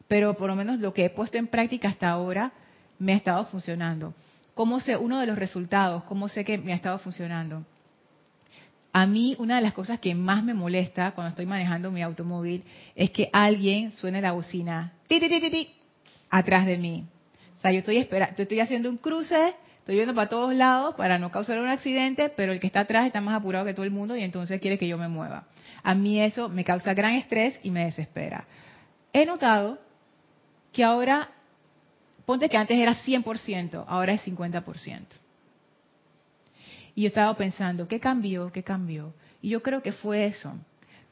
Pero 0.08 0.34
por 0.34 0.48
lo 0.48 0.56
menos 0.56 0.80
lo 0.80 0.92
que 0.92 1.04
he 1.04 1.10
puesto 1.10 1.38
en 1.38 1.46
práctica 1.46 1.88
hasta 1.88 2.10
ahora 2.10 2.52
me 2.98 3.12
ha 3.12 3.16
estado 3.16 3.44
funcionando. 3.46 4.12
¿Cómo 4.54 4.80
sé 4.80 4.96
uno 4.96 5.20
de 5.20 5.26
los 5.26 5.38
resultados? 5.38 6.02
¿Cómo 6.04 6.28
sé 6.28 6.44
que 6.44 6.58
me 6.58 6.72
ha 6.72 6.76
estado 6.76 6.98
funcionando? 6.98 7.64
A 8.92 9.06
mí 9.06 9.36
una 9.38 9.54
de 9.56 9.62
las 9.62 9.72
cosas 9.72 10.00
que 10.00 10.16
más 10.16 10.42
me 10.42 10.52
molesta 10.52 11.12
cuando 11.12 11.28
estoy 11.28 11.46
manejando 11.46 11.92
mi 11.92 12.02
automóvil 12.02 12.64
es 12.96 13.10
que 13.12 13.30
alguien 13.32 13.92
suene 13.92 14.20
la 14.20 14.32
bocina 14.32 14.92
atrás 16.30 16.66
de 16.66 16.78
mí. 16.78 17.04
O 17.58 17.60
sea, 17.60 17.72
yo 17.72 17.80
estoy 17.80 17.98
esperando, 17.98 18.36
yo 18.36 18.44
estoy 18.44 18.60
haciendo 18.60 18.88
un 18.88 18.96
cruce 18.96 19.54
Estoy 19.80 19.96
yendo 19.96 20.14
para 20.14 20.28
todos 20.28 20.54
lados 20.54 20.94
para 20.94 21.18
no 21.18 21.32
causar 21.32 21.58
un 21.58 21.66
accidente, 21.66 22.28
pero 22.28 22.52
el 22.52 22.60
que 22.60 22.68
está 22.68 22.80
atrás 22.80 23.06
está 23.06 23.20
más 23.20 23.34
apurado 23.34 23.64
que 23.64 23.74
todo 23.74 23.84
el 23.84 23.90
mundo 23.90 24.14
y 24.14 24.22
entonces 24.22 24.60
quiere 24.60 24.78
que 24.78 24.86
yo 24.86 24.98
me 24.98 25.08
mueva. 25.08 25.46
A 25.82 25.94
mí 25.94 26.20
eso 26.20 26.48
me 26.48 26.64
causa 26.64 26.94
gran 26.94 27.14
estrés 27.14 27.58
y 27.62 27.70
me 27.70 27.86
desespera. 27.86 28.44
He 29.12 29.24
notado 29.26 29.80
que 30.72 30.84
ahora, 30.84 31.30
ponte 32.26 32.48
que 32.48 32.56
antes 32.56 32.78
era 32.78 32.94
100%, 32.94 33.84
ahora 33.88 34.12
es 34.12 34.24
50%. 34.24 35.00
Y 36.94 37.02
yo 37.02 37.08
estaba 37.08 37.34
pensando, 37.36 37.88
¿qué 37.88 37.98
cambió? 37.98 38.52
¿Qué 38.52 38.62
cambió? 38.62 39.14
Y 39.40 39.48
yo 39.48 39.62
creo 39.62 39.82
que 39.82 39.92
fue 39.92 40.26
eso. 40.26 40.54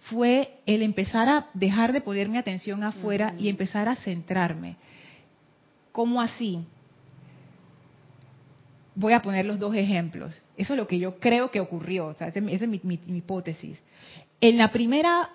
Fue 0.02 0.60
el 0.66 0.82
empezar 0.82 1.28
a 1.28 1.48
dejar 1.54 1.92
de 1.92 2.02
poner 2.02 2.28
mi 2.28 2.36
atención 2.36 2.84
afuera 2.84 3.34
y 3.38 3.48
empezar 3.48 3.88
a 3.88 3.96
centrarme. 3.96 4.76
¿Cómo 5.98 6.20
así? 6.20 6.60
voy 8.94 9.14
a 9.14 9.20
poner 9.20 9.44
los 9.46 9.58
dos 9.58 9.74
ejemplos. 9.74 10.40
Eso 10.56 10.74
es 10.74 10.76
lo 10.76 10.86
que 10.86 11.00
yo 11.00 11.18
creo 11.18 11.50
que 11.50 11.58
ocurrió. 11.58 12.12
esa 12.12 12.28
es 12.28 12.68
mi, 12.68 13.00
hipótesis. 13.08 13.82
En 14.40 14.58
la 14.58 14.70
primera, 14.70 15.28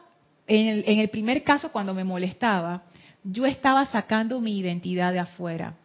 en 0.47 0.68
el, 0.68 0.84
en 0.88 0.99
el 0.99 1.09
primer 1.09 1.43
caso, 1.43 1.70
cuando 1.74 1.93
me 1.93 2.05
molestaba, 2.05 2.84
yo 3.26 3.45
estaba 3.45 3.86
sacando 3.88 4.39
mi 4.39 4.57
identidad 4.57 5.11
de 5.11 5.20
afuera. 5.20 5.76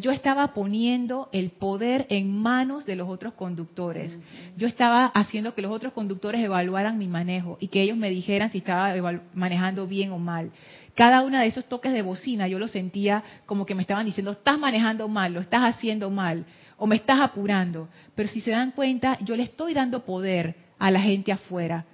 yo 0.00 0.10
estaba 0.10 0.52
poniendo 0.52 1.28
el 1.30 1.50
poder 1.50 2.06
en 2.08 2.36
manos 2.36 2.86
de 2.86 2.96
los 2.96 3.08
otros 3.08 3.34
conductores. 3.34 4.18
Yo 4.56 4.66
estaba 4.66 5.06
haciendo 5.06 5.54
que 5.54 5.62
los 5.62 5.70
otros 5.70 5.92
conductores 5.92 6.40
evaluaran 6.40 6.98
mi 6.98 7.06
manejo 7.06 7.56
y 7.60 7.68
que 7.68 7.82
ellos 7.82 7.96
me 7.96 8.10
dijeran 8.10 8.50
si 8.50 8.58
estaba 8.58 8.94
manejando 9.32 9.86
bien 9.86 10.10
o 10.10 10.18
mal. 10.18 10.50
Cada 10.94 11.22
uno 11.22 11.38
de 11.38 11.46
esos 11.46 11.64
toques 11.64 11.92
de 11.92 12.02
bocina 12.02 12.46
yo 12.46 12.58
lo 12.58 12.68
sentía 12.68 13.22
como 13.46 13.66
que 13.66 13.74
me 13.74 13.82
estaban 13.82 14.06
diciendo, 14.06 14.32
estás 14.32 14.58
manejando 14.58 15.08
mal, 15.08 15.34
lo 15.34 15.40
estás 15.40 15.62
haciendo 15.62 16.10
mal 16.10 16.44
o 16.76 16.86
me 16.86 16.96
estás 16.96 17.20
apurando. 17.20 17.88
Pero 18.14 18.28
si 18.28 18.40
se 18.40 18.52
dan 18.52 18.70
cuenta, 18.70 19.18
yo 19.20 19.36
le 19.36 19.42
estoy 19.42 19.74
dando 19.74 20.04
poder 20.04 20.54
a 20.78 20.90
la 20.90 21.00
gente 21.00 21.32
afuera. 21.32 21.84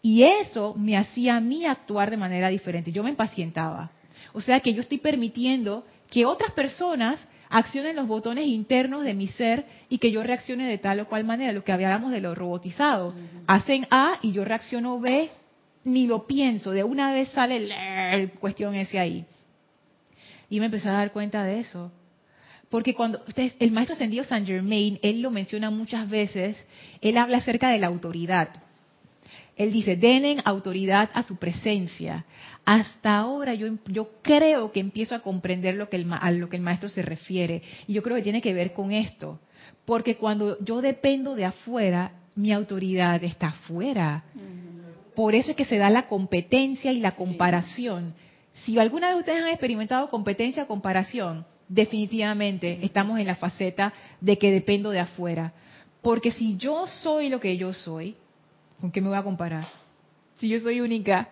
Y 0.00 0.22
eso 0.22 0.74
me 0.76 0.96
hacía 0.96 1.36
a 1.36 1.40
mí 1.40 1.66
actuar 1.66 2.10
de 2.10 2.16
manera 2.16 2.48
diferente. 2.48 2.92
Yo 2.92 3.02
me 3.02 3.10
impacientaba. 3.10 3.90
O 4.32 4.40
sea 4.40 4.60
que 4.60 4.72
yo 4.72 4.80
estoy 4.80 4.98
permitiendo 4.98 5.84
que 6.10 6.24
otras 6.24 6.52
personas 6.52 7.28
accionen 7.50 7.96
los 7.96 8.06
botones 8.06 8.46
internos 8.46 9.04
de 9.04 9.14
mi 9.14 9.28
ser 9.28 9.66
y 9.88 9.98
que 9.98 10.10
yo 10.10 10.22
reaccione 10.22 10.68
de 10.68 10.78
tal 10.78 11.00
o 11.00 11.06
cual 11.06 11.24
manera, 11.24 11.52
lo 11.52 11.64
que 11.64 11.72
hablábamos 11.72 12.12
de 12.12 12.20
lo 12.20 12.34
robotizado. 12.34 13.14
Hacen 13.46 13.86
A 13.90 14.18
y 14.22 14.32
yo 14.32 14.44
reacciono 14.44 15.00
B, 15.00 15.30
ni 15.84 16.06
lo 16.06 16.26
pienso, 16.26 16.70
de 16.72 16.84
una 16.84 17.12
vez 17.12 17.28
sale 17.30 17.60
la 17.60 18.28
cuestión 18.40 18.74
ese 18.74 18.98
ahí. 18.98 19.24
Y 20.50 20.60
me 20.60 20.66
empecé 20.66 20.88
a 20.88 20.92
dar 20.92 21.12
cuenta 21.12 21.44
de 21.44 21.60
eso. 21.60 21.92
Porque 22.68 22.94
cuando 22.94 23.22
ustedes, 23.26 23.56
el 23.58 23.70
maestro 23.70 23.94
ascendido 23.94 24.24
Saint 24.24 24.46
Germain, 24.46 24.98
él 25.02 25.22
lo 25.22 25.30
menciona 25.30 25.70
muchas 25.70 26.08
veces, 26.08 26.56
él 27.00 27.16
habla 27.16 27.38
acerca 27.38 27.70
de 27.70 27.78
la 27.78 27.86
autoridad. 27.86 28.48
Él 29.56 29.72
dice, 29.72 29.96
den 29.96 30.40
autoridad 30.44 31.10
a 31.14 31.22
su 31.22 31.36
presencia. 31.36 32.26
Hasta 32.64 33.16
ahora 33.16 33.54
yo, 33.54 33.66
yo 33.86 34.10
creo 34.22 34.70
que 34.70 34.80
empiezo 34.80 35.14
a 35.14 35.20
comprender 35.20 35.74
lo 35.74 35.88
que 35.88 35.96
el, 35.96 36.06
a 36.12 36.30
lo 36.30 36.48
que 36.48 36.56
el 36.56 36.62
maestro 36.62 36.88
se 36.88 37.02
refiere. 37.02 37.62
Y 37.86 37.94
yo 37.94 38.02
creo 38.02 38.16
que 38.16 38.22
tiene 38.22 38.42
que 38.42 38.54
ver 38.54 38.72
con 38.72 38.92
esto. 38.92 39.40
Porque 39.84 40.16
cuando 40.16 40.62
yo 40.62 40.80
dependo 40.80 41.34
de 41.34 41.46
afuera, 41.46 42.12
mi 42.36 42.52
autoridad 42.52 43.22
está 43.24 43.48
afuera. 43.48 44.24
Por 45.18 45.34
eso 45.34 45.50
es 45.50 45.56
que 45.56 45.64
se 45.64 45.78
da 45.78 45.90
la 45.90 46.06
competencia 46.06 46.92
y 46.92 47.00
la 47.00 47.16
comparación. 47.16 48.14
Si 48.52 48.78
alguna 48.78 49.08
vez 49.08 49.18
ustedes 49.18 49.42
han 49.42 49.48
experimentado 49.48 50.10
competencia 50.10 50.62
o 50.62 50.68
comparación, 50.68 51.44
definitivamente 51.68 52.78
estamos 52.82 53.18
en 53.18 53.26
la 53.26 53.34
faceta 53.34 53.92
de 54.20 54.38
que 54.38 54.52
dependo 54.52 54.90
de 54.90 55.00
afuera. 55.00 55.52
Porque 56.02 56.30
si 56.30 56.56
yo 56.56 56.86
soy 56.86 57.30
lo 57.30 57.40
que 57.40 57.56
yo 57.56 57.72
soy, 57.72 58.14
¿con 58.80 58.92
qué 58.92 59.00
me 59.00 59.08
voy 59.08 59.18
a 59.18 59.24
comparar? 59.24 59.66
Si 60.36 60.48
yo 60.48 60.60
soy 60.60 60.80
única, 60.80 61.30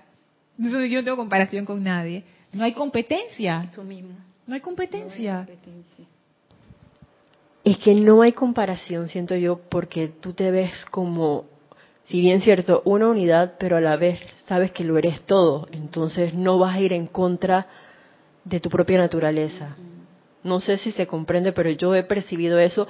yo 0.59 0.69
no 0.69 1.05
tengo 1.05 1.17
comparación 1.17 1.65
con 1.65 1.85
nadie, 1.85 2.25
no 2.53 2.65
hay 2.65 2.73
competencia. 2.73 3.69
Eso 3.71 3.85
mismo. 3.85 4.17
No 4.49 4.57
hay 4.57 4.63
competencia. 4.63 5.47
Es 7.63 7.79
que 7.79 7.95
no 7.95 8.23
hay 8.23 8.33
comparación, 8.33 9.09
siento 9.09 9.37
yo, 9.37 9.61
porque 9.61 10.09
tú 10.09 10.33
te 10.33 10.51
ves 10.51 10.73
como, 10.91 11.45
si 12.07 12.21
bien 12.21 12.41
cierto, 12.41 12.83
una 12.85 13.09
unidad, 13.09 13.55
pero 13.59 13.77
a 13.77 13.81
la 13.81 13.97
vez 13.97 14.21
sabes 14.47 14.73
que 14.73 14.85
lo 14.85 14.97
eres 14.97 15.23
todo. 15.23 15.69
Entonces 15.73 16.35
no 16.35 16.59
vas 16.59 16.77
a 16.77 16.81
ir 16.81 16.93
en 16.93 17.07
contra 17.07 17.67
de 18.45 18.61
tu 18.61 18.71
propia 18.71 18.99
naturaleza. 18.99 19.77
No 20.45 20.61
sé 20.61 20.79
si 20.79 20.93
se 20.93 21.07
comprende, 21.07 21.53
pero 21.53 21.71
yo 21.71 21.95
he 21.95 22.05
percibido 22.05 22.59
eso 22.59 22.87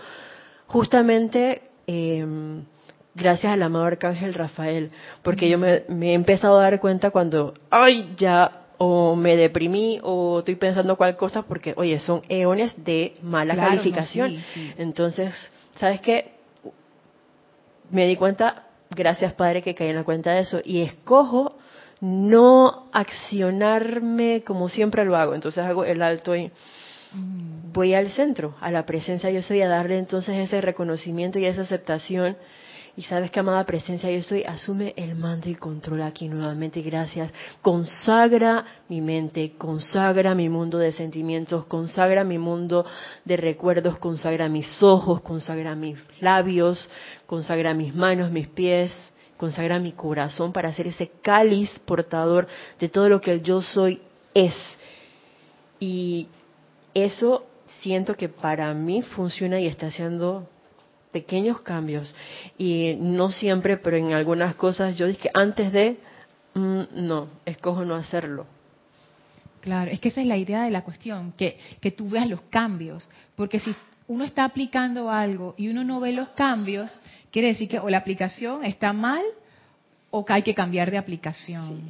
justamente 0.66 1.62
eh, 1.86 2.26
gracias 3.16 3.52
al 3.52 3.62
amado 3.62 3.86
arcángel 3.86 4.34
Rafael, 4.34 4.90
porque 5.22 5.48
yo 5.48 5.58
me, 5.58 5.84
he 5.88 6.14
empezado 6.14 6.58
a 6.58 6.62
dar 6.62 6.78
cuenta 6.78 7.10
cuando, 7.10 7.54
ay, 7.70 8.12
ya 8.16 8.60
o 8.78 9.16
me 9.16 9.36
deprimí 9.36 9.98
o 10.02 10.40
estoy 10.40 10.56
pensando 10.56 10.96
cual 10.96 11.16
cosa 11.16 11.42
porque, 11.42 11.72
oye, 11.76 11.98
son 11.98 12.20
eones 12.28 12.74
de 12.84 13.14
mala 13.22 13.56
calificación. 13.56 14.36
Entonces, 14.76 15.32
¿sabes 15.78 16.02
qué? 16.02 16.32
Me 17.90 18.06
di 18.06 18.16
cuenta, 18.16 18.64
gracias 18.90 19.32
Padre, 19.34 19.62
que 19.62 19.74
caí 19.74 19.88
en 19.88 19.96
la 19.96 20.04
cuenta 20.04 20.32
de 20.32 20.40
eso 20.40 20.60
y 20.64 20.82
escojo 20.82 21.56
no 22.00 22.88
accionarme 22.92 24.42
como 24.44 24.68
siempre 24.68 25.04
lo 25.04 25.16
hago. 25.16 25.34
Entonces 25.34 25.64
hago 25.64 25.84
el 25.84 26.02
alto 26.02 26.36
y 26.36 26.50
mm. 27.12 27.72
voy 27.72 27.94
al 27.94 28.10
centro, 28.10 28.56
a 28.60 28.70
la 28.70 28.84
presencia 28.86 29.30
yo 29.30 29.42
soy, 29.42 29.62
a 29.62 29.68
darle 29.68 29.98
entonces 29.98 30.36
ese 30.36 30.60
reconocimiento 30.60 31.38
y 31.38 31.46
esa 31.46 31.62
aceptación 31.62 32.36
y 32.96 33.02
sabes 33.02 33.30
que, 33.30 33.40
amada 33.40 33.64
presencia, 33.64 34.10
yo 34.10 34.22
soy, 34.22 34.42
asume 34.44 34.94
el 34.96 35.16
mando 35.16 35.50
y 35.50 35.54
control 35.54 36.00
aquí 36.00 36.28
nuevamente. 36.28 36.80
Gracias. 36.80 37.30
Consagra 37.60 38.64
mi 38.88 39.02
mente, 39.02 39.52
consagra 39.58 40.34
mi 40.34 40.48
mundo 40.48 40.78
de 40.78 40.92
sentimientos, 40.92 41.66
consagra 41.66 42.24
mi 42.24 42.38
mundo 42.38 42.86
de 43.26 43.36
recuerdos, 43.36 43.98
consagra 43.98 44.48
mis 44.48 44.82
ojos, 44.82 45.20
consagra 45.20 45.74
mis 45.74 45.98
labios, 46.20 46.88
consagra 47.26 47.74
mis 47.74 47.94
manos, 47.94 48.30
mis 48.30 48.48
pies, 48.48 48.90
consagra 49.36 49.78
mi 49.78 49.92
corazón 49.92 50.54
para 50.54 50.72
ser 50.72 50.86
ese 50.86 51.10
cáliz 51.20 51.68
portador 51.80 52.46
de 52.80 52.88
todo 52.88 53.10
lo 53.10 53.20
que 53.20 53.32
el 53.32 53.42
yo 53.42 53.60
soy 53.60 54.00
es. 54.32 54.54
Y 55.78 56.28
eso 56.94 57.44
siento 57.82 58.14
que 58.16 58.30
para 58.30 58.72
mí 58.72 59.02
funciona 59.02 59.60
y 59.60 59.66
está 59.66 59.88
haciendo 59.88 60.48
pequeños 61.16 61.62
cambios 61.62 62.14
y 62.58 62.94
no 62.98 63.30
siempre, 63.30 63.78
pero 63.78 63.96
en 63.96 64.12
algunas 64.12 64.54
cosas 64.54 64.98
yo 64.98 65.06
dije 65.06 65.30
antes 65.32 65.72
de, 65.72 65.96
mm, 66.52 66.82
no, 66.92 67.28
escojo 67.46 67.86
no 67.86 67.94
hacerlo. 67.94 68.46
Claro, 69.62 69.90
es 69.90 69.98
que 69.98 70.10
esa 70.10 70.20
es 70.20 70.26
la 70.26 70.36
idea 70.36 70.64
de 70.64 70.70
la 70.70 70.84
cuestión, 70.84 71.32
que, 71.32 71.58
que 71.80 71.90
tú 71.90 72.10
veas 72.10 72.28
los 72.28 72.42
cambios, 72.50 73.08
porque 73.34 73.58
si 73.60 73.74
uno 74.08 74.24
está 74.24 74.44
aplicando 74.44 75.10
algo 75.10 75.54
y 75.56 75.68
uno 75.68 75.84
no 75.84 76.00
ve 76.00 76.12
los 76.12 76.28
cambios, 76.30 76.94
quiere 77.30 77.48
decir 77.48 77.66
que 77.66 77.78
o 77.78 77.88
la 77.88 77.96
aplicación 77.96 78.62
está 78.62 78.92
mal 78.92 79.24
o 80.10 80.22
que 80.22 80.34
hay 80.34 80.42
que 80.42 80.54
cambiar 80.54 80.90
de 80.90 80.98
aplicación. 80.98 81.80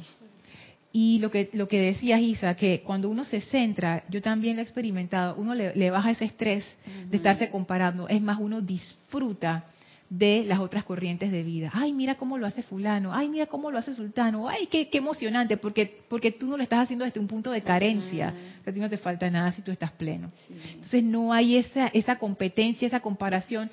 Y 0.99 1.19
lo 1.19 1.29
que, 1.29 1.51
lo 1.53 1.67
que 1.67 1.79
decías, 1.79 2.19
Isa, 2.19 2.55
que 2.55 2.81
cuando 2.81 3.07
uno 3.07 3.23
se 3.23 3.39
centra, 3.39 4.03
yo 4.09 4.19
también 4.19 4.55
lo 4.55 4.63
he 4.63 4.63
experimentado, 4.63 5.35
uno 5.37 5.53
le, 5.53 5.91
baja 5.91 6.09
ese 6.09 6.25
estrés 6.25 6.65
de 7.11 7.17
estarse 7.17 7.51
comparando. 7.51 8.07
Es 8.07 8.19
más, 8.19 8.39
uno 8.39 8.61
disfruta 8.61 9.65
de 10.09 10.43
las 10.43 10.57
otras 10.59 10.83
corrientes 10.83 11.31
de 11.31 11.43
vida. 11.43 11.69
Ay, 11.71 11.93
mira 11.93 12.15
cómo 12.15 12.39
lo 12.39 12.47
hace 12.47 12.63
fulano, 12.63 13.13
ay, 13.13 13.29
mira 13.29 13.45
cómo 13.45 13.69
lo 13.69 13.77
hace 13.77 13.93
sultano, 13.93 14.49
ay, 14.49 14.65
qué, 14.71 14.89
qué 14.89 14.97
emocionante, 14.97 15.55
porque, 15.57 16.01
porque 16.09 16.31
tú 16.31 16.47
no 16.47 16.57
lo 16.57 16.63
estás 16.63 16.79
haciendo 16.79 17.05
desde 17.05 17.19
un 17.19 17.27
punto 17.27 17.51
de 17.51 17.61
carencia, 17.61 18.33
a 18.65 18.71
ti 18.71 18.79
no 18.79 18.89
te 18.89 18.97
falta 18.97 19.29
nada 19.29 19.51
si 19.51 19.61
tú 19.61 19.69
estás 19.69 19.91
pleno. 19.91 20.31
Entonces 20.49 21.03
no 21.03 21.31
hay 21.31 21.57
esa, 21.57 21.89
esa 21.89 22.17
competencia, 22.17 22.87
esa 22.87 23.01
comparación. 23.01 23.69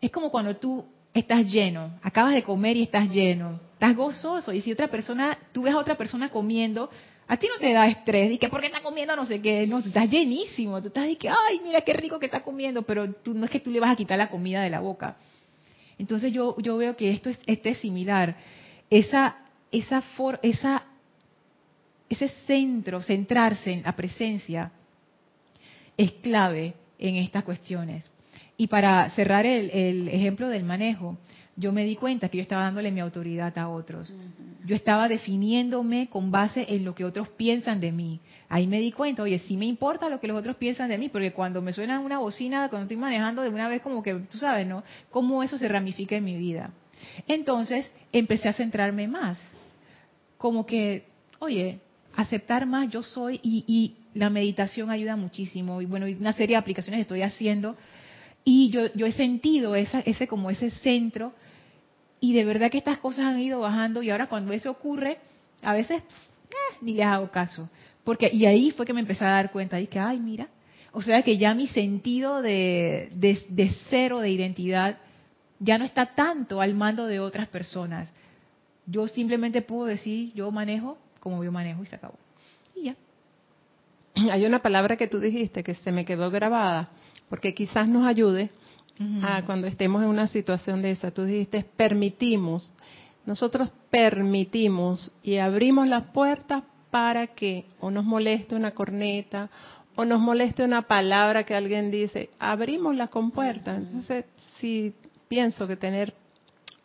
Es 0.00 0.10
como 0.10 0.30
cuando 0.30 0.56
tú 0.56 0.86
estás 1.18 1.46
lleno, 1.50 1.98
acabas 2.02 2.34
de 2.34 2.42
comer 2.42 2.76
y 2.76 2.82
estás 2.82 3.08
lleno, 3.10 3.60
estás 3.74 3.94
gozoso. 3.94 4.52
Y 4.52 4.60
si 4.60 4.72
otra 4.72 4.88
persona, 4.88 5.38
tú 5.52 5.62
ves 5.62 5.74
a 5.74 5.78
otra 5.78 5.96
persona 5.96 6.30
comiendo, 6.30 6.90
a 7.26 7.36
ti 7.36 7.46
no 7.46 7.60
te 7.60 7.72
da 7.72 7.86
estrés, 7.86 8.32
y 8.32 8.38
que 8.38 8.48
porque 8.48 8.68
está 8.68 8.80
comiendo 8.80 9.14
no 9.14 9.26
sé 9.26 9.40
qué, 9.40 9.66
no, 9.66 9.78
estás 9.78 10.08
llenísimo, 10.10 10.80
tú 10.80 10.88
estás 10.88 11.06
y 11.08 11.16
que, 11.16 11.28
ay, 11.28 11.60
mira 11.62 11.82
qué 11.82 11.92
rico 11.92 12.18
que 12.18 12.26
está 12.26 12.42
comiendo, 12.42 12.82
pero 12.82 13.12
tú, 13.12 13.34
no 13.34 13.44
es 13.44 13.50
que 13.50 13.60
tú 13.60 13.70
le 13.70 13.80
vas 13.80 13.90
a 13.90 13.96
quitar 13.96 14.16
la 14.16 14.30
comida 14.30 14.62
de 14.62 14.70
la 14.70 14.80
boca. 14.80 15.16
Entonces 15.98 16.32
yo, 16.32 16.56
yo 16.58 16.76
veo 16.76 16.96
que 16.96 17.10
esto 17.10 17.28
es, 17.28 17.38
este 17.46 17.70
es 17.70 17.78
similar. 17.78 18.36
Esa, 18.88 19.36
esa, 19.70 20.00
for, 20.00 20.38
esa, 20.42 20.84
ese 22.08 22.28
centro, 22.46 23.02
centrarse 23.02 23.72
en 23.72 23.82
la 23.82 23.94
presencia, 23.94 24.72
es 25.96 26.12
clave 26.12 26.74
en 26.98 27.16
estas 27.16 27.44
cuestiones. 27.44 28.10
Y 28.60 28.66
para 28.66 29.08
cerrar 29.10 29.46
el, 29.46 30.08
ejemplo 30.08 30.48
del 30.48 30.64
manejo, 30.64 31.16
yo 31.54 31.72
me 31.72 31.84
di 31.84 31.94
cuenta 31.94 32.28
que 32.28 32.38
yo 32.38 32.42
estaba 32.42 32.64
dándole 32.64 32.90
mi 32.90 32.98
autoridad 32.98 33.56
a 33.56 33.68
otros. 33.68 34.12
Yo 34.66 34.74
estaba 34.74 35.08
definiéndome 35.08 36.08
con 36.08 36.32
base 36.32 36.66
en 36.68 36.84
lo 36.84 36.92
que 36.92 37.04
otros 37.04 37.28
piensan 37.28 37.78
de 37.78 37.92
mí. 37.92 38.18
Ahí 38.48 38.66
me 38.66 38.80
di 38.80 38.90
cuenta, 38.90 39.22
oye, 39.22 39.38
sí 39.38 39.56
me 39.56 39.66
importa 39.66 40.08
lo 40.08 40.18
que 40.18 40.26
los 40.26 40.36
otros 40.36 40.56
piensan 40.56 40.88
de 40.88 40.98
mí, 40.98 41.08
porque 41.08 41.32
cuando 41.32 41.62
me 41.62 41.72
suena 41.72 42.00
una 42.00 42.18
bocina, 42.18 42.68
cuando 42.68 42.86
estoy 42.86 42.96
manejando 42.96 43.42
de 43.42 43.50
una 43.50 43.68
vez, 43.68 43.80
como 43.80 44.02
que, 44.02 44.12
tú 44.14 44.38
sabes, 44.38 44.66
¿no? 44.66 44.82
Cómo 45.10 45.44
eso 45.44 45.56
se 45.56 45.68
ramifica 45.68 46.16
en 46.16 46.24
mi 46.24 46.36
vida. 46.36 46.72
Entonces, 47.28 47.88
empecé 48.12 48.48
a 48.48 48.54
centrarme 48.54 49.06
más. 49.06 49.38
Como 50.36 50.66
que, 50.66 51.04
oye, 51.38 51.78
aceptar 52.16 52.66
más 52.66 52.90
yo 52.90 53.04
soy 53.04 53.38
y, 53.40 53.64
y 53.68 54.18
la 54.18 54.30
meditación 54.30 54.90
ayuda 54.90 55.14
muchísimo. 55.14 55.80
Y 55.80 55.86
bueno, 55.86 56.06
una 56.06 56.32
serie 56.32 56.56
de 56.56 56.60
aplicaciones 56.60 57.00
estoy 57.00 57.22
haciendo 57.22 57.76
y 58.50 58.70
yo, 58.70 58.90
yo 58.94 59.04
he 59.04 59.12
sentido 59.12 59.74
esa, 59.74 60.00
ese 60.00 60.26
como 60.26 60.48
ese 60.48 60.70
centro 60.70 61.34
y 62.18 62.32
de 62.32 62.46
verdad 62.46 62.70
que 62.70 62.78
estas 62.78 62.96
cosas 62.96 63.26
han 63.26 63.38
ido 63.40 63.60
bajando 63.60 64.02
y 64.02 64.08
ahora 64.08 64.30
cuando 64.30 64.54
eso 64.54 64.70
ocurre, 64.70 65.18
a 65.60 65.74
veces 65.74 66.00
eh, 66.00 66.76
ni 66.80 66.94
les 66.94 67.04
hago 67.04 67.30
caso. 67.30 67.68
Porque, 68.04 68.30
y 68.32 68.46
ahí 68.46 68.70
fue 68.70 68.86
que 68.86 68.94
me 68.94 69.00
empecé 69.00 69.22
a 69.26 69.32
dar 69.32 69.52
cuenta, 69.52 69.78
y 69.78 69.86
que, 69.86 69.98
ay, 69.98 70.18
mira, 70.18 70.48
o 70.92 71.02
sea 71.02 71.22
que 71.22 71.36
ya 71.36 71.52
mi 71.52 71.66
sentido 71.66 72.40
de, 72.40 73.10
de, 73.12 73.38
de 73.50 73.70
cero 73.90 74.20
de 74.20 74.30
identidad 74.30 74.96
ya 75.58 75.76
no 75.76 75.84
está 75.84 76.14
tanto 76.14 76.62
al 76.62 76.72
mando 76.72 77.04
de 77.04 77.20
otras 77.20 77.48
personas. 77.48 78.08
Yo 78.86 79.08
simplemente 79.08 79.60
puedo 79.60 79.84
decir, 79.84 80.32
yo 80.32 80.50
manejo 80.50 80.96
como 81.20 81.44
yo 81.44 81.52
manejo 81.52 81.82
y 81.82 81.86
se 81.86 81.96
acabó. 81.96 82.18
Y 82.74 82.84
ya. 82.84 82.96
Hay 84.32 84.46
una 84.46 84.62
palabra 84.62 84.96
que 84.96 85.06
tú 85.06 85.20
dijiste 85.20 85.62
que 85.62 85.74
se 85.74 85.92
me 85.92 86.06
quedó 86.06 86.30
grabada, 86.30 86.88
porque 87.28 87.54
quizás 87.54 87.88
nos 87.88 88.06
ayude 88.06 88.50
a 89.22 89.42
cuando 89.44 89.68
estemos 89.68 90.02
en 90.02 90.08
una 90.08 90.26
situación 90.26 90.82
de 90.82 90.90
esa. 90.90 91.10
Tú 91.10 91.24
dijiste, 91.24 91.64
permitimos. 91.76 92.72
Nosotros 93.26 93.70
permitimos 93.90 95.12
y 95.22 95.36
abrimos 95.36 95.86
las 95.86 96.04
puertas 96.06 96.64
para 96.90 97.28
que 97.28 97.66
o 97.80 97.90
nos 97.90 98.04
moleste 98.04 98.54
una 98.54 98.72
corneta 98.72 99.50
o 99.94 100.04
nos 100.04 100.20
moleste 100.20 100.64
una 100.64 100.82
palabra 100.82 101.44
que 101.44 101.54
alguien 101.54 101.90
dice, 101.90 102.30
abrimos 102.38 102.94
la 102.94 103.08
compuerta. 103.08 103.76
Entonces, 103.76 104.24
si 104.58 104.94
pienso 105.28 105.66
que 105.66 105.76
tener 105.76 106.14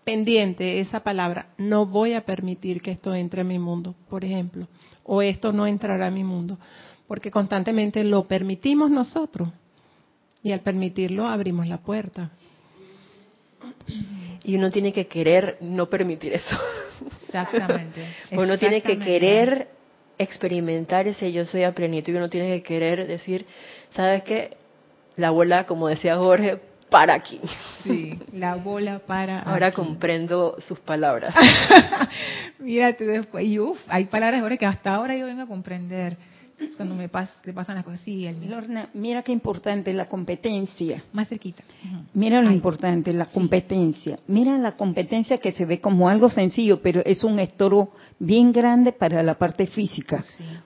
pendiente 0.04 0.80
esa 0.80 1.02
palabra, 1.02 1.48
no 1.58 1.86
voy 1.86 2.14
a 2.14 2.26
permitir 2.26 2.82
que 2.82 2.91
esto 2.91 3.14
entre 3.14 3.41
a 3.41 3.46
mi 3.46 3.60
mundo, 3.60 3.96
por 4.10 4.26
ejemplo, 4.26 4.68
o 5.04 5.22
esto 5.22 5.54
no 5.54 5.68
entrará 5.68 6.08
a 6.08 6.12
mi 6.12 6.24
mundo, 6.24 6.58
porque 7.08 7.32
constantemente 7.32 8.04
lo 8.04 8.28
permitimos 8.28 8.89
nosotros. 8.91 9.50
Y 10.44 10.52
al 10.52 10.60
permitirlo 10.60 11.28
abrimos 11.28 11.68
la 11.68 11.78
puerta. 11.78 12.32
Y 14.44 14.56
uno 14.56 14.70
tiene 14.70 14.91
que 14.91 15.08
querer 15.08 15.58
no 15.62 15.89
permitir 15.89 16.34
eso. 16.34 16.58
Exactamente. 17.26 18.06
uno 18.32 18.58
tiene 18.58 18.82
que 18.82 19.00
querer 19.00 19.70
experimentar 20.18 21.08
ese 21.08 21.32
yo 21.32 21.46
soy 21.46 21.64
a 21.64 21.74
plenitud 21.74 22.14
y 22.14 22.18
uno 22.18 22.30
tiene 22.30 22.50
que 22.50 22.64
querer 22.64 23.08
decir, 23.08 23.46
¿sabes 23.91 24.24
qué? 24.24 24.58
La 25.16 25.30
abuela, 25.30 25.66
como 25.66 25.88
decía 25.88 26.18
Jorge, 26.18 26.60
para 26.89 27.16
aquí. 27.16 27.39
Sí, 27.84 28.14
la 28.34 28.56
bola 28.56 29.00
para 29.00 29.39
Ahora 29.39 29.72
comprendo 29.72 30.58
sus 30.68 30.80
palabras. 30.80 31.34
Mira 32.60 32.96
tú 32.96 33.06
después, 33.06 33.46
y 33.46 33.60
uff, 33.60 33.80
hay 33.88 34.06
palabras 34.06 34.41
ahora 34.41 34.58
que 34.58 34.66
hasta 34.66 34.94
ahora 34.94 35.16
yo 35.16 35.26
vengo 35.26 35.41
a 35.41 35.48
comprender 35.48 36.18
cuando 36.76 36.95
me 36.95 37.09
pas, 37.09 37.30
te 37.41 37.53
pasan 37.53 37.76
las 37.76 37.86
cosas. 37.86 38.01
Sí, 38.01 38.28
Lorna, 38.47 38.89
mira 38.93 39.24
qué 39.24 39.32
importante 39.32 39.93
la 39.93 40.07
competencia. 40.07 41.03
Más 41.14 41.28
cerquita. 41.28 41.64
Mira 42.14 42.41
lo 42.41 42.51
importante, 42.51 43.14
la 43.14 43.26
competencia. 43.26 44.20
Mira 44.28 44.57
la 44.57 44.74
competencia 44.74 45.38
que 45.38 45.51
se 45.51 45.66
ve 45.66 45.80
como 45.80 46.09
algo 46.09 46.30
sencillo, 46.30 46.82
pero 46.82 47.01
es 47.05 47.24
un 47.24 47.39
estorbo 47.39 47.91
bien 48.20 48.51
grande 48.51 48.91
para 48.91 49.24
la 49.24 49.36
parte 49.36 49.68
física. 49.68 50.24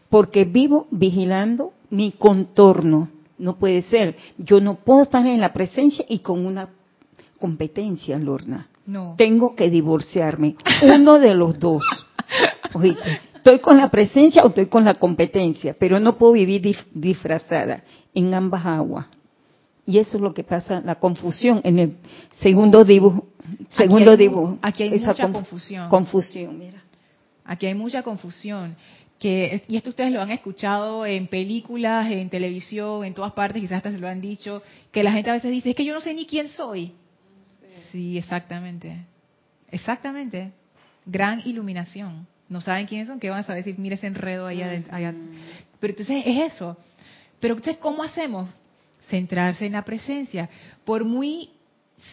Porque 0.09 0.45
vivo 0.45 0.87
vigilando 0.91 1.73
mi 1.89 2.11
contorno. 2.11 3.09
No 3.37 3.57
puede 3.57 3.83
ser. 3.83 4.15
Yo 4.37 4.59
no 4.59 4.75
puedo 4.75 5.03
estar 5.03 5.25
en 5.25 5.39
la 5.39 5.53
presencia 5.53 6.03
y 6.07 6.19
con 6.19 6.45
una 6.45 6.69
competencia, 7.39 8.17
Lorna. 8.17 8.67
No. 8.85 9.15
Tengo 9.17 9.55
que 9.55 9.69
divorciarme. 9.69 10.55
Uno 10.81 11.19
de 11.19 11.35
los 11.35 11.59
dos. 11.59 11.83
estoy 13.35 13.59
con 13.59 13.77
la 13.77 13.89
presencia 13.89 14.43
o 14.43 14.49
estoy 14.49 14.67
con 14.67 14.83
la 14.83 14.95
competencia, 14.95 15.75
pero 15.79 15.99
no 15.99 16.17
puedo 16.17 16.33
vivir 16.33 16.77
disfrazada 16.93 17.83
en 18.13 18.33
ambas 18.33 18.65
aguas. 18.65 19.05
Y 19.85 19.99
eso 19.99 20.17
es 20.17 20.21
lo 20.21 20.33
que 20.33 20.43
pasa, 20.43 20.81
la 20.83 20.95
confusión 20.95 21.61
en 21.63 21.79
el 21.79 21.97
segundo 22.41 22.83
dibujo. 22.83 23.27
Segundo 23.69 24.11
aquí 24.11 24.21
hay, 24.21 24.27
dibujo. 24.27 24.59
Aquí 24.61 24.83
hay 24.83 24.99
mucha 24.99 25.31
confusión. 25.31 25.89
Confusión, 25.89 26.59
mira. 26.59 26.83
Aquí 27.45 27.67
hay 27.67 27.73
mucha 27.73 28.03
confusión. 28.03 28.75
Que, 29.17 29.63
y 29.69 29.77
esto 29.77 29.91
ustedes 29.91 30.11
lo 30.11 30.21
han 30.21 30.29
escuchado 30.29 31.05
en 31.05 31.27
películas, 31.27 32.11
en 32.11 32.29
televisión, 32.29 33.05
en 33.05 33.13
todas 33.13 33.31
partes, 33.31 33.61
quizás 33.61 33.77
hasta 33.77 33.91
se 33.91 33.97
lo 33.97 34.09
han 34.09 34.19
dicho, 34.19 34.61
que 34.91 35.03
la 35.03 35.13
gente 35.13 35.29
a 35.29 35.33
veces 35.33 35.51
dice, 35.51 35.69
es 35.69 35.75
que 35.75 35.85
yo 35.85 35.93
no 35.93 36.01
sé 36.01 36.13
ni 36.13 36.25
quién 36.25 36.49
soy. 36.49 36.91
Sí, 37.91 38.17
exactamente. 38.17 39.05
Exactamente. 39.71 40.51
Gran 41.05 41.41
iluminación 41.45 42.27
no 42.49 42.61
saben 42.61 42.87
quiénes 42.87 43.07
son, 43.07 43.19
¿qué 43.19 43.29
van 43.29 43.39
a 43.39 43.43
saber 43.43 43.63
si 43.63 43.73
mira 43.73 43.95
ese 43.95 44.07
enredo 44.07 44.47
allá, 44.47 44.83
allá? 44.89 45.13
Pero 45.79 45.91
entonces 45.91 46.23
es 46.25 46.53
eso. 46.53 46.77
Pero 47.39 47.55
entonces, 47.55 47.77
¿cómo 47.77 48.03
hacemos? 48.03 48.49
Centrarse 49.09 49.65
en 49.65 49.73
la 49.73 49.83
presencia. 49.83 50.49
Por 50.85 51.05
muy 51.05 51.49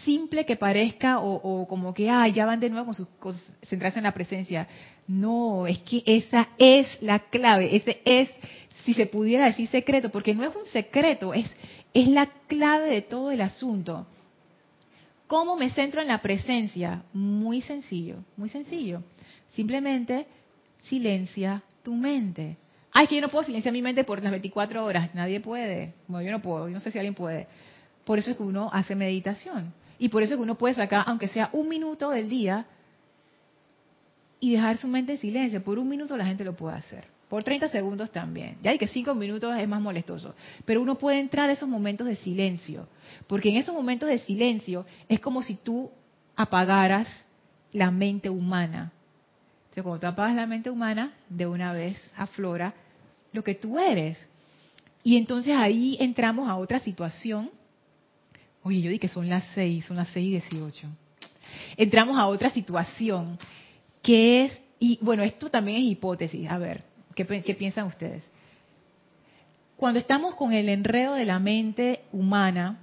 simple 0.04 0.44
que 0.44 0.56
parezca 0.56 1.18
o, 1.20 1.66
como 1.68 1.92
que, 1.94 2.10
ah, 2.10 2.26
ya 2.28 2.46
van 2.46 2.60
de 2.60 2.70
nuevo 2.70 2.92
con, 3.18 3.34
su, 3.34 3.56
centrarse 3.62 3.98
en 3.98 4.04
la 4.04 4.14
presencia. 4.14 4.66
No, 5.06 5.66
es 5.66 5.78
que 5.80 6.02
esa 6.06 6.48
es 6.58 7.00
la 7.02 7.18
clave, 7.18 7.76
ese 7.76 8.00
es, 8.04 8.30
si 8.84 8.94
se 8.94 9.06
pudiera 9.06 9.46
decir 9.46 9.68
secreto, 9.68 10.10
porque 10.10 10.34
no 10.34 10.44
es 10.44 10.54
un 10.54 10.66
secreto, 10.66 11.34
es, 11.34 11.50
es 11.92 12.08
la 12.08 12.26
clave 12.48 12.90
de 12.90 13.02
todo 13.02 13.30
el 13.30 13.42
asunto. 13.42 14.06
¿Cómo 15.26 15.56
me 15.56 15.70
centro 15.70 16.00
en 16.00 16.08
la 16.08 16.22
presencia? 16.22 17.02
Muy 17.12 17.60
sencillo, 17.62 18.16
muy 18.36 18.48
sencillo. 18.48 19.02
Simplemente 19.54 20.26
silencia 20.82 21.62
tu 21.82 21.94
mente. 21.94 22.56
Ay, 22.92 23.06
que 23.06 23.16
yo 23.16 23.20
no 23.20 23.28
puedo 23.28 23.44
silenciar 23.44 23.72
mi 23.72 23.82
mente 23.82 24.04
por 24.04 24.22
las 24.22 24.30
24 24.30 24.84
horas. 24.84 25.14
Nadie 25.14 25.40
puede. 25.40 25.94
Bueno, 26.06 26.26
yo 26.26 26.32
no 26.32 26.42
puedo. 26.42 26.68
Yo 26.68 26.74
no 26.74 26.80
sé 26.80 26.90
si 26.90 26.98
alguien 26.98 27.14
puede. 27.14 27.46
Por 28.04 28.18
eso 28.18 28.32
es 28.32 28.36
que 28.36 28.42
uno 28.42 28.70
hace 28.72 28.94
meditación. 28.94 29.72
Y 29.98 30.08
por 30.08 30.22
eso 30.22 30.34
es 30.34 30.38
que 30.38 30.42
uno 30.42 30.56
puede 30.56 30.74
sacar, 30.74 31.04
aunque 31.06 31.28
sea 31.28 31.50
un 31.52 31.68
minuto 31.68 32.10
del 32.10 32.28
día, 32.28 32.66
y 34.40 34.52
dejar 34.52 34.76
su 34.76 34.88
mente 34.88 35.12
en 35.12 35.18
silencio. 35.18 35.62
Por 35.62 35.78
un 35.78 35.88
minuto 35.88 36.16
la 36.16 36.26
gente 36.26 36.44
lo 36.44 36.54
puede 36.54 36.76
hacer. 36.76 37.04
Por 37.28 37.42
30 37.42 37.68
segundos 37.68 38.10
también. 38.10 38.58
Ya 38.62 38.72
hay 38.72 38.78
que 38.78 38.86
5 38.86 39.14
minutos 39.14 39.56
es 39.58 39.68
más 39.68 39.80
molestoso. 39.80 40.34
Pero 40.64 40.82
uno 40.82 40.96
puede 40.96 41.18
entrar 41.18 41.48
a 41.48 41.52
esos 41.52 41.68
momentos 41.68 42.06
de 42.06 42.16
silencio. 42.16 42.86
Porque 43.26 43.48
en 43.48 43.56
esos 43.56 43.74
momentos 43.74 44.08
de 44.08 44.18
silencio 44.18 44.84
es 45.08 45.20
como 45.20 45.42
si 45.42 45.54
tú 45.54 45.90
apagaras 46.36 47.08
la 47.72 47.90
mente 47.90 48.28
humana 48.28 48.92
cuando 49.82 50.00
tú 50.00 50.06
apagas 50.06 50.36
la 50.36 50.46
mente 50.46 50.70
humana, 50.70 51.14
de 51.28 51.46
una 51.46 51.72
vez 51.72 52.12
aflora 52.16 52.74
lo 53.32 53.42
que 53.42 53.54
tú 53.54 53.78
eres. 53.78 54.28
Y 55.02 55.16
entonces 55.16 55.54
ahí 55.56 55.96
entramos 56.00 56.48
a 56.48 56.56
otra 56.56 56.78
situación. 56.78 57.50
Oye, 58.62 58.80
yo 58.80 58.90
dije 58.90 59.00
que 59.00 59.08
son 59.08 59.28
las 59.28 59.44
seis, 59.54 59.84
son 59.84 59.96
las 59.96 60.08
seis 60.08 60.26
y 60.26 60.30
dieciocho. 60.30 60.88
Entramos 61.76 62.18
a 62.18 62.26
otra 62.26 62.50
situación 62.50 63.38
que 64.02 64.44
es, 64.44 64.62
y 64.78 64.98
bueno, 65.02 65.22
esto 65.22 65.50
también 65.50 65.78
es 65.82 65.84
hipótesis. 65.84 66.48
A 66.48 66.58
ver, 66.58 66.82
¿qué, 67.14 67.26
qué 67.26 67.54
piensan 67.54 67.86
ustedes? 67.86 68.22
Cuando 69.76 69.98
estamos 69.98 70.34
con 70.36 70.52
el 70.52 70.68
enredo 70.68 71.14
de 71.14 71.24
la 71.24 71.38
mente 71.38 72.02
humana, 72.12 72.78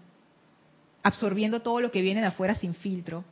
absorbiendo 1.04 1.62
todo 1.62 1.80
lo 1.80 1.92
que 1.92 2.02
viene 2.02 2.22
de 2.22 2.28
afuera 2.28 2.56
sin 2.56 2.76
filtro, 2.76 3.24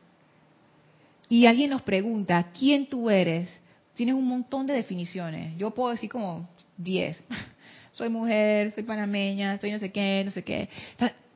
y 1.30 1.46
alguien 1.46 1.70
nos 1.70 1.84
pregunta, 1.84 2.52
¿quién 2.58 2.88
tú 2.88 3.10
eres? 3.10 3.48
Tienes 3.94 4.16
un 4.16 4.28
montón 4.28 4.66
de 4.66 4.74
definiciones. 4.74 5.56
Yo 5.58 5.72
puedo 5.72 5.92
decir 5.92 6.10
como 6.10 6.50
10. 6.78 7.24
Soy 7.92 8.08
mujer, 8.08 8.72
soy 8.72 8.84
panameña, 8.84 9.60
soy 9.60 9.72
no 9.72 9.80
sé 9.80 9.92
qué, 9.92 10.22
no 10.24 10.32
sé 10.32 10.44
qué. 10.44 10.70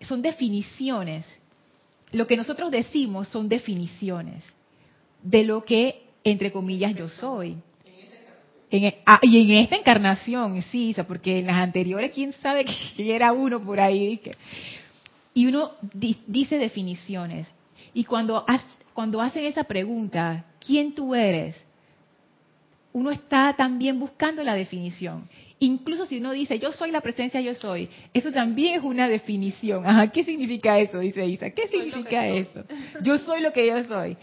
son 0.02 0.22
definiciones. 0.22 1.26
Lo 2.14 2.26
que 2.26 2.38
nosotros 2.38 2.72
decimos 2.72 3.28
son 3.28 3.50
definiciones 3.50 4.46
de 5.22 5.44
lo 5.44 5.66
que, 5.66 6.04
entre 6.24 6.54
comillas, 6.54 6.96
yo 6.96 7.10
soy. 7.10 7.58
En, 8.70 8.94
ah, 9.06 9.20
y 9.24 9.42
en 9.42 9.64
esta 9.64 9.76
encarnación, 9.76 10.62
sí, 10.72 10.96
porque 11.06 11.40
en 11.40 11.48
las 11.48 11.58
anteriores, 11.58 12.12
quién 12.14 12.32
sabe 12.32 12.66
que 12.96 13.14
era 13.14 13.34
uno 13.34 13.62
por 13.62 13.80
ahí. 13.82 14.22
Y 15.34 15.48
uno 15.48 15.72
dice 16.28 16.58
definiciones. 16.58 17.52
Y 17.94 18.06
cuando 18.06 18.46
cuando 18.94 19.22
hacen 19.22 19.46
esa 19.46 19.64
pregunta, 19.64 20.46
¿quién 20.66 20.94
tú 20.94 21.16
eres? 21.16 21.62
Uno 22.92 23.10
está 23.10 23.54
también 23.58 24.00
buscando 24.00 24.44
la 24.44 24.56
definición. 24.56 25.28
Incluso 25.60 26.06
si 26.06 26.18
uno 26.18 26.32
dice, 26.32 26.60
yo 26.60 26.72
soy 26.72 26.92
la 26.92 27.02
presencia, 27.02 27.42
yo 27.42 27.56
soy, 27.56 27.90
eso 28.14 28.32
también 28.32 28.76
es 28.76 28.84
una 28.84 29.08
definición. 29.08 29.86
Ajá, 29.86 30.12
¿qué 30.12 30.24
significa 30.24 30.78
eso? 30.80 31.00
Dice 31.00 31.26
Isa. 31.26 31.50
¿Qué 31.50 31.68
significa 31.68 32.28
eso? 32.28 32.64
Yo 33.02 33.18
soy 33.18 33.42
lo 33.42 33.52
que 33.52 33.66
yo 33.66 33.84
soy. 33.86 34.18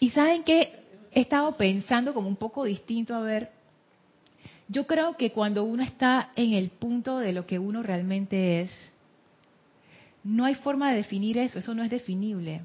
Y 0.00 0.10
saben 0.10 0.44
que 0.44 0.72
he 1.12 1.20
estado 1.20 1.56
pensando 1.56 2.14
como 2.14 2.28
un 2.28 2.36
poco 2.36 2.64
distinto 2.64 3.14
a 3.14 3.20
ver. 3.20 3.50
Yo 4.68 4.86
creo 4.86 5.16
que 5.16 5.32
cuando 5.32 5.64
uno 5.64 5.82
está 5.82 6.30
en 6.36 6.54
el 6.54 6.70
punto 6.70 7.18
de 7.18 7.32
lo 7.32 7.46
que 7.46 7.58
uno 7.58 7.82
realmente 7.82 8.62
es, 8.62 8.70
no 10.24 10.44
hay 10.44 10.54
forma 10.54 10.90
de 10.90 10.96
definir 10.96 11.38
eso, 11.38 11.58
eso 11.58 11.74
no 11.74 11.84
es 11.84 11.90
definible. 11.90 12.62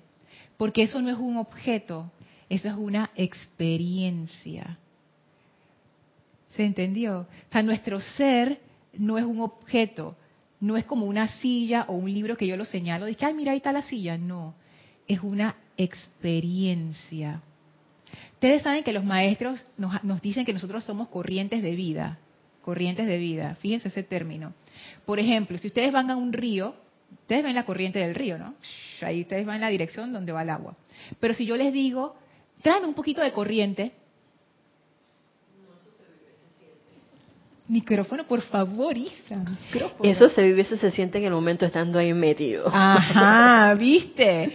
Porque 0.62 0.84
eso 0.84 1.02
no 1.02 1.10
es 1.10 1.18
un 1.18 1.38
objeto, 1.38 2.12
eso 2.48 2.68
es 2.68 2.76
una 2.76 3.10
experiencia. 3.16 4.78
¿Se 6.50 6.64
entendió? 6.64 7.22
O 7.22 7.52
sea, 7.52 7.64
nuestro 7.64 8.00
ser 8.00 8.62
no 8.94 9.18
es 9.18 9.26
un 9.26 9.40
objeto, 9.42 10.16
no 10.60 10.78
es 10.78 10.86
como 10.86 11.08
una 11.08 11.28
silla 11.40 11.86
o 11.88 11.94
un 11.94 12.14
libro 12.14 12.38
que 12.38 12.46
yo 12.46 12.58
lo 12.58 12.66
señalo, 12.66 13.08
dice, 13.08 13.26
ay, 13.26 13.34
mira, 13.34 13.54
ahí 13.54 13.58
está 13.58 13.72
la 13.72 13.82
silla. 13.82 14.20
No, 14.20 14.54
es 15.08 15.22
una 15.22 15.56
experiencia. 15.78 17.42
Ustedes 18.34 18.62
saben 18.62 18.84
que 18.84 18.94
los 18.94 19.04
maestros 19.04 19.66
nos, 19.80 20.04
nos, 20.04 20.22
dicen 20.22 20.46
que 20.46 20.54
nosotros 20.54 20.84
somos 20.84 21.08
corrientes 21.08 21.64
de 21.64 21.72
vida, 21.72 22.20
corrientes 22.62 23.08
de 23.08 23.18
vida, 23.18 23.56
fíjense 23.56 23.88
ese 23.88 24.04
término. 24.04 24.54
Por 25.08 25.18
ejemplo, 25.18 25.58
si 25.58 25.70
ustedes 25.70 25.92
van 25.92 26.12
a 26.12 26.16
un 26.16 26.32
río, 26.32 26.76
Ustedes 27.12 27.44
ven 27.44 27.56
la 27.56 27.66
corriente 27.66 28.00
del 28.00 28.16
río, 28.16 28.38
¿no? 28.38 28.56
Ahí 29.02 29.22
ustedes 29.22 29.46
van 29.46 29.56
en 29.56 29.62
la 29.62 29.70
dirección 29.70 30.12
donde 30.14 30.32
va 30.32 30.44
el 30.44 30.50
agua. 30.50 30.74
Pero 31.20 31.34
si 31.34 31.46
yo 31.46 31.56
les 31.56 31.74
digo, 31.74 32.16
tráeme 32.62 32.88
un 32.88 32.94
poquito 32.94 33.22
de 33.22 33.32
corriente. 33.32 33.92
Micrófono, 37.68 38.28
por 38.28 38.42
favor, 38.42 38.98
Isa. 38.98 39.46
Eso 40.04 40.28
se 40.28 40.44
vive, 40.44 40.62
eso 40.62 40.76
se 40.76 40.92
siente 40.92 41.20
en 41.20 41.26
el 41.26 41.32
momento 41.32 41.66
estando 41.66 42.00
ahí 42.00 42.14
metido. 42.14 42.68
Ajá, 42.68 43.74
¿viste? 43.76 44.52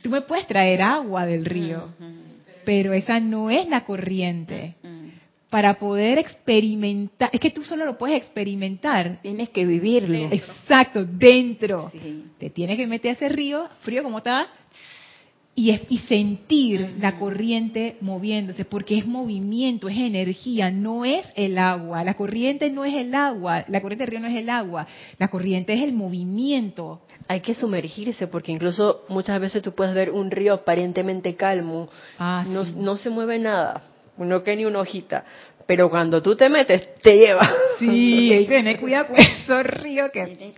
Tú 0.00 0.10
me 0.10 0.20
puedes 0.20 0.46
traer 0.46 0.80
agua 0.80 1.26
del 1.26 1.44
río, 1.44 1.92
pero 2.64 2.92
esa 2.92 3.18
no 3.18 3.50
es 3.50 3.68
la 3.68 3.84
corriente 3.84 4.76
para 5.52 5.74
poder 5.74 6.16
experimentar, 6.16 7.28
es 7.30 7.38
que 7.38 7.50
tú 7.50 7.62
solo 7.62 7.84
lo 7.84 7.98
puedes 7.98 8.16
experimentar. 8.16 9.18
Tienes 9.20 9.50
que 9.50 9.66
vivirlo. 9.66 10.16
Exacto, 10.32 11.04
dentro. 11.04 11.92
Te 12.38 12.48
tienes 12.48 12.78
que 12.78 12.86
meter 12.86 13.10
a 13.10 13.12
ese 13.12 13.28
río, 13.28 13.68
frío 13.80 14.02
como 14.02 14.16
está, 14.16 14.48
y, 15.54 15.78
y 15.90 15.98
sentir 16.08 16.94
la 16.98 17.18
corriente 17.18 17.98
moviéndose, 18.00 18.64
porque 18.64 18.96
es 18.96 19.06
movimiento, 19.06 19.90
es 19.90 19.98
energía, 19.98 20.70
no 20.70 21.04
es 21.04 21.26
el 21.36 21.58
agua. 21.58 22.02
La 22.02 22.14
corriente 22.14 22.70
no 22.70 22.86
es 22.86 22.94
el 22.94 23.14
agua, 23.14 23.66
la 23.68 23.82
corriente 23.82 24.04
del 24.04 24.10
río 24.10 24.20
no 24.20 24.28
es 24.28 24.36
el 24.36 24.48
agua, 24.48 24.86
la 25.18 25.28
corriente 25.28 25.74
es 25.74 25.82
el 25.82 25.92
movimiento. 25.92 27.02
Hay 27.28 27.40
que 27.40 27.52
sumergirse, 27.52 28.26
porque 28.26 28.52
incluso 28.52 29.04
muchas 29.10 29.38
veces 29.38 29.60
tú 29.60 29.74
puedes 29.74 29.94
ver 29.94 30.12
un 30.12 30.30
río 30.30 30.54
aparentemente 30.54 31.34
calmo, 31.36 31.90
ah, 32.18 32.42
no, 32.48 32.64
no 32.64 32.96
se 32.96 33.10
mueve 33.10 33.38
nada, 33.38 33.91
no 34.16 34.42
que 34.42 34.56
ni 34.56 34.64
una 34.64 34.80
hojita, 34.80 35.24
pero 35.66 35.88
cuando 35.90 36.22
tú 36.22 36.36
te 36.36 36.48
metes, 36.48 36.94
te 36.96 37.16
lleva. 37.16 37.48
Sí, 37.78 38.32
hay 38.32 38.46
que 38.46 38.54
tener 38.54 38.78
cuidado 38.78 39.08
con 39.08 39.16
esos 39.18 39.64
ríos 39.64 40.10
que... 40.12 40.52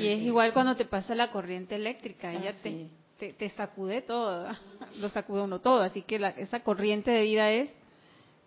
Y 0.00 0.08
es 0.08 0.22
igual 0.22 0.52
cuando 0.52 0.74
te 0.74 0.84
pasa 0.84 1.14
la 1.14 1.30
corriente 1.30 1.76
eléctrica, 1.76 2.32
ella 2.32 2.52
te, 2.60 2.88
te, 3.32 3.48
sacude 3.50 4.02
todo, 4.02 4.48
lo 5.00 5.08
sacude 5.08 5.42
uno 5.42 5.60
todo, 5.60 5.82
así 5.82 6.02
que 6.02 6.20
esa 6.38 6.60
corriente 6.60 7.12
de 7.12 7.22
vida 7.22 7.50
es 7.52 7.72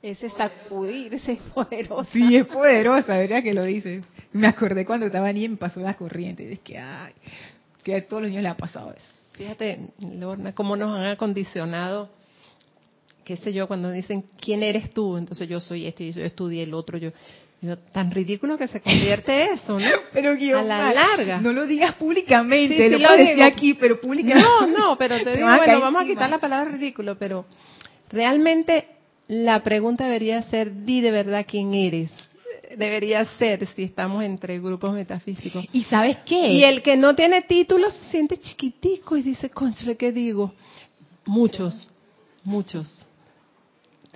ese 0.01 0.29
sacudirse 0.29 1.33
es 1.33 1.39
poderosa. 1.53 2.11
Sí, 2.11 2.35
es 2.35 2.45
poderosa, 2.45 3.17
¿verdad 3.17 3.41
que 3.41 3.53
lo 3.53 3.63
dice? 3.63 4.01
Me 4.33 4.47
acordé 4.47 4.85
cuando 4.85 5.05
estaba 5.05 5.31
y 5.31 5.47
me 5.47 5.57
pasó 5.57 5.79
la 5.79 5.95
corriente, 5.95 6.51
es 6.51 6.59
que, 6.59 6.77
ay, 6.77 7.13
que 7.83 7.95
a 7.95 8.05
todos 8.05 8.23
los 8.23 8.29
niños 8.29 8.43
le 8.43 8.49
ha 8.49 8.57
pasado 8.57 8.93
eso. 8.93 9.13
Fíjate, 9.33 9.91
Lorna, 9.99 10.53
cómo 10.53 10.75
nos 10.75 10.97
han 10.97 11.05
acondicionado 11.05 12.09
qué 13.27 13.35
sé 13.35 13.51
yo, 13.51 13.67
cuando 13.67 13.91
dicen, 13.91 14.23
¿quién 14.39 14.63
eres 14.63 14.91
tú? 14.91 15.17
Entonces 15.17 15.49
yo 15.49 15.59
soy 15.59 15.85
este, 15.85 16.05
y 16.05 16.13
yo 16.13 16.23
estudié 16.23 16.63
el 16.63 16.73
otro, 16.73 16.97
yo, 16.97 17.11
tan 17.91 18.09
ridículo 18.09 18.57
que 18.57 18.69
se 18.69 18.79
convierte 18.79 19.51
eso, 19.51 19.77
¿no? 19.77 19.89
Pero 20.13 20.31
a 20.31 20.63
la 20.63 20.93
larga. 20.93 21.41
No 21.41 21.51
lo 21.51 21.65
digas 21.65 21.95
públicamente, 21.95 22.89
lo, 22.89 22.97
puedo 22.97 23.17
decir 23.17 23.43
aquí, 23.43 23.73
pero 23.73 23.99
públicamente. 23.99 24.47
No, 24.49 24.67
no, 24.67 24.97
pero 24.97 25.21
te, 25.21 25.31
digo, 25.35 25.45
bueno, 25.57 25.81
vamos 25.81 26.03
a 26.03 26.05
quitar 26.05 26.29
la 26.29 26.37
palabra 26.37 26.71
ridículo, 26.71 27.17
pero 27.17 27.45
realmente 28.09 28.87
la 29.27 29.61
pregunta 29.61 30.05
debería 30.05 30.41
ser, 30.43 30.85
di 30.85 31.01
de 31.01 31.11
verdad 31.11 31.45
quién 31.45 31.73
eres. 31.73 32.09
Debería 32.77 33.25
ser 33.37 33.67
si 33.75 33.83
estamos 33.83 34.23
entre 34.23 34.57
grupos 34.59 34.93
metafísicos. 34.93 35.65
¿Y 35.73 35.83
sabes 35.83 36.17
qué? 36.25 36.49
Y 36.49 36.63
el 36.63 36.81
que 36.81 36.95
no 36.95 37.13
tiene 37.13 37.41
títulos 37.41 37.93
se 37.93 38.11
siente 38.11 38.37
chiquitico 38.39 39.17
y 39.17 39.21
dice, 39.21 39.49
conchale, 39.49 39.97
¿qué 39.97 40.13
digo? 40.13 40.53
Muchos, 41.25 41.89
muchos. 42.45 43.06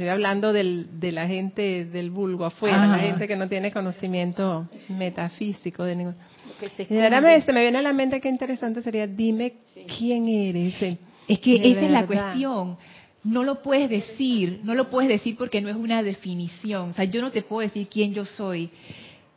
Estoy 0.02 0.10
hablando 0.10 0.52
de 0.52 1.12
la 1.12 1.28
gente 1.28 1.86
del 1.86 2.10
vulgo 2.10 2.46
afuera, 2.46 2.88
la 2.88 2.98
gente 2.98 3.28
que 3.28 3.36
no 3.36 3.48
tiene 3.48 3.72
conocimiento 3.72 4.68
metafísico 4.90 5.84
de 5.84 5.96
ningún. 5.96 6.16
Se 6.76 7.54
me 7.54 7.62
viene 7.62 7.78
a 7.78 7.84
la 7.84 7.94
mente 7.94 8.20
qué 8.20 8.28
interesante 8.28 8.82
sería, 8.82 9.06
dime 9.06 9.58
quién 10.00 10.28
eres. 10.28 10.98
Es 11.28 11.40
que 11.40 11.72
esa 11.72 11.82
es 11.82 11.92
la 11.92 12.08
cuestión. 12.08 12.78
No 13.24 13.44
lo 13.44 13.62
puedes 13.62 13.92
decir, 13.92 14.62
no 14.64 14.74
lo 14.74 14.90
puedes 14.90 15.08
decir 15.08 15.36
porque 15.38 15.62
no 15.62 15.70
es 15.70 15.76
una 15.76 16.02
definición. 16.02 16.90
O 16.90 16.94
sea, 16.96 17.06
yo 17.06 17.22
no 17.22 17.30
te 17.30 17.44
puedo 17.44 17.62
decir 17.62 17.88
quién 17.88 18.12
yo 18.12 18.26
soy. 18.26 18.72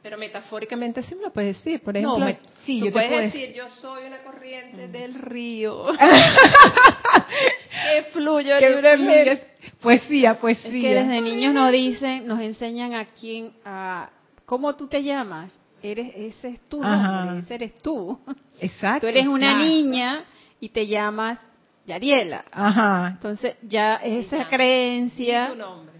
Pero 0.05 0.18
metafóricamente 0.18 1.02
sí 1.02 1.14
me 1.14 1.22
lo 1.22 1.32
puedes 1.32 1.57
decir. 1.57 1.82
Por 1.82 1.96
ejemplo, 1.96 2.26
sí, 2.66 2.78
yo 2.78 2.92
puedes 2.92 3.32
decir, 3.32 3.55
yo 3.55 3.66
soy 3.70 4.07
una 4.07 4.18
corriente 4.18 4.86
del 4.88 5.14
río 5.14 5.86
que 5.96 8.02
fluye 8.12 8.61
libremente. 8.61 9.48
Poesía, 9.80 10.38
poesía. 10.38 10.66
Es 10.66 10.72
que 10.74 10.94
desde 10.94 11.22
niños 11.22 11.55
nos 11.55 11.72
dicen, 11.72 12.26
nos 12.26 12.38
enseñan 12.40 12.92
a 12.92 13.07
quién, 13.07 13.52
a 13.64 14.11
cómo 14.44 14.76
tú 14.76 14.88
te 14.88 15.02
llamas. 15.02 15.59
Eres, 15.82 16.12
ese 16.14 16.48
es 16.48 16.61
tu 16.68 16.82
nombre, 16.82 17.38
ese 17.38 17.55
eres 17.55 17.74
tú. 17.76 18.20
Exacto. 18.61 19.00
Tú 19.00 19.07
eres 19.07 19.26
una 19.26 19.64
niña 19.64 20.24
y 20.61 20.68
te 20.68 20.86
llamas 20.86 21.38
Yariela. 21.86 22.44
Ajá. 22.52 23.09
Entonces 23.12 23.57
ya 23.62 23.94
esa 23.96 24.50
creencia. 24.50 25.48
Tu 25.48 25.57
nombre. 25.57 25.94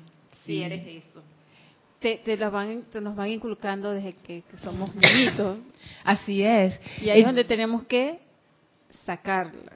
Si 0.44 0.62
eres 0.62 0.86
eso. 0.86 1.13
Te, 2.05 2.18
te, 2.18 2.36
van, 2.36 2.82
te 2.92 3.00
nos 3.00 3.16
van 3.16 3.30
inculcando 3.30 3.90
desde 3.90 4.12
que, 4.12 4.42
somos 4.62 4.94
niñitos. 4.94 5.57
Así 6.05 6.42
es. 6.42 6.78
Y 7.00 7.09
ahí 7.09 7.20
es 7.20 7.26
donde 7.26 7.44
tenemos 7.44 7.84
que 7.84 8.18
sacarla. 9.07 9.72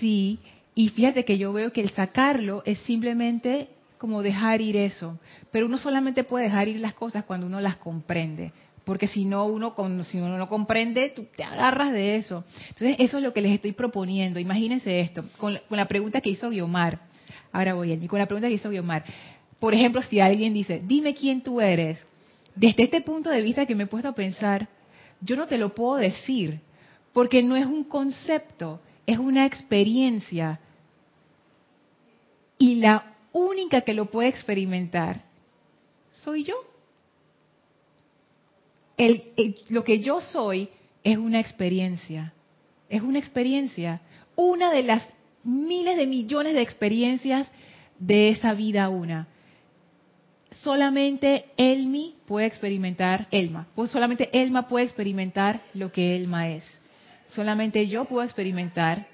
Sí, 0.00 0.40
y 0.74 0.88
fíjate 0.88 1.24
que 1.24 1.38
yo 1.38 1.52
veo 1.52 1.72
que 1.72 1.82
el 1.82 1.90
sacarlo 1.90 2.64
es 2.66 2.80
simplemente 2.80 3.68
como 3.96 4.24
dejar 4.24 4.60
ir 4.60 4.76
eso. 4.76 5.20
Pero 5.52 5.66
uno 5.66 5.78
solamente 5.78 6.24
puede 6.24 6.46
dejar 6.46 6.66
ir 6.66 6.80
las 6.80 6.94
cosas 6.94 7.22
cuando 7.22 7.46
uno 7.46 7.60
las 7.60 7.76
comprende. 7.76 8.50
Porque 8.82 9.06
si 9.06 9.24
no, 9.24 9.44
uno, 9.44 9.76
si 10.02 10.18
uno 10.18 10.36
no 10.36 10.48
comprende, 10.48 11.10
tú 11.10 11.28
te 11.36 11.44
agarras 11.44 11.92
de 11.92 12.16
eso. 12.16 12.42
Entonces, 12.70 12.96
eso 12.98 13.18
es 13.18 13.22
lo 13.22 13.32
que 13.32 13.40
les 13.40 13.52
estoy 13.52 13.70
proponiendo. 13.70 14.40
Imagínense 14.40 14.98
esto, 14.98 15.22
con, 15.36 15.60
la 15.70 15.86
pregunta 15.86 16.20
que 16.20 16.30
hizo 16.30 16.50
Guiomar. 16.50 16.98
Ahora 17.52 17.74
voy, 17.74 17.92
a 17.92 18.08
con 18.08 18.18
la 18.18 18.26
pregunta 18.26 18.48
que 18.48 18.54
hizo 18.54 18.70
Guiomar. 18.70 19.04
Por 19.58 19.74
ejemplo, 19.74 20.02
si 20.02 20.20
alguien 20.20 20.54
dice, 20.54 20.82
dime 20.84 21.14
quién 21.14 21.42
tú 21.42 21.60
eres. 21.60 22.06
Desde 22.54 22.84
este 22.84 23.00
punto 23.00 23.30
de 23.30 23.42
vista 23.42 23.66
que 23.66 23.74
me 23.74 23.84
he 23.84 23.86
puesto 23.86 24.08
a 24.08 24.14
pensar, 24.14 24.68
yo 25.20 25.36
no 25.36 25.46
te 25.46 25.58
lo 25.58 25.74
puedo 25.74 25.96
decir, 25.96 26.60
porque 27.12 27.42
no 27.42 27.56
es 27.56 27.66
un 27.66 27.84
concepto, 27.84 28.80
es 29.06 29.18
una 29.18 29.46
experiencia. 29.46 30.60
Y 32.58 32.76
la 32.76 33.16
única 33.32 33.80
que 33.82 33.94
lo 33.94 34.06
puede 34.06 34.28
experimentar 34.28 35.22
soy 36.12 36.44
yo. 36.44 36.54
lo 39.68 39.84
que 39.84 40.00
yo 40.00 40.20
soy 40.20 40.68
es 41.04 41.16
una 41.18 41.40
experiencia. 41.40 42.32
Es 42.88 43.02
una 43.02 43.18
experiencia. 43.18 44.00
Una 44.34 44.70
de 44.72 44.82
las 44.82 45.04
miles 45.44 45.96
de 45.96 46.06
millones 46.06 46.54
de 46.54 46.62
experiencias 46.62 47.48
de 47.98 48.30
esa 48.30 48.54
vida 48.54 48.88
una. 48.88 49.28
Solamente 50.50 51.46
Elmi 51.56 52.14
puede 52.26 52.46
experimentar, 52.46 53.28
Elma, 53.30 53.66
pues 53.74 53.90
solamente 53.90 54.30
Elma 54.32 54.66
puede 54.66 54.86
experimentar 54.86 55.60
lo 55.74 55.92
que 55.92 56.16
Elma 56.16 56.48
es. 56.48 56.64
Solamente 57.28 57.86
yo 57.86 58.06
puedo 58.06 58.24
experimentar 58.24 59.06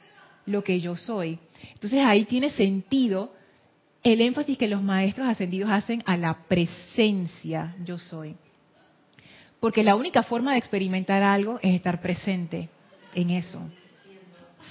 lo 0.47 0.63
que 0.63 0.81
yo 0.81 0.97
soy. 0.97 1.39
Entonces 1.73 2.01
ahí 2.05 2.25
tiene 2.25 2.51
sentido 2.51 3.33
el 4.03 4.21
énfasis 4.21 4.59
que 4.59 4.69
los 4.69 4.83
maestros 4.83 5.27
ascendidos 5.27 5.71
hacen 5.71 6.03
a 6.07 6.17
la 6.17 6.35
presencia 6.47 7.75
yo 7.85 7.99
soy. 7.99 8.37
Porque 9.61 9.83
la 9.83 9.97
única 9.97 10.23
forma 10.23 10.53
de 10.53 10.59
experimentar 10.59 11.23
algo 11.23 11.59
es 11.63 11.75
estar 11.75 12.03
presente 12.03 12.69
en 13.15 13.31
eso. 13.31 13.61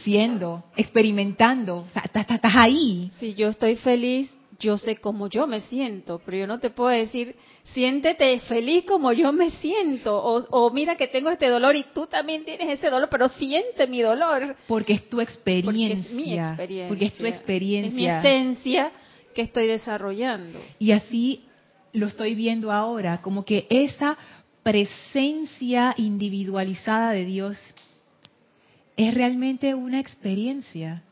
Siendo, 0.04 0.64
experimentando, 0.76 1.78
o 1.78 1.90
sea, 1.90 2.04
estás, 2.04 2.56
ahí. 2.56 3.12
Si 3.20 3.34
yo 3.34 3.50
estoy 3.50 3.76
feliz, 3.76 4.32
yo 4.60 4.78
sé 4.78 4.98
cómo 4.98 5.28
yo 5.28 5.48
me 5.48 5.62
siento, 5.62 6.22
pero 6.26 6.38
yo 6.38 6.48
no 6.48 6.60
te 6.60 6.70
puedo 6.70 6.90
decir, 6.90 7.36
siéntete 7.64 8.40
feliz 8.42 8.86
como 8.86 9.12
yo 9.14 9.32
me 9.34 9.52
siento, 9.52 10.22
o, 10.24 10.72
mira 10.72 10.96
que 10.96 11.08
tengo 11.08 11.30
este 11.30 11.50
dolor 11.50 11.76
y 11.76 11.86
tú 11.94 12.08
también 12.08 12.46
tienes 12.46 12.70
ese 12.70 12.90
dolor, 12.90 13.10
pero 13.10 13.30
siente 13.30 13.88
mi 13.88 14.02
dolor. 14.02 14.56
Porque 14.68 14.94
es 14.94 15.10
tu 15.10 15.22
experiencia. 15.22 15.66
Porque 15.66 15.94
es 15.94 16.12
mi 16.12 16.34
experiencia. 16.34 16.88
Porque 16.88 17.06
es 17.06 17.18
tu 17.18 17.26
experiencia. 17.26 17.90
Es 17.90 17.94
mi 17.94 18.08
esencia 18.08 18.92
que 19.34 19.42
estoy 19.42 19.68
desarrollando. 19.68 20.60
Y 20.80 20.92
así 20.92 21.46
lo 21.94 22.08
estoy 22.08 22.36
viendo 22.36 22.72
ahora, 22.72 23.22
como 23.22 23.46
que 23.46 23.68
esa 23.70 24.18
presencia 24.64 25.94
individualizada 25.98 27.12
de 27.12 27.26
Dios 27.26 27.58
es 28.98 29.14
realmente 29.14 29.76
una 29.76 30.00
experiencia. 30.00 31.04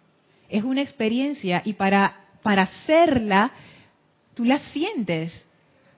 Es 0.49 0.63
una 0.63 0.81
experiencia 0.81 1.61
y 1.65 1.73
para, 1.73 2.20
para 2.41 2.63
hacerla, 2.63 3.51
tú 4.33 4.43
la 4.45 4.59
sientes, 4.59 5.33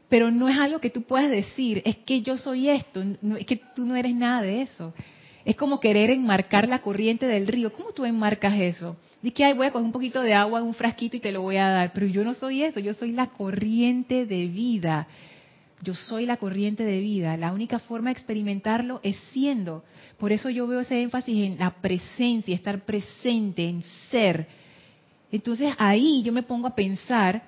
pero 0.09 0.31
no 0.31 0.47
es 0.47 0.57
algo 0.57 0.79
que 0.79 0.89
tú 0.89 1.03
puedas 1.03 1.29
decir, 1.29 1.81
es 1.85 1.97
que 1.97 2.21
yo 2.21 2.37
soy 2.37 2.69
esto, 2.69 3.03
es 3.37 3.45
que 3.45 3.61
tú 3.75 3.85
no 3.85 3.95
eres 3.95 4.13
nada 4.13 4.41
de 4.41 4.61
eso. 4.61 4.93
Es 5.45 5.55
como 5.55 5.79
querer 5.79 6.09
enmarcar 6.09 6.69
la 6.69 6.79
corriente 6.79 7.25
del 7.25 7.47
río. 7.47 7.73
¿Cómo 7.73 7.91
tú 7.91 8.05
enmarcas 8.05 8.53
eso? 8.59 8.95
Dice 9.21 9.35
que 9.35 9.53
voy 9.53 9.67
a 9.67 9.71
coger 9.71 9.85
un 9.85 9.91
poquito 9.91 10.21
de 10.21 10.33
agua 10.33 10.61
un 10.61 10.73
frasquito 10.73 11.17
y 11.17 11.19
te 11.19 11.31
lo 11.31 11.41
voy 11.41 11.57
a 11.57 11.67
dar. 11.67 11.93
Pero 11.93 12.07
yo 12.07 12.23
no 12.23 12.33
soy 12.33 12.63
eso, 12.63 12.79
yo 12.79 12.93
soy 12.93 13.11
la 13.11 13.27
corriente 13.27 14.25
de 14.25 14.47
vida. 14.47 15.07
Yo 15.81 15.95
soy 15.95 16.25
la 16.25 16.37
corriente 16.37 16.85
de 16.85 16.99
vida. 17.01 17.35
La 17.35 17.51
única 17.51 17.79
forma 17.79 18.09
de 18.09 18.13
experimentarlo 18.13 19.01
es 19.03 19.17
siendo. 19.31 19.83
Por 20.17 20.31
eso 20.31 20.49
yo 20.49 20.65
veo 20.65 20.79
ese 20.79 21.01
énfasis 21.01 21.45
en 21.45 21.57
la 21.59 21.71
presencia, 21.81 22.55
estar 22.55 22.85
presente, 22.85 23.67
en 23.67 23.83
ser. 24.09 24.47
Entonces 25.33 25.73
ahí 25.79 26.21
yo 26.21 26.31
me 26.31 26.43
pongo 26.43 26.67
a 26.67 26.75
pensar, 26.75 27.41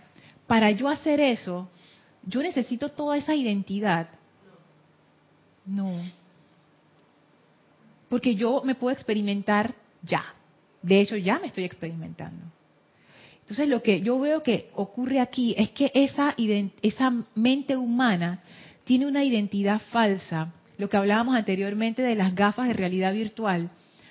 para 0.48 0.72
yo 0.72 0.90
hacer 0.90 1.20
eso, 1.20 1.70
yo 2.24 2.42
necesito 2.42 2.90
toda 2.90 3.16
esa 3.16 3.36
identidad. 3.36 4.10
No. 5.68 5.92
Porque 8.10 8.34
yo 8.34 8.64
me 8.66 8.74
puedo 8.74 8.92
experimentar 8.92 9.76
ya. 10.02 10.34
De 10.82 11.00
hecho, 11.00 11.16
ya 11.16 11.38
me 11.38 11.46
estoy 11.46 11.64
experimentando. 11.64 12.44
Entonces, 13.42 13.70
lo 13.70 13.84
que 13.84 14.02
yo 14.02 14.20
veo 14.20 14.42
que 14.42 14.72
ocurre 14.74 15.20
aquí 15.20 15.54
es 15.56 15.70
que 15.70 15.92
esa, 15.94 16.34
esa 16.82 17.14
mente 17.36 17.78
humana 17.78 18.42
tiene 18.84 19.06
una 19.06 19.24
identidad 19.24 19.80
falsa, 19.92 20.52
lo 20.80 20.90
que 20.90 20.98
hablábamos 20.98 21.36
anteriormente 21.36 22.02
de 22.02 22.16
las 22.16 22.34
gafas 22.34 22.68
de 22.68 22.74
realidad 22.74 23.14
virtual, 23.14 23.70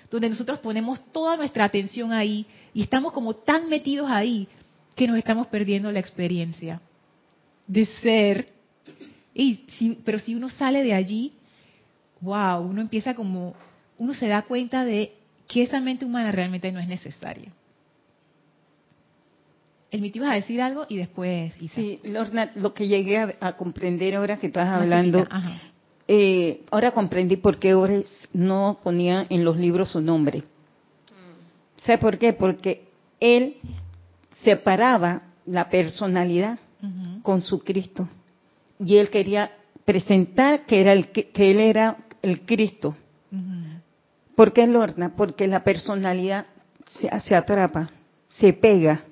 donde 0.09 0.29
nosotros 0.29 0.59
ponemos 0.59 0.99
toda 1.11 1.37
nuestra 1.37 1.65
atención 1.65 2.13
ahí 2.13 2.45
y 2.73 2.83
estamos 2.83 3.13
como 3.13 3.35
tan 3.35 3.69
metidos 3.69 4.09
ahí 4.09 4.47
que 4.95 5.07
nos 5.07 5.17
estamos 5.17 5.47
perdiendo 5.47 5.91
la 5.91 5.99
experiencia 5.99 6.81
de 7.67 7.85
ser. 7.85 8.49
Y 9.33 9.97
pero 10.05 10.19
si 10.19 10.35
uno 10.35 10.49
sale 10.49 10.83
de 10.83 10.93
allí, 10.93 11.33
wow, 12.21 12.61
uno 12.61 12.81
empieza 12.81 13.13
como 13.13 13.55
uno 13.97 14.13
se 14.13 14.27
da 14.27 14.43
cuenta 14.43 14.85
de 14.85 15.13
que 15.47 15.63
esa 15.63 15.79
mente 15.79 16.05
humana 16.05 16.31
realmente 16.31 16.71
no 16.71 16.79
es 16.79 16.87
necesaria. 16.87 17.51
El 19.91 20.03
ibas 20.03 20.29
a 20.29 20.35
decir 20.35 20.61
algo 20.61 20.85
y 20.89 20.97
después, 20.97 21.53
Sí, 21.73 21.99
Lorna, 22.03 22.51
lo 22.55 22.73
que 22.73 22.87
llegué 22.87 23.17
a, 23.17 23.53
comprender 23.53 24.15
ahora 24.15 24.37
que 24.37 24.47
estás 24.47 24.67
hablando, 24.67 25.25
eh, 26.07 26.63
ahora 26.71 26.91
comprendí 26.91 27.37
por 27.37 27.57
qué 27.57 27.73
Ores 27.73 28.07
no 28.33 28.79
ponía 28.83 29.25
en 29.29 29.43
los 29.43 29.57
libros 29.57 29.91
su 29.91 30.01
nombre. 30.01 30.43
¿Sabes 31.77 31.99
por 31.99 32.17
qué? 32.17 32.33
Porque 32.33 32.87
él 33.19 33.57
separaba 34.43 35.23
la 35.45 35.69
personalidad 35.69 36.59
con 37.23 37.41
su 37.41 37.63
Cristo 37.63 38.07
y 38.79 38.97
él 38.97 39.09
quería 39.09 39.51
presentar 39.85 40.65
que 40.65 40.81
era 40.81 40.93
el 40.93 41.09
que 41.09 41.51
él 41.51 41.59
era 41.59 41.97
el 42.21 42.41
Cristo. 42.41 42.95
¿Por 44.35 44.53
qué 44.53 44.67
Lorna? 44.67 45.15
Porque 45.15 45.47
la 45.47 45.63
personalidad 45.63 46.45
se 47.23 47.35
atrapa, 47.35 47.89
se 48.29 48.53
pega 48.53 49.03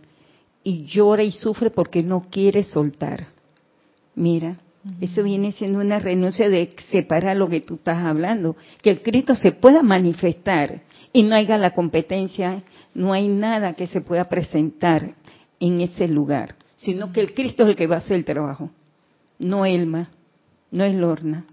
y 0.63 0.85
llora 0.85 1.23
y 1.23 1.31
sufre 1.31 1.69
porque 1.69 2.03
no 2.03 2.21
quiere 2.21 2.63
soltar. 2.63 3.27
Mira, 4.15 4.57
eso 4.99 5.23
viene 5.23 5.53
siendo 5.53 5.79
una 5.79 5.99
renuncia 5.99 6.49
de 6.49 6.75
separar 6.89 7.37
lo 7.37 7.47
que 7.47 7.61
tú 7.61 7.75
estás 7.75 7.99
hablando, 7.99 8.57
que 8.81 8.89
el 8.89 9.01
Cristo 9.01 9.33
se 9.33 9.53
pueda 9.53 9.81
manifestar 9.81 10.81
y 11.13 11.23
no 11.23 11.35
haya 11.35 11.57
la 11.57 11.71
competencia, 11.71 12.63
no 12.93 13.13
hay 13.13 13.27
nada 13.27 13.73
que 13.73 13.87
se 13.87 14.01
pueda 14.01 14.25
presentar 14.25 15.15
en 15.59 15.79
ese 15.79 16.07
lugar, 16.07 16.55
sino 16.75 17.13
que 17.13 17.21
el 17.21 17.33
Cristo 17.33 17.63
es 17.63 17.69
el 17.69 17.75
que 17.77 17.87
va 17.87 17.95
a 17.95 17.99
hacer 17.99 18.17
el 18.17 18.25
trabajo, 18.25 18.71
no 19.39 19.65
Elma, 19.65 20.09
no 20.71 20.83
es 20.83 20.93
Lorna, 20.93 21.45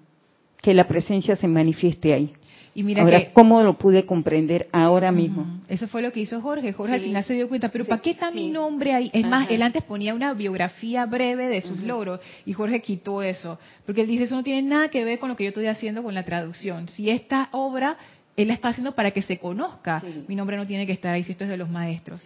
que 0.61 0.75
la 0.75 0.89
presencia 0.89 1.37
se 1.37 1.47
manifieste 1.47 2.13
ahí. 2.13 2.33
Y 2.75 2.83
mira 2.83 3.03
ahora, 3.03 3.33
¿cómo 3.33 3.63
lo 3.63 3.75
pude 3.75 4.07
comprender 4.07 4.69
ahora 4.73 5.11
mismo? 5.11 5.61
Eso 5.69 5.89
fue 5.89 6.03
lo 6.03 6.13
que 6.13 6.21
hizo 6.21 6.41
Jorge. 6.41 6.73
Jorge 6.73 6.95
al 6.95 7.01
final 7.01 7.25
se 7.25 7.35
dio 7.35 7.49
cuenta, 7.49 7.71
pero 7.71 7.85
¿para 7.85 8.01
qué 8.01 8.11
está 8.11 8.31
mi 8.31 8.51
nombre 8.51 8.95
ahí? 8.95 9.11
Es 9.13 9.27
más, 9.27 9.51
él 9.51 9.63
antes 9.63 9.83
ponía 9.83 10.15
una 10.15 10.33
biografía 10.35 11.05
breve 11.07 11.49
de 11.49 11.63
sus 11.63 11.81
logros 11.81 12.21
y 12.47 12.53
Jorge 12.53 12.81
quitó 12.81 13.23
eso, 13.23 13.59
porque 13.87 14.03
él 14.03 14.07
dice, 14.07 14.25
eso 14.25 14.37
no 14.37 14.43
tiene 14.43 14.63
nada 14.63 14.89
que 14.89 15.05
ver 15.05 15.19
con 15.19 15.29
lo 15.29 15.37
que 15.37 15.45
yo 15.45 15.49
estoy 15.49 15.67
haciendo 15.67 16.03
con 16.03 16.15
la 16.15 16.25
traducción. 16.25 16.89
Si 16.89 17.11
esta 17.11 17.49
obra 17.53 17.97
él 18.37 18.49
la 18.49 18.55
está 18.55 18.69
haciendo 18.69 18.95
para 18.95 19.11
que 19.11 19.23
se 19.23 19.39
conozca. 19.39 20.03
Mi 20.27 20.35
nombre 20.35 20.57
no 20.57 20.67
tiene 20.67 20.87
que 20.87 20.93
estar 20.93 21.13
ahí 21.13 21.25
si 21.25 21.33
esto 21.33 21.45
es 21.45 21.51
de 21.51 21.57
los 21.57 21.69
maestros. 21.69 22.23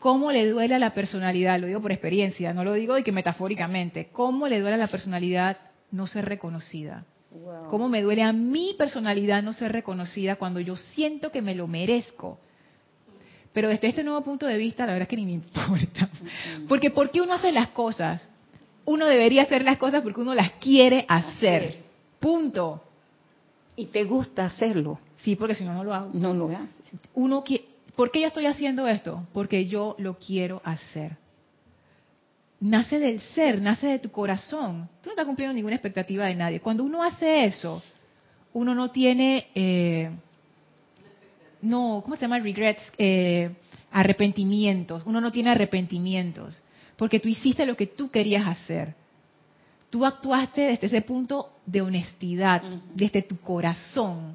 ¿Cómo 0.00 0.30
le 0.32 0.48
duele 0.50 0.74
a 0.74 0.78
la 0.78 0.92
personalidad? 0.92 1.58
Lo 1.58 1.66
digo 1.66 1.80
por 1.80 1.92
experiencia, 1.92 2.52
no 2.52 2.64
lo 2.64 2.74
digo 2.74 2.94
de 2.94 3.02
que 3.02 3.12
metafóricamente. 3.12 4.08
¿Cómo 4.12 4.48
le 4.48 4.60
duele 4.60 4.74
a 4.74 4.78
la 4.78 4.88
personalidad 4.88 5.56
no 5.90 6.06
ser 6.06 6.26
reconocida? 6.26 7.04
¿Cómo 7.68 7.88
me 7.88 8.02
duele 8.02 8.22
a 8.22 8.32
mi 8.32 8.74
personalidad 8.78 9.42
no 9.42 9.52
ser 9.52 9.72
reconocida 9.72 10.36
cuando 10.36 10.60
yo 10.60 10.76
siento 10.76 11.30
que 11.30 11.42
me 11.42 11.54
lo 11.54 11.66
merezco? 11.66 12.38
Pero 13.52 13.68
desde 13.68 13.88
este 13.88 14.04
nuevo 14.04 14.22
punto 14.22 14.46
de 14.46 14.56
vista, 14.56 14.84
la 14.86 14.92
verdad 14.92 15.02
es 15.02 15.08
que 15.08 15.16
ni 15.16 15.26
me 15.26 15.32
importa. 15.32 16.08
Porque 16.68 16.90
¿por 16.90 17.10
qué 17.10 17.20
uno 17.20 17.34
hace 17.34 17.52
las 17.52 17.68
cosas? 17.68 18.28
Uno 18.84 19.06
debería 19.06 19.42
hacer 19.42 19.64
las 19.64 19.78
cosas 19.78 20.02
porque 20.02 20.20
uno 20.20 20.34
las 20.34 20.52
quiere 20.52 21.04
hacer. 21.08 21.78
Punto. 22.20 22.82
Y 23.74 23.86
te 23.86 24.04
gusta 24.04 24.44
hacerlo. 24.44 24.98
Sí, 25.16 25.36
porque 25.36 25.54
si 25.54 25.64
no, 25.64 25.74
no 25.74 25.84
lo 25.84 25.94
hago. 25.94 26.10
No 26.12 26.34
lo 26.34 26.48
haces. 26.48 26.68
Uno, 27.14 27.42
¿Por 27.94 28.10
qué 28.10 28.20
yo 28.20 28.26
estoy 28.28 28.46
haciendo 28.46 28.86
esto? 28.86 29.26
Porque 29.32 29.66
yo 29.66 29.96
lo 29.98 30.18
quiero 30.18 30.60
hacer 30.64 31.16
nace 32.68 32.98
del 32.98 33.20
ser, 33.20 33.60
nace 33.60 33.86
de 33.86 33.98
tu 33.98 34.10
corazón. 34.10 34.88
Tú 35.02 35.06
no 35.06 35.12
estás 35.12 35.24
cumpliendo 35.24 35.54
ninguna 35.54 35.76
expectativa 35.76 36.26
de 36.26 36.34
nadie. 36.34 36.60
Cuando 36.60 36.84
uno 36.84 37.02
hace 37.02 37.44
eso, 37.44 37.82
uno 38.52 38.74
no 38.74 38.90
tiene, 38.90 39.48
eh, 39.54 40.10
no, 41.62 42.00
¿cómo 42.02 42.16
se 42.16 42.22
llama? 42.22 42.38
Regrets, 42.38 42.82
eh, 42.98 43.50
arrepentimientos. 43.92 45.02
Uno 45.06 45.20
no 45.20 45.30
tiene 45.30 45.50
arrepentimientos, 45.50 46.62
porque 46.96 47.20
tú 47.20 47.28
hiciste 47.28 47.64
lo 47.66 47.76
que 47.76 47.86
tú 47.86 48.10
querías 48.10 48.46
hacer. 48.46 48.94
Tú 49.90 50.04
actuaste 50.04 50.62
desde 50.62 50.88
ese 50.88 51.02
punto 51.02 51.50
de 51.64 51.80
honestidad, 51.80 52.62
desde 52.94 53.22
tu 53.22 53.38
corazón. 53.38 54.34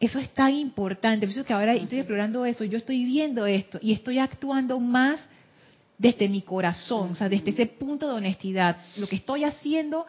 Eso. 0.00 0.18
es 0.18 0.30
tan 0.30 0.54
importante. 0.54 1.26
Por 1.26 1.32
eso 1.32 1.44
que 1.44 1.52
ahora 1.52 1.74
estoy 1.74 1.98
explorando 1.98 2.44
eso, 2.44 2.64
yo 2.64 2.78
estoy 2.78 3.04
viendo 3.04 3.46
esto 3.46 3.78
y 3.82 3.92
estoy 3.92 4.18
actuando 4.18 4.80
más 4.80 5.20
desde 5.98 6.28
mi 6.28 6.42
corazón, 6.42 7.12
o 7.12 7.14
sea, 7.14 7.28
desde 7.28 7.50
ese 7.50 7.66
punto 7.66 8.08
de 8.08 8.14
honestidad, 8.14 8.78
lo 8.98 9.06
que 9.06 9.16
estoy 9.16 9.44
haciendo 9.44 10.06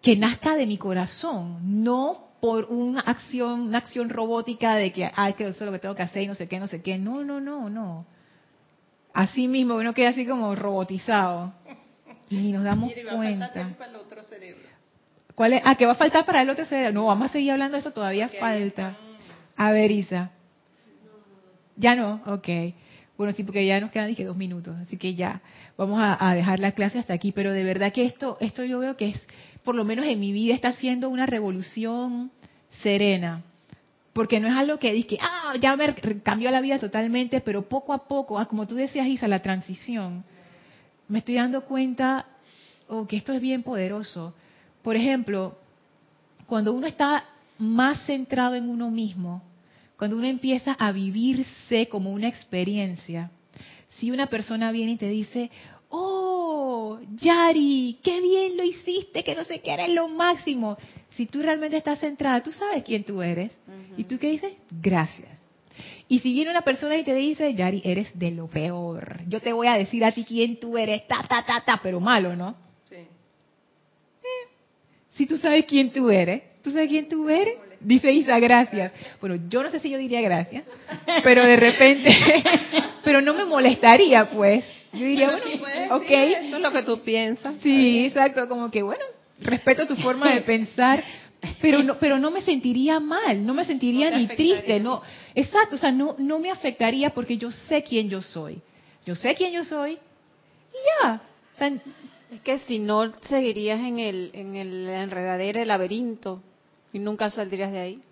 que 0.00 0.16
nazca 0.16 0.56
de 0.56 0.66
mi 0.66 0.78
corazón, 0.78 1.82
no 1.82 2.32
por 2.40 2.64
una 2.64 3.00
acción, 3.00 3.60
una 3.60 3.78
acción 3.78 4.08
robótica 4.08 4.74
de 4.74 4.92
que, 4.92 5.08
ay, 5.14 5.34
que 5.34 5.44
eso 5.44 5.52
es 5.52 5.60
lo 5.60 5.70
que 5.70 5.78
tengo 5.78 5.94
que 5.94 6.02
hacer 6.02 6.22
y 6.22 6.26
no 6.26 6.34
sé 6.34 6.48
qué, 6.48 6.58
no 6.58 6.66
sé 6.66 6.82
qué. 6.82 6.98
No, 6.98 7.22
no, 7.22 7.40
no, 7.40 7.70
no. 7.70 8.04
Así 9.14 9.46
mismo 9.46 9.76
uno 9.76 9.94
queda 9.94 10.08
así 10.08 10.26
como 10.26 10.54
robotizado. 10.56 11.52
Y 12.30 12.50
nos 12.50 12.64
damos 12.64 12.90
y 12.90 13.04
cuenta. 13.04 13.52
Para 13.78 13.90
el 13.90 13.96
otro 13.96 14.24
cerebro. 14.24 14.64
¿Cuál 15.36 15.52
es? 15.52 15.62
Ah, 15.64 15.76
¿qué 15.76 15.86
va 15.86 15.92
a 15.92 15.96
faltar 15.96 16.24
para 16.24 16.42
el 16.42 16.50
otro 16.50 16.64
cerebro? 16.64 16.92
No, 16.92 17.06
vamos 17.06 17.30
a 17.30 17.32
seguir 17.32 17.52
hablando 17.52 17.76
de 17.76 17.80
eso, 17.80 17.92
todavía 17.92 18.28
falta. 18.28 18.96
A 19.56 19.70
ver, 19.70 19.90
Isa. 19.92 20.30
Ya 21.76 21.94
no, 21.94 22.22
ok. 22.26 22.48
Bueno, 23.22 23.36
sí, 23.36 23.44
porque 23.44 23.64
ya 23.64 23.80
nos 23.80 23.92
quedan 23.92 24.08
dije 24.08 24.24
dos 24.24 24.36
minutos, 24.36 24.76
así 24.80 24.96
que 24.96 25.14
ya 25.14 25.42
vamos 25.76 26.00
a, 26.02 26.34
dejar 26.34 26.58
la 26.58 26.72
clase 26.72 26.98
hasta 26.98 27.14
aquí. 27.14 27.30
Pero 27.30 27.52
de 27.52 27.62
verdad 27.62 27.92
que 27.92 28.04
esto, 28.04 28.36
esto 28.40 28.64
yo 28.64 28.80
veo 28.80 28.96
que 28.96 29.10
es, 29.10 29.28
por 29.62 29.76
lo 29.76 29.84
menos 29.84 30.06
en 30.06 30.18
mi 30.18 30.32
vida, 30.32 30.56
está 30.56 30.72
siendo 30.72 31.08
una 31.08 31.24
revolución 31.24 32.32
serena. 32.70 33.44
Porque 34.12 34.40
no 34.40 34.48
es 34.48 34.54
algo 34.54 34.80
que 34.80 34.92
dije, 34.92 35.18
ah, 35.20 35.54
ya 35.60 35.76
me 35.76 35.94
cambió 36.24 36.50
la 36.50 36.60
vida 36.60 36.80
totalmente, 36.80 37.40
pero 37.40 37.68
poco 37.68 37.92
a 37.92 38.08
poco, 38.08 38.40
ah, 38.40 38.46
como 38.46 38.66
tú 38.66 38.74
decías, 38.74 39.06
Isa, 39.06 39.28
la 39.28 39.40
transición, 39.40 40.24
me 41.06 41.20
estoy 41.20 41.36
dando 41.36 41.60
cuenta 41.60 42.26
oh, 42.88 43.06
que 43.06 43.18
esto 43.18 43.32
es 43.32 43.40
bien 43.40 43.62
poderoso. 43.62 44.34
Por 44.82 44.96
ejemplo, 44.96 45.56
cuando 46.48 46.72
uno 46.72 46.88
está 46.88 47.22
más 47.56 48.04
centrado 48.04 48.56
en 48.56 48.68
uno 48.68 48.90
mismo, 48.90 49.44
cuando 50.02 50.16
uno 50.16 50.26
empieza 50.26 50.72
a 50.72 50.90
vivirse 50.90 51.86
como 51.86 52.10
una 52.10 52.26
experiencia, 52.26 53.30
si 53.86 54.10
una 54.10 54.26
persona 54.26 54.72
viene 54.72 54.94
y 54.94 54.96
te 54.96 55.08
dice, 55.08 55.48
oh, 55.90 56.98
Yari, 57.14 58.00
qué 58.02 58.20
bien 58.20 58.56
lo 58.56 58.64
hiciste, 58.64 59.22
que 59.22 59.36
no 59.36 59.44
sé 59.44 59.60
qué, 59.60 59.74
eres 59.74 59.90
lo 59.90 60.08
máximo. 60.08 60.76
Si 61.10 61.26
tú 61.26 61.40
realmente 61.40 61.76
estás 61.76 62.00
centrada, 62.00 62.42
tú 62.42 62.50
sabes 62.50 62.82
quién 62.82 63.04
tú 63.04 63.22
eres. 63.22 63.52
¿Y 63.96 64.02
tú 64.02 64.18
qué 64.18 64.32
dices? 64.32 64.54
Gracias. 64.72 65.38
Y 66.08 66.18
si 66.18 66.32
viene 66.32 66.50
una 66.50 66.62
persona 66.62 66.96
y 66.96 67.04
te 67.04 67.14
dice, 67.14 67.54
Yari, 67.54 67.82
eres 67.84 68.10
de 68.18 68.32
lo 68.32 68.48
peor, 68.48 69.20
yo 69.28 69.38
te 69.38 69.52
voy 69.52 69.68
a 69.68 69.74
decir 69.74 70.04
a 70.04 70.10
ti 70.10 70.24
quién 70.24 70.58
tú 70.58 70.76
eres, 70.76 71.06
ta, 71.06 71.24
ta, 71.28 71.46
ta, 71.46 71.62
ta, 71.64 71.78
pero 71.80 72.00
malo, 72.00 72.34
¿no? 72.34 72.56
Sí. 72.88 72.96
Eh, 72.96 74.48
si 75.10 75.26
tú 75.26 75.36
sabes 75.36 75.64
quién 75.64 75.92
tú 75.92 76.10
eres, 76.10 76.42
tú 76.60 76.72
sabes 76.72 76.88
quién 76.88 77.08
tú 77.08 77.28
eres, 77.28 77.54
Dice 77.84 78.12
Isa, 78.12 78.38
gracias. 78.38 78.92
Bueno, 79.20 79.36
yo 79.48 79.62
no 79.62 79.70
sé 79.70 79.80
si 79.80 79.90
yo 79.90 79.98
diría 79.98 80.20
gracias, 80.20 80.64
pero 81.24 81.44
de 81.44 81.56
repente, 81.56 82.10
pero 83.04 83.20
no 83.20 83.34
me 83.34 83.44
molestaría, 83.44 84.30
pues. 84.30 84.64
Yo 84.92 85.06
diría, 85.06 85.30
bueno, 85.58 85.96
ok. 85.96 86.10
eso 86.10 86.56
es 86.56 86.62
lo 86.62 86.70
que 86.70 86.82
tú 86.82 87.00
piensas. 87.00 87.54
Sí, 87.62 88.04
exacto, 88.04 88.46
como 88.46 88.70
que, 88.70 88.82
bueno, 88.82 89.04
respeto 89.40 89.86
tu 89.86 89.96
forma 89.96 90.34
de 90.34 90.42
pensar, 90.42 91.02
pero 91.60 91.82
no, 91.82 91.98
pero 91.98 92.18
no 92.18 92.30
me 92.30 92.42
sentiría 92.42 93.00
mal, 93.00 93.44
no 93.44 93.54
me 93.54 93.64
sentiría 93.64 94.10
ni 94.10 94.26
triste, 94.26 94.78
no, 94.80 95.02
exacto, 95.34 95.76
o 95.76 95.78
sea, 95.78 95.90
no, 95.90 96.14
no 96.18 96.38
me 96.38 96.50
afectaría 96.50 97.10
porque 97.10 97.38
yo 97.38 97.50
sé 97.50 97.82
quién 97.82 98.08
yo 98.08 98.20
soy. 98.20 98.60
Yo 99.04 99.14
sé 99.14 99.34
quién 99.34 99.52
yo 99.52 99.64
soy 99.64 99.92
y 99.92 101.02
ya. 101.02 101.22
Es 102.30 102.40
que 102.40 102.58
si 102.60 102.78
no 102.78 103.12
seguirías 103.22 103.80
en 103.80 103.98
el, 103.98 104.30
en 104.32 104.56
el 104.56 104.88
enredadero, 104.88 105.60
el 105.60 105.68
laberinto 105.68 106.42
y 106.92 106.98
nunca 106.98 107.30
saldrías 107.30 107.72
de 107.72 107.78
ahí. 107.78 108.02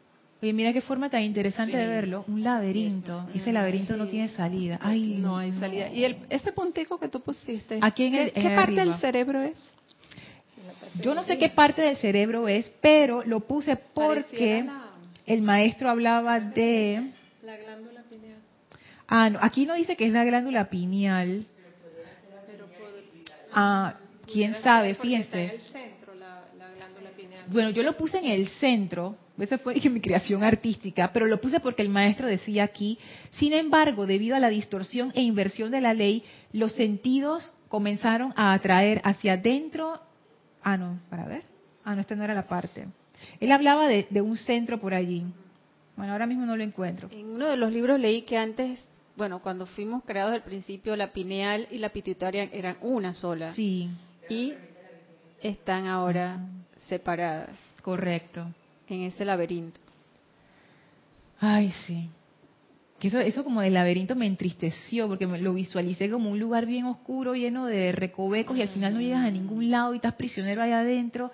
Oye, 0.43 0.55
mira 0.55 0.73
qué 0.73 0.81
forma 0.81 1.11
tan 1.11 1.23
interesante 1.23 1.77
de 1.77 1.87
verlo, 1.87 2.25
un 2.27 2.43
laberinto. 2.43 3.29
ese 3.35 3.53
laberinto 3.53 3.95
no 3.97 4.07
tiene 4.07 4.29
salida. 4.29 4.79
Ay, 4.81 5.19
no, 5.19 5.37
hay 5.37 5.53
salida. 5.53 5.91
Y 5.93 6.05
el, 6.05 6.17
ese 6.31 6.53
puntico 6.53 6.99
que 6.99 7.09
tú 7.09 7.21
pusiste, 7.21 7.79
Aquí 7.83 8.05
en 8.05 8.31
¿qué, 8.31 8.51
parte 8.57 8.73
del 8.73 8.95
cerebro 8.97 9.43
es? 9.43 9.59
Yo 11.03 11.15
no 11.15 11.23
sé 11.25 11.37
qué 11.37 11.51
parte 11.51 11.83
del 11.83 11.97
cerebro 11.97 12.49
es, 12.49 12.73
pero 12.81 13.23
lo 13.25 13.41
puse 13.41 13.77
porque 13.77 14.67
el 15.27 15.43
maestro 15.43 15.91
hablaba 15.91 16.41
de... 16.41 17.11
La 17.43 17.57
glándula 17.59 18.03
pineal. 18.09 18.39
Ah, 19.07 19.29
no, 19.29 19.39
aquí 19.43 19.67
no 19.67 19.75
dice 19.75 19.95
que 19.95 20.07
es 20.07 20.13
la 20.13 20.25
glándula 20.25 20.71
pineal. 20.71 21.45
Ah, 23.53 23.95
quién 24.27 24.55
sabe, 24.63 24.95
fíjense. 24.95 25.61
Bueno, 27.51 27.71
yo 27.71 27.83
lo 27.83 27.97
puse 27.97 28.19
en 28.19 28.27
el 28.27 28.49
centro, 28.49 29.17
esa 29.39 29.59
fue 29.59 29.75
mi 29.91 30.01
creación 30.01 30.45
artística, 30.45 31.13
pero 31.13 31.27
lo 31.27 31.41
puse 31.41 31.61
porque 31.61 31.83
el 31.83 31.89
maestro 31.89 32.29
decía 32.29 32.65
aquí, 32.65 32.99
sin 33.33 33.53
embargo, 33.53 34.07
debido 34.07 34.37
a 34.37 34.41
la 34.41 34.49
distorsión 34.49 35.13
e 35.15 35.23
inversión 35.23 35.71
de 35.71 35.81
la 35.81 35.93
ley, 35.93 36.23
los 36.53 36.73
sentidos 36.73 37.55
comenzaron 37.69 38.33
a 38.37 38.53
atraer 38.53 39.01
hacia 39.05 39.35
adentro, 39.35 40.01
ah 40.63 40.77
no, 40.77 41.01
para 41.11 41.27
ver, 41.27 41.43
ah 41.85 41.95
no, 41.95 42.01
esta 42.01 42.15
no 42.15 42.25
era 42.25 42.35
la 42.35 42.47
parte. 42.47 42.87
Él 43.41 43.53
hablaba 43.53 43.89
de, 43.89 44.07
un 44.21 44.37
centro 44.37 44.79
por 44.79 44.95
allí. 44.95 45.25
Bueno, 45.97 46.13
ahora 46.13 46.27
mismo 46.27 46.47
no 46.47 46.57
lo 46.57 46.63
encuentro. 46.63 47.09
En 47.11 47.27
uno 47.27 47.49
de 47.49 47.57
los 47.57 47.73
libros 47.73 48.01
leí 48.01 48.23
que 48.23 48.39
antes 48.39 48.87
bueno, 49.17 49.43
cuando 49.43 49.67
fuimos 49.67 50.03
creados 50.05 50.33
al 50.33 50.43
principio, 50.43 50.97
la 50.97 51.13
pineal 51.13 51.69
y 51.71 51.77
la 51.77 51.91
pituitaria 51.91 52.45
eran 52.45 52.79
una 52.81 53.13
sola. 53.13 53.53
Sí. 53.53 53.91
Y 54.31 54.55
están 55.43 55.87
ahora 55.87 56.39
ah. 56.41 56.60
Separadas. 56.91 57.57
Correcto. 57.83 58.47
En 58.87 59.03
ese 59.03 59.25
laberinto. 59.25 59.81
Ay, 61.41 61.73
sí. 61.87 62.11
Que 62.99 63.09
eso, 63.09 63.19
eso 63.19 63.43
como 63.43 63.63
del 63.63 63.73
laberinto 63.73 64.15
me 64.15 64.27
entristeció 64.27 65.09
porque 65.09 65.27
me 65.27 65.41
lo 65.41 65.55
visualicé 65.55 66.11
como 66.11 66.31
un 66.31 66.39
lugar 66.39 66.67
bien 66.67 66.85
oscuro, 66.85 67.35
lleno 67.35 67.65
de 67.65 67.93
recovecos 67.93 68.59
y 68.59 68.63
al 68.63 68.69
final 68.69 68.93
no 68.93 69.01
llegas 69.01 69.25
a 69.25 69.31
ningún 69.31 69.71
lado 69.71 69.95
y 69.95 69.97
estás 69.97 70.15
prisionero 70.15 70.61
ahí 70.61 70.73
adentro 70.73 71.31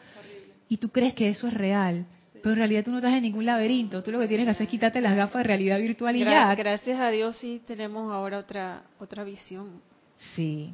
y 0.69 0.77
tú 0.77 0.91
crees 0.91 1.15
que 1.15 1.29
eso 1.29 1.49
es 1.49 1.55
real. 1.55 2.07
Pero 2.35 2.53
en 2.53 2.59
realidad 2.59 2.85
tú 2.85 2.93
no 2.93 2.99
estás 2.99 3.15
en 3.15 3.23
ningún 3.23 3.47
laberinto. 3.47 4.05
Tú 4.05 4.13
lo 4.13 4.21
que 4.21 4.29
tienes 4.29 4.47
que 4.47 4.51
hacer 4.51 4.65
es 4.65 4.71
quitarte 4.71 5.01
las 5.01 5.17
gafas 5.17 5.41
de 5.41 5.49
realidad 5.49 5.81
virtual 5.81 6.15
y 6.15 6.21
ya. 6.21 6.55
Gracias 6.55 7.01
a 7.01 7.11
Dios 7.11 7.37
sí 7.39 7.61
tenemos 7.67 8.13
ahora 8.13 8.39
otra 8.39 8.85
otra 9.01 9.25
visión. 9.25 9.81
Sí, 10.15 10.73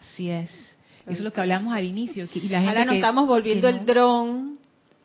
así 0.00 0.30
es. 0.30 0.50
Eso 1.02 1.12
es 1.12 1.20
lo 1.20 1.32
que 1.32 1.40
hablamos 1.40 1.74
al 1.74 1.84
inicio. 1.84 2.28
Y 2.34 2.48
la 2.48 2.58
gente 2.58 2.68
ahora 2.68 2.84
nos 2.84 2.94
estamos 2.96 3.26
volviendo 3.26 3.68
el 3.68 3.84
dron 3.84 4.58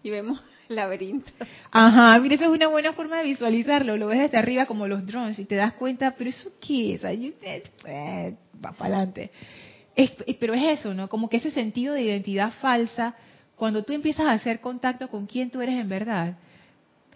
y 0.04 0.10
vemos 0.10 0.39
laberinto. 0.70 1.32
Ajá, 1.72 2.20
mira, 2.20 2.36
esa 2.36 2.45
es 2.45 2.52
una 2.52 2.68
buena 2.68 2.93
forma 2.93 3.18
de 3.18 3.24
visualizarlo. 3.24 3.98
Lo 3.98 4.08
ves 4.08 4.20
desde 4.20 4.38
arriba 4.38 4.66
como 4.66 4.88
los 4.88 5.06
drones 5.06 5.39
y 5.39 5.45
te 5.45 5.56
das 5.56 5.74
cuenta, 5.74 6.16
pero 6.18 6.30
eso 6.30 6.50
qué 6.62 6.95
es? 6.95 7.04
Eh, 7.86 8.36
va 8.64 8.72
para 8.74 8.95
adelante. 8.95 9.32
pero 10.39 10.54
es 10.54 10.80
eso, 10.80 10.93
¿no? 10.93 11.10
Como 11.10 11.30
que 11.30 11.38
ese 11.38 11.52
sentido 11.52 11.93
de 11.93 12.04
identidad 12.04 12.52
falsa, 12.62 13.16
cuando 13.56 13.84
tú 13.84 13.93
empiezas 13.93 14.28
a 14.28 14.32
hacer 14.32 14.60
contacto 14.60 15.08
con 15.08 15.26
quién 15.26 15.50
tú 15.50 15.62
eres 15.62 15.80
en 15.80 15.89
verdad, 15.89 16.38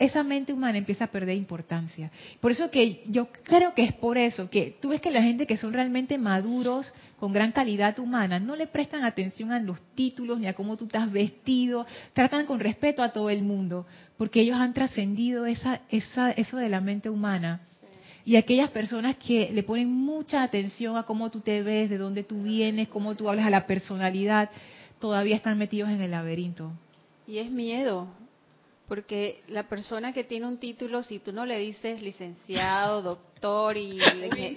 esa 0.02 0.24
mente 0.24 0.52
humana 0.52 0.80
empieza 0.80 1.06
a 1.06 1.12
perder 1.12 1.38
importancia. 1.38 2.10
Por 2.39 2.52
eso 2.52 2.72
que 2.72 3.04
yo 3.06 3.28
creo 3.43 3.76
que 3.76 3.84
es 3.84 3.93
por 3.93 4.18
eso 4.18 4.49
que 4.49 4.76
tú 4.82 4.89
ves 4.89 4.99
que 4.99 5.12
la 5.12 5.22
gente 5.22 5.45
que 5.45 5.58
son 5.58 5.74
realmente 5.74 6.18
maduros, 6.18 6.91
con 7.20 7.32
gran 7.32 7.52
calidad 7.52 7.99
humana, 7.99 8.39
no 8.39 8.56
le 8.56 8.66
prestan 8.66 9.04
atención 9.04 9.52
a 9.52 9.60
los 9.60 9.80
títulos 9.93 10.39
ni 10.39 10.47
a 10.47 10.54
cómo 10.54 10.76
tú 10.76 10.86
estás 10.86 11.12
vestido, 11.12 11.86
tratan 12.14 12.47
con 12.47 12.60
respeto 12.60 13.04
a 13.04 13.10
todo 13.10 13.30
el 13.30 13.43
mundo, 13.43 13.86
porque 14.18 14.41
ellos 14.41 14.58
han 14.58 14.74
trascendido 14.74 15.45
esa, 15.45 15.82
esa, 15.91 16.32
eso 16.32 16.58
de 16.58 16.70
la 16.70 16.82
mente 16.82 17.12
humana. 17.12 17.62
Y 18.26 18.38
aquellas 18.38 18.72
personas 18.72 19.18
que 19.18 19.52
le 19.54 19.62
ponen 19.62 19.91
mucha 19.91 20.41
atención 20.41 20.97
a 20.97 21.04
cómo 21.04 21.30
tú 21.30 21.41
te 21.41 21.62
ves, 21.62 21.91
de 21.91 21.99
dónde 21.99 22.24
tú 22.24 22.41
vienes, 22.41 22.88
cómo 22.88 23.14
tú 23.14 23.30
hablas 23.30 23.45
a 23.45 23.52
la 23.52 23.68
personalidad, 23.68 24.49
todavía 24.99 25.36
están 25.36 25.60
metidos 25.60 25.91
en 25.91 26.02
el 26.02 26.10
laberinto. 26.10 26.72
Y 27.28 27.38
es 27.38 27.52
miedo, 27.52 28.08
porque 28.92 29.39
la 29.48 29.70
persona 29.70 30.12
que 30.12 30.26
tiene 30.26 30.46
un 30.46 30.58
título, 30.58 31.02
si 31.02 31.20
tú 31.20 31.32
no 31.32 31.46
le 31.46 31.58
dices 31.60 32.02
licenciado, 32.02 33.02
doctor 33.02 33.78
y 33.78 33.98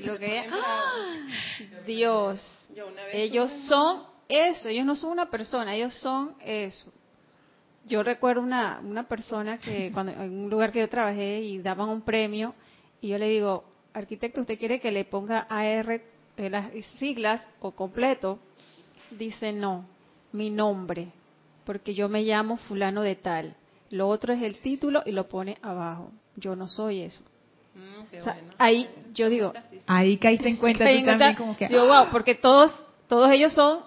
lo 0.05 0.19
que 0.19 0.45
¡ah! 0.51 1.29
Dios, 1.87 2.69
ellos 3.13 3.53
son 3.69 4.03
eso, 4.29 4.69
ellos 4.69 4.85
no 4.85 4.97
son 4.97 5.13
una 5.13 5.31
persona, 5.31 5.77
ellos 5.77 5.95
son 6.01 6.35
eso. 6.45 6.93
Yo 7.87 8.03
recuerdo 8.03 8.43
una, 8.43 8.81
una 8.83 9.07
persona 9.07 9.59
que 9.59 9.93
cuando 9.93 10.11
en 10.11 10.37
un 10.37 10.51
lugar 10.51 10.73
que 10.73 10.81
yo 10.81 10.89
trabajé 10.89 11.39
y 11.41 11.59
daban 11.59 11.89
un 11.89 12.03
premio 12.03 12.57
y 13.01 13.11
yo 13.11 13.19
le 13.19 13.29
digo, 13.29 13.63
arquitecto, 13.93 14.41
¿usted 14.41 14.59
quiere 14.59 14.81
que 14.81 14.91
le 14.91 15.05
ponga 15.05 15.47
AR 15.49 15.93
eh, 15.93 16.51
las 16.51 16.73
siglas 16.99 17.47
o 17.61 17.71
completo? 17.71 18.41
Dice, 19.13 19.53
no, 19.53 19.87
mi 20.33 20.51
nombre, 20.51 21.13
porque 21.65 21.95
yo 21.95 22.09
me 22.09 22.23
llamo 22.23 22.57
fulano 22.57 23.03
de 23.03 23.15
tal 23.15 23.57
lo 23.91 24.09
otro 24.09 24.33
es 24.33 24.43
el 24.43 24.59
título 24.59 25.03
y 25.05 25.13
lo 25.13 25.29
pone 25.29 25.59
abajo. 25.63 26.11
Yo 26.37 26.57
no 26.57 26.67
soy 26.67 27.03
eso. 27.03 27.23
Mm, 27.75 28.29
ahí 28.59 28.89
yo 29.13 29.29
digo, 29.29 29.53
ahí 29.87 30.17
caíste 30.19 30.49
en 30.49 30.57
cuenta 30.57 30.85
tú 30.99 31.05
también 31.05 31.35
como 31.35 31.57
que 31.57 31.69
digo, 31.69 31.87
wow, 31.87 32.07
porque 32.11 32.35
todos 32.35 32.73
todos 33.09 33.31
ellos 33.31 33.53
son 33.53 33.81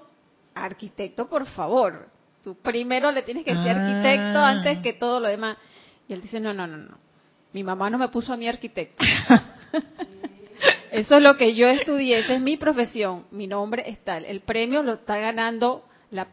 arquitectos, 0.53 1.27
por 1.27 1.45
favor. 1.47 2.09
Tú 2.43 2.55
primero 2.55 3.11
le 3.11 3.23
tienes 3.23 3.43
que 3.43 3.51
ser 3.51 3.77
arquitecto 3.77 4.39
ah. 4.39 4.49
antes 4.49 4.79
que 4.79 4.93
todo 4.93 5.19
lo 5.19 5.27
demás. 5.27 5.57
Y 6.07 6.13
él 6.13 6.21
dice, 6.21 6.39
"No, 6.39 6.53
no, 6.53 6.67
no, 6.67 6.77
no. 6.77 6.97
Mi 7.53 7.63
mamá 7.63 7.89
no 7.89 7.97
me 7.97 8.07
puso 8.09 8.33
a 8.33 8.37
mí 8.37 8.47
arquitecto." 8.47 9.03
Eso 10.91 11.17
es 11.17 11.21
lo 11.21 11.35
que 11.37 11.53
yo 11.53 11.67
estudié, 11.67 12.19
esa 12.19 12.33
es 12.33 12.41
mi 12.41 12.57
profesión, 12.57 13.25
mi 13.31 13.45
nombre 13.45 13.83
es 13.87 14.03
tal. 14.03 14.25
El 14.25 14.39
premio 14.39 14.81
lo 14.81 14.93
está 14.93 15.17
ganando 15.17 15.83
la 16.11 16.27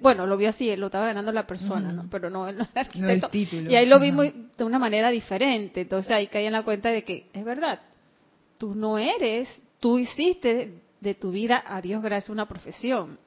bueno, 0.00 0.26
lo 0.26 0.36
vio 0.36 0.50
así, 0.50 0.70
él 0.70 0.80
lo 0.80 0.86
estaba 0.86 1.06
ganando 1.06 1.32
la 1.32 1.46
persona, 1.46 1.92
¿no? 1.92 2.06
pero 2.10 2.30
no 2.30 2.48
el 2.48 2.60
arquitecto. 2.74 3.28
y 3.32 3.74
ahí 3.74 3.86
lo 3.86 3.98
vi 3.98 4.12
de 4.56 4.64
una 4.64 4.78
manera 4.78 5.10
diferente. 5.10 5.80
Entonces 5.80 6.12
ahí 6.12 6.28
caí 6.28 6.46
en 6.46 6.52
la 6.52 6.62
cuenta 6.62 6.90
de 6.90 7.02
que 7.02 7.26
es 7.32 7.44
verdad, 7.44 7.80
tú 8.58 8.74
no 8.74 8.98
eres, 8.98 9.48
tú 9.80 9.98
hiciste 9.98 10.74
de 11.00 11.14
tu 11.14 11.30
vida, 11.30 11.62
a 11.66 11.80
Dios 11.80 12.02
gracias, 12.02 12.30
una 12.30 12.46
profesión, 12.46 13.18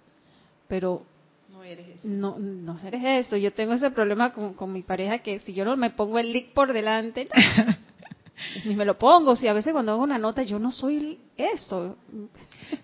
pero 0.67 1.05
no 1.51 1.63
eres 1.63 1.87
eso. 1.89 2.07
No, 2.07 2.39
no 2.39 2.77
eres 2.79 3.27
eso. 3.27 3.37
Yo 3.37 3.51
tengo 3.51 3.73
ese 3.73 3.91
problema 3.91 4.33
con, 4.33 4.53
con 4.53 4.71
mi 4.71 4.83
pareja 4.83 5.19
que 5.19 5.39
si 5.39 5.53
yo 5.53 5.65
no 5.65 5.75
me 5.75 5.89
pongo 5.89 6.19
el 6.19 6.31
lick 6.31 6.53
por 6.53 6.71
delante, 6.71 7.27
ni 8.65 8.75
me 8.75 8.85
lo 8.85 8.97
pongo. 8.97 9.35
Si 9.35 9.47
a 9.47 9.53
veces 9.53 9.73
cuando 9.73 9.93
hago 9.93 10.03
una 10.03 10.17
nota 10.17 10.43
yo 10.43 10.59
no 10.59 10.71
soy 10.71 11.19
eso. 11.37 11.97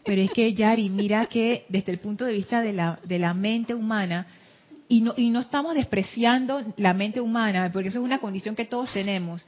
Pero 0.05 0.21
es 0.21 0.31
que, 0.31 0.53
Yari, 0.53 0.89
mira 0.89 1.25
que 1.27 1.65
desde 1.69 1.91
el 1.91 1.99
punto 1.99 2.25
de 2.25 2.33
vista 2.33 2.61
de 2.61 2.73
la, 2.73 2.99
de 3.03 3.19
la 3.19 3.33
mente 3.33 3.73
humana, 3.73 4.27
y 4.89 5.01
no, 5.01 5.13
y 5.17 5.29
no 5.29 5.41
estamos 5.41 5.75
despreciando 5.75 6.61
la 6.77 6.93
mente 6.93 7.19
humana, 7.19 7.69
porque 7.71 7.89
eso 7.89 7.99
es 7.99 8.05
una 8.05 8.19
condición 8.19 8.55
que 8.55 8.65
todos 8.65 8.91
tenemos, 8.93 9.45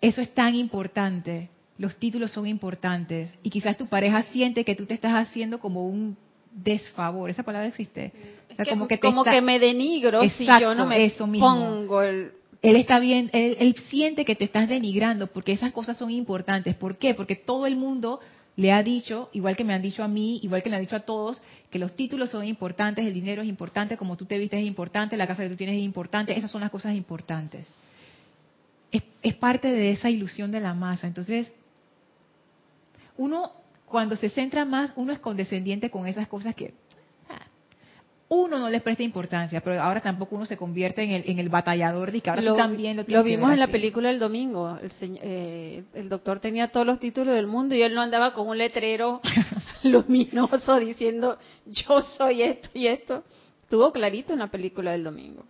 eso 0.00 0.20
es 0.20 0.32
tan 0.34 0.54
importante. 0.54 1.50
Los 1.78 1.96
títulos 1.96 2.32
son 2.32 2.46
importantes. 2.46 3.32
Y 3.42 3.50
quizás 3.50 3.76
tu 3.76 3.86
pareja 3.86 4.22
siente 4.24 4.64
que 4.64 4.74
tú 4.74 4.86
te 4.86 4.94
estás 4.94 5.12
haciendo 5.12 5.60
como 5.60 5.86
un 5.86 6.16
desfavor. 6.52 7.30
¿Esa 7.30 7.42
palabra 7.42 7.68
existe? 7.68 8.12
como 8.68 8.88
que, 8.88 8.98
como 8.98 9.22
que 9.24 9.40
me 9.40 9.58
denigro 9.60 10.20
si 10.28 10.46
yo 10.60 10.74
no 10.74 10.86
me 10.86 11.10
pongo 11.38 12.02
el, 12.02 12.32
él 12.62 12.76
está 12.76 12.98
bien, 12.98 13.30
él, 13.32 13.56
él, 13.60 13.76
siente 13.88 14.24
que 14.24 14.34
te 14.34 14.44
estás 14.44 14.68
denigrando 14.68 15.28
porque 15.28 15.52
esas 15.52 15.72
cosas 15.72 15.96
son 15.96 16.10
importantes. 16.10 16.74
¿Por 16.74 16.96
qué? 16.98 17.14
Porque 17.14 17.36
todo 17.36 17.66
el 17.66 17.76
mundo 17.76 18.20
le 18.56 18.72
ha 18.72 18.82
dicho, 18.82 19.30
igual 19.32 19.56
que 19.56 19.62
me 19.62 19.72
han 19.72 19.82
dicho 19.82 20.02
a 20.02 20.08
mí, 20.08 20.40
igual 20.42 20.64
que 20.64 20.68
le 20.68 20.74
han 20.74 20.82
dicho 20.82 20.96
a 20.96 21.00
todos, 21.00 21.40
que 21.70 21.78
los 21.78 21.94
títulos 21.94 22.30
son 22.30 22.44
importantes, 22.44 23.06
el 23.06 23.14
dinero 23.14 23.42
es 23.42 23.48
importante, 23.48 23.96
como 23.96 24.16
tú 24.16 24.24
te 24.24 24.36
vistes 24.36 24.60
es 24.60 24.66
importante, 24.66 25.16
la 25.16 25.28
casa 25.28 25.44
que 25.44 25.50
tú 25.50 25.56
tienes 25.56 25.76
es 25.76 25.82
importante, 25.82 26.36
esas 26.36 26.50
son 26.50 26.62
las 26.62 26.70
cosas 26.70 26.96
importantes. 26.96 27.66
Es, 28.90 29.04
es 29.22 29.36
parte 29.36 29.70
de 29.70 29.92
esa 29.92 30.10
ilusión 30.10 30.50
de 30.50 30.58
la 30.58 30.74
masa. 30.74 31.06
Entonces, 31.06 31.52
uno, 33.16 33.52
cuando 33.86 34.16
se 34.16 34.28
centra 34.28 34.64
más, 34.64 34.90
uno 34.96 35.12
es 35.12 35.20
condescendiente 35.20 35.90
con 35.90 36.08
esas 36.08 36.26
cosas 36.26 36.56
que 36.56 36.74
uno 38.30 38.58
no 38.58 38.68
les 38.68 38.82
presta 38.82 39.02
importancia, 39.02 39.62
pero 39.62 39.80
ahora 39.80 40.00
tampoco 40.00 40.36
uno 40.36 40.44
se 40.44 40.58
convierte 40.58 41.02
en 41.02 41.12
el, 41.12 41.22
en 41.26 41.38
el 41.38 41.48
batallador 41.48 42.12
de 42.12 42.20
que 42.20 42.28
ahora 42.28 42.54
también 42.54 42.96
lo 42.98 43.04
Lo 43.06 43.22
vimos 43.22 43.52
en 43.52 43.58
la 43.58 43.68
película 43.68 44.10
el 44.10 44.18
domingo. 44.18 44.78
El, 44.82 45.18
eh, 45.22 45.84
el, 45.94 46.08
doctor 46.10 46.38
tenía 46.38 46.68
todos 46.68 46.86
los 46.86 47.00
títulos 47.00 47.34
del 47.34 47.46
mundo 47.46 47.74
y 47.74 47.82
él 47.82 47.94
no 47.94 48.02
andaba 48.02 48.34
con 48.34 48.46
un 48.48 48.58
letrero 48.58 49.22
luminoso 49.82 50.78
diciendo 50.78 51.38
yo 51.64 52.02
soy 52.02 52.42
esto 52.42 52.68
y 52.74 52.86
esto. 52.86 53.24
Estuvo 53.62 53.92
clarito 53.92 54.34
en 54.34 54.40
la 54.40 54.50
película 54.50 54.92
del 54.92 55.04
domingo. 55.04 55.44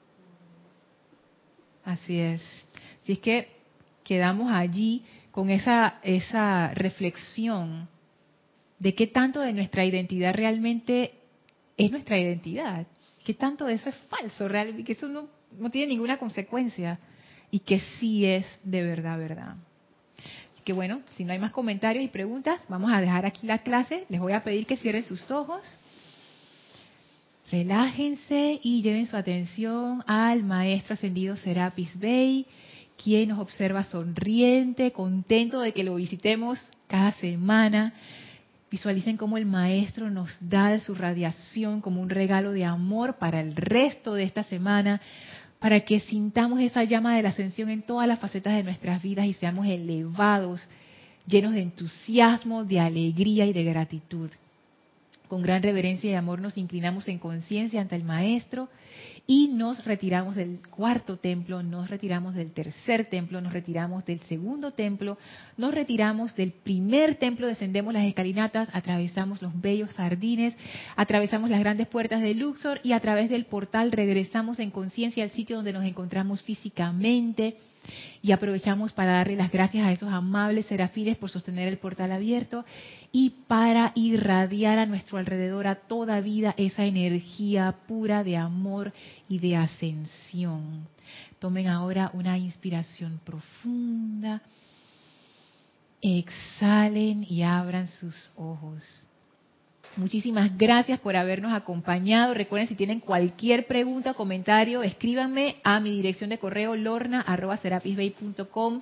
Así 1.84 2.20
es. 2.20 2.42
Si 3.02 3.12
es 3.12 3.18
que 3.18 3.48
quedamos 4.04 4.52
allí 4.52 5.02
con 5.32 5.50
esa, 5.50 5.98
esa 6.02 6.72
reflexión 6.74 7.88
de 8.78 8.94
qué 8.94 9.08
tanto 9.08 9.40
de 9.40 9.52
nuestra 9.52 9.84
identidad 9.84 10.34
realmente 10.34 11.17
es 11.78 11.90
nuestra 11.90 12.18
identidad. 12.18 12.86
Que 13.24 13.34
tanto 13.34 13.64
de 13.64 13.74
eso 13.74 13.88
es 13.88 13.96
falso, 14.08 14.48
realmente, 14.48 14.84
que 14.84 14.92
eso 14.92 15.08
no, 15.08 15.28
no 15.58 15.70
tiene 15.70 15.88
ninguna 15.88 16.18
consecuencia 16.18 16.98
y 17.50 17.60
que 17.60 17.80
sí 17.98 18.26
es 18.26 18.44
de 18.64 18.82
verdad, 18.82 19.18
verdad. 19.18 19.56
Que 20.64 20.72
bueno, 20.72 21.00
si 21.16 21.24
no 21.24 21.32
hay 21.32 21.38
más 21.38 21.52
comentarios 21.52 22.04
y 22.04 22.08
preguntas, 22.08 22.60
vamos 22.68 22.92
a 22.92 23.00
dejar 23.00 23.24
aquí 23.24 23.46
la 23.46 23.58
clase. 23.58 24.04
Les 24.10 24.20
voy 24.20 24.32
a 24.32 24.44
pedir 24.44 24.66
que 24.66 24.76
cierren 24.76 25.04
sus 25.04 25.30
ojos. 25.30 25.62
Relájense 27.50 28.60
y 28.62 28.82
lleven 28.82 29.06
su 29.06 29.16
atención 29.16 30.04
al 30.06 30.44
Maestro 30.44 30.94
Ascendido 30.94 31.36
Serapis 31.36 31.98
Bey, 31.98 32.44
quien 33.02 33.30
nos 33.30 33.38
observa 33.38 33.84
sonriente, 33.84 34.92
contento 34.92 35.60
de 35.60 35.72
que 35.72 35.84
lo 35.84 35.94
visitemos 35.94 36.58
cada 36.88 37.12
semana 37.12 37.94
Visualicen 38.70 39.16
cómo 39.16 39.38
el 39.38 39.46
Maestro 39.46 40.10
nos 40.10 40.36
da 40.40 40.78
su 40.80 40.94
radiación 40.94 41.80
como 41.80 42.02
un 42.02 42.10
regalo 42.10 42.52
de 42.52 42.64
amor 42.64 43.16
para 43.16 43.40
el 43.40 43.56
resto 43.56 44.14
de 44.14 44.24
esta 44.24 44.42
semana, 44.42 45.00
para 45.58 45.80
que 45.80 46.00
sintamos 46.00 46.60
esa 46.60 46.84
llama 46.84 47.16
de 47.16 47.22
la 47.22 47.30
ascensión 47.30 47.70
en 47.70 47.82
todas 47.82 48.06
las 48.06 48.18
facetas 48.18 48.54
de 48.54 48.62
nuestras 48.62 49.02
vidas 49.02 49.26
y 49.26 49.32
seamos 49.32 49.66
elevados, 49.66 50.68
llenos 51.26 51.54
de 51.54 51.62
entusiasmo, 51.62 52.64
de 52.64 52.80
alegría 52.80 53.46
y 53.46 53.54
de 53.54 53.64
gratitud. 53.64 54.30
Con 55.28 55.42
gran 55.42 55.62
reverencia 55.62 56.10
y 56.10 56.14
amor 56.14 56.40
nos 56.40 56.56
inclinamos 56.56 57.06
en 57.08 57.18
conciencia 57.18 57.82
ante 57.82 57.94
el 57.94 58.02
Maestro 58.02 58.68
y 59.26 59.48
nos 59.48 59.84
retiramos 59.84 60.36
del 60.36 60.58
cuarto 60.70 61.18
templo, 61.18 61.62
nos 61.62 61.90
retiramos 61.90 62.34
del 62.34 62.50
tercer 62.52 63.04
templo, 63.10 63.42
nos 63.42 63.52
retiramos 63.52 64.06
del 64.06 64.20
segundo 64.22 64.70
templo, 64.72 65.18
nos 65.58 65.74
retiramos 65.74 66.34
del 66.34 66.52
primer 66.52 67.16
templo, 67.16 67.46
descendemos 67.46 67.92
las 67.92 68.04
escalinatas, 68.04 68.70
atravesamos 68.72 69.42
los 69.42 69.60
bellos 69.60 69.92
jardines, 69.92 70.54
atravesamos 70.96 71.50
las 71.50 71.60
grandes 71.60 71.88
puertas 71.88 72.22
de 72.22 72.34
Luxor 72.34 72.80
y 72.82 72.92
a 72.92 73.00
través 73.00 73.28
del 73.28 73.44
portal 73.44 73.92
regresamos 73.92 74.58
en 74.60 74.70
conciencia 74.70 75.24
al 75.24 75.30
sitio 75.30 75.56
donde 75.56 75.74
nos 75.74 75.84
encontramos 75.84 76.42
físicamente 76.42 77.58
y 78.22 78.32
aprovechamos 78.32 78.92
para 78.92 79.12
darle 79.12 79.36
las 79.36 79.50
gracias 79.50 79.86
a 79.86 79.92
esos 79.92 80.12
amables 80.12 80.66
serafines 80.66 81.16
por 81.16 81.30
sostener 81.30 81.68
el 81.68 81.78
portal 81.78 82.12
abierto 82.12 82.64
y 83.12 83.30
para 83.46 83.92
irradiar 83.94 84.78
a 84.78 84.86
nuestro 84.86 85.18
alrededor 85.18 85.66
a 85.66 85.76
toda 85.76 86.20
vida 86.20 86.54
esa 86.56 86.84
energía 86.84 87.74
pura 87.86 88.24
de 88.24 88.36
amor 88.36 88.92
y 89.28 89.38
de 89.38 89.56
ascensión. 89.56 90.86
Tomen 91.38 91.68
ahora 91.68 92.10
una 92.14 92.36
inspiración 92.36 93.20
profunda. 93.24 94.42
Exhalen 96.00 97.26
y 97.28 97.42
abran 97.42 97.88
sus 97.88 98.30
ojos. 98.36 99.07
Muchísimas 99.96 100.56
gracias 100.56 101.00
por 101.00 101.16
habernos 101.16 101.52
acompañado. 101.52 102.34
Recuerden, 102.34 102.68
si 102.68 102.74
tienen 102.74 103.00
cualquier 103.00 103.66
pregunta 103.66 104.12
o 104.12 104.14
comentario, 104.14 104.82
escríbanme 104.82 105.56
a 105.64 105.80
mi 105.80 105.96
dirección 105.96 106.30
de 106.30 106.38
correo 106.38 106.76
lorna.serapisbay.com. 106.76 108.80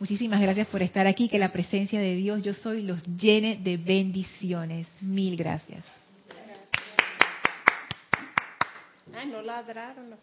Muchísimas 0.00 0.40
gracias 0.40 0.66
por 0.68 0.82
estar 0.82 1.06
aquí. 1.06 1.28
Que 1.28 1.38
la 1.38 1.52
presencia 1.52 2.00
de 2.00 2.16
Dios, 2.16 2.42
yo 2.42 2.52
soy, 2.52 2.82
los 2.82 3.04
llene 3.04 3.56
de 3.56 3.76
bendiciones. 3.76 4.88
Mil 5.00 5.36
gracias. 5.36 5.84
no 9.24 9.42
ladraron. 9.42 10.16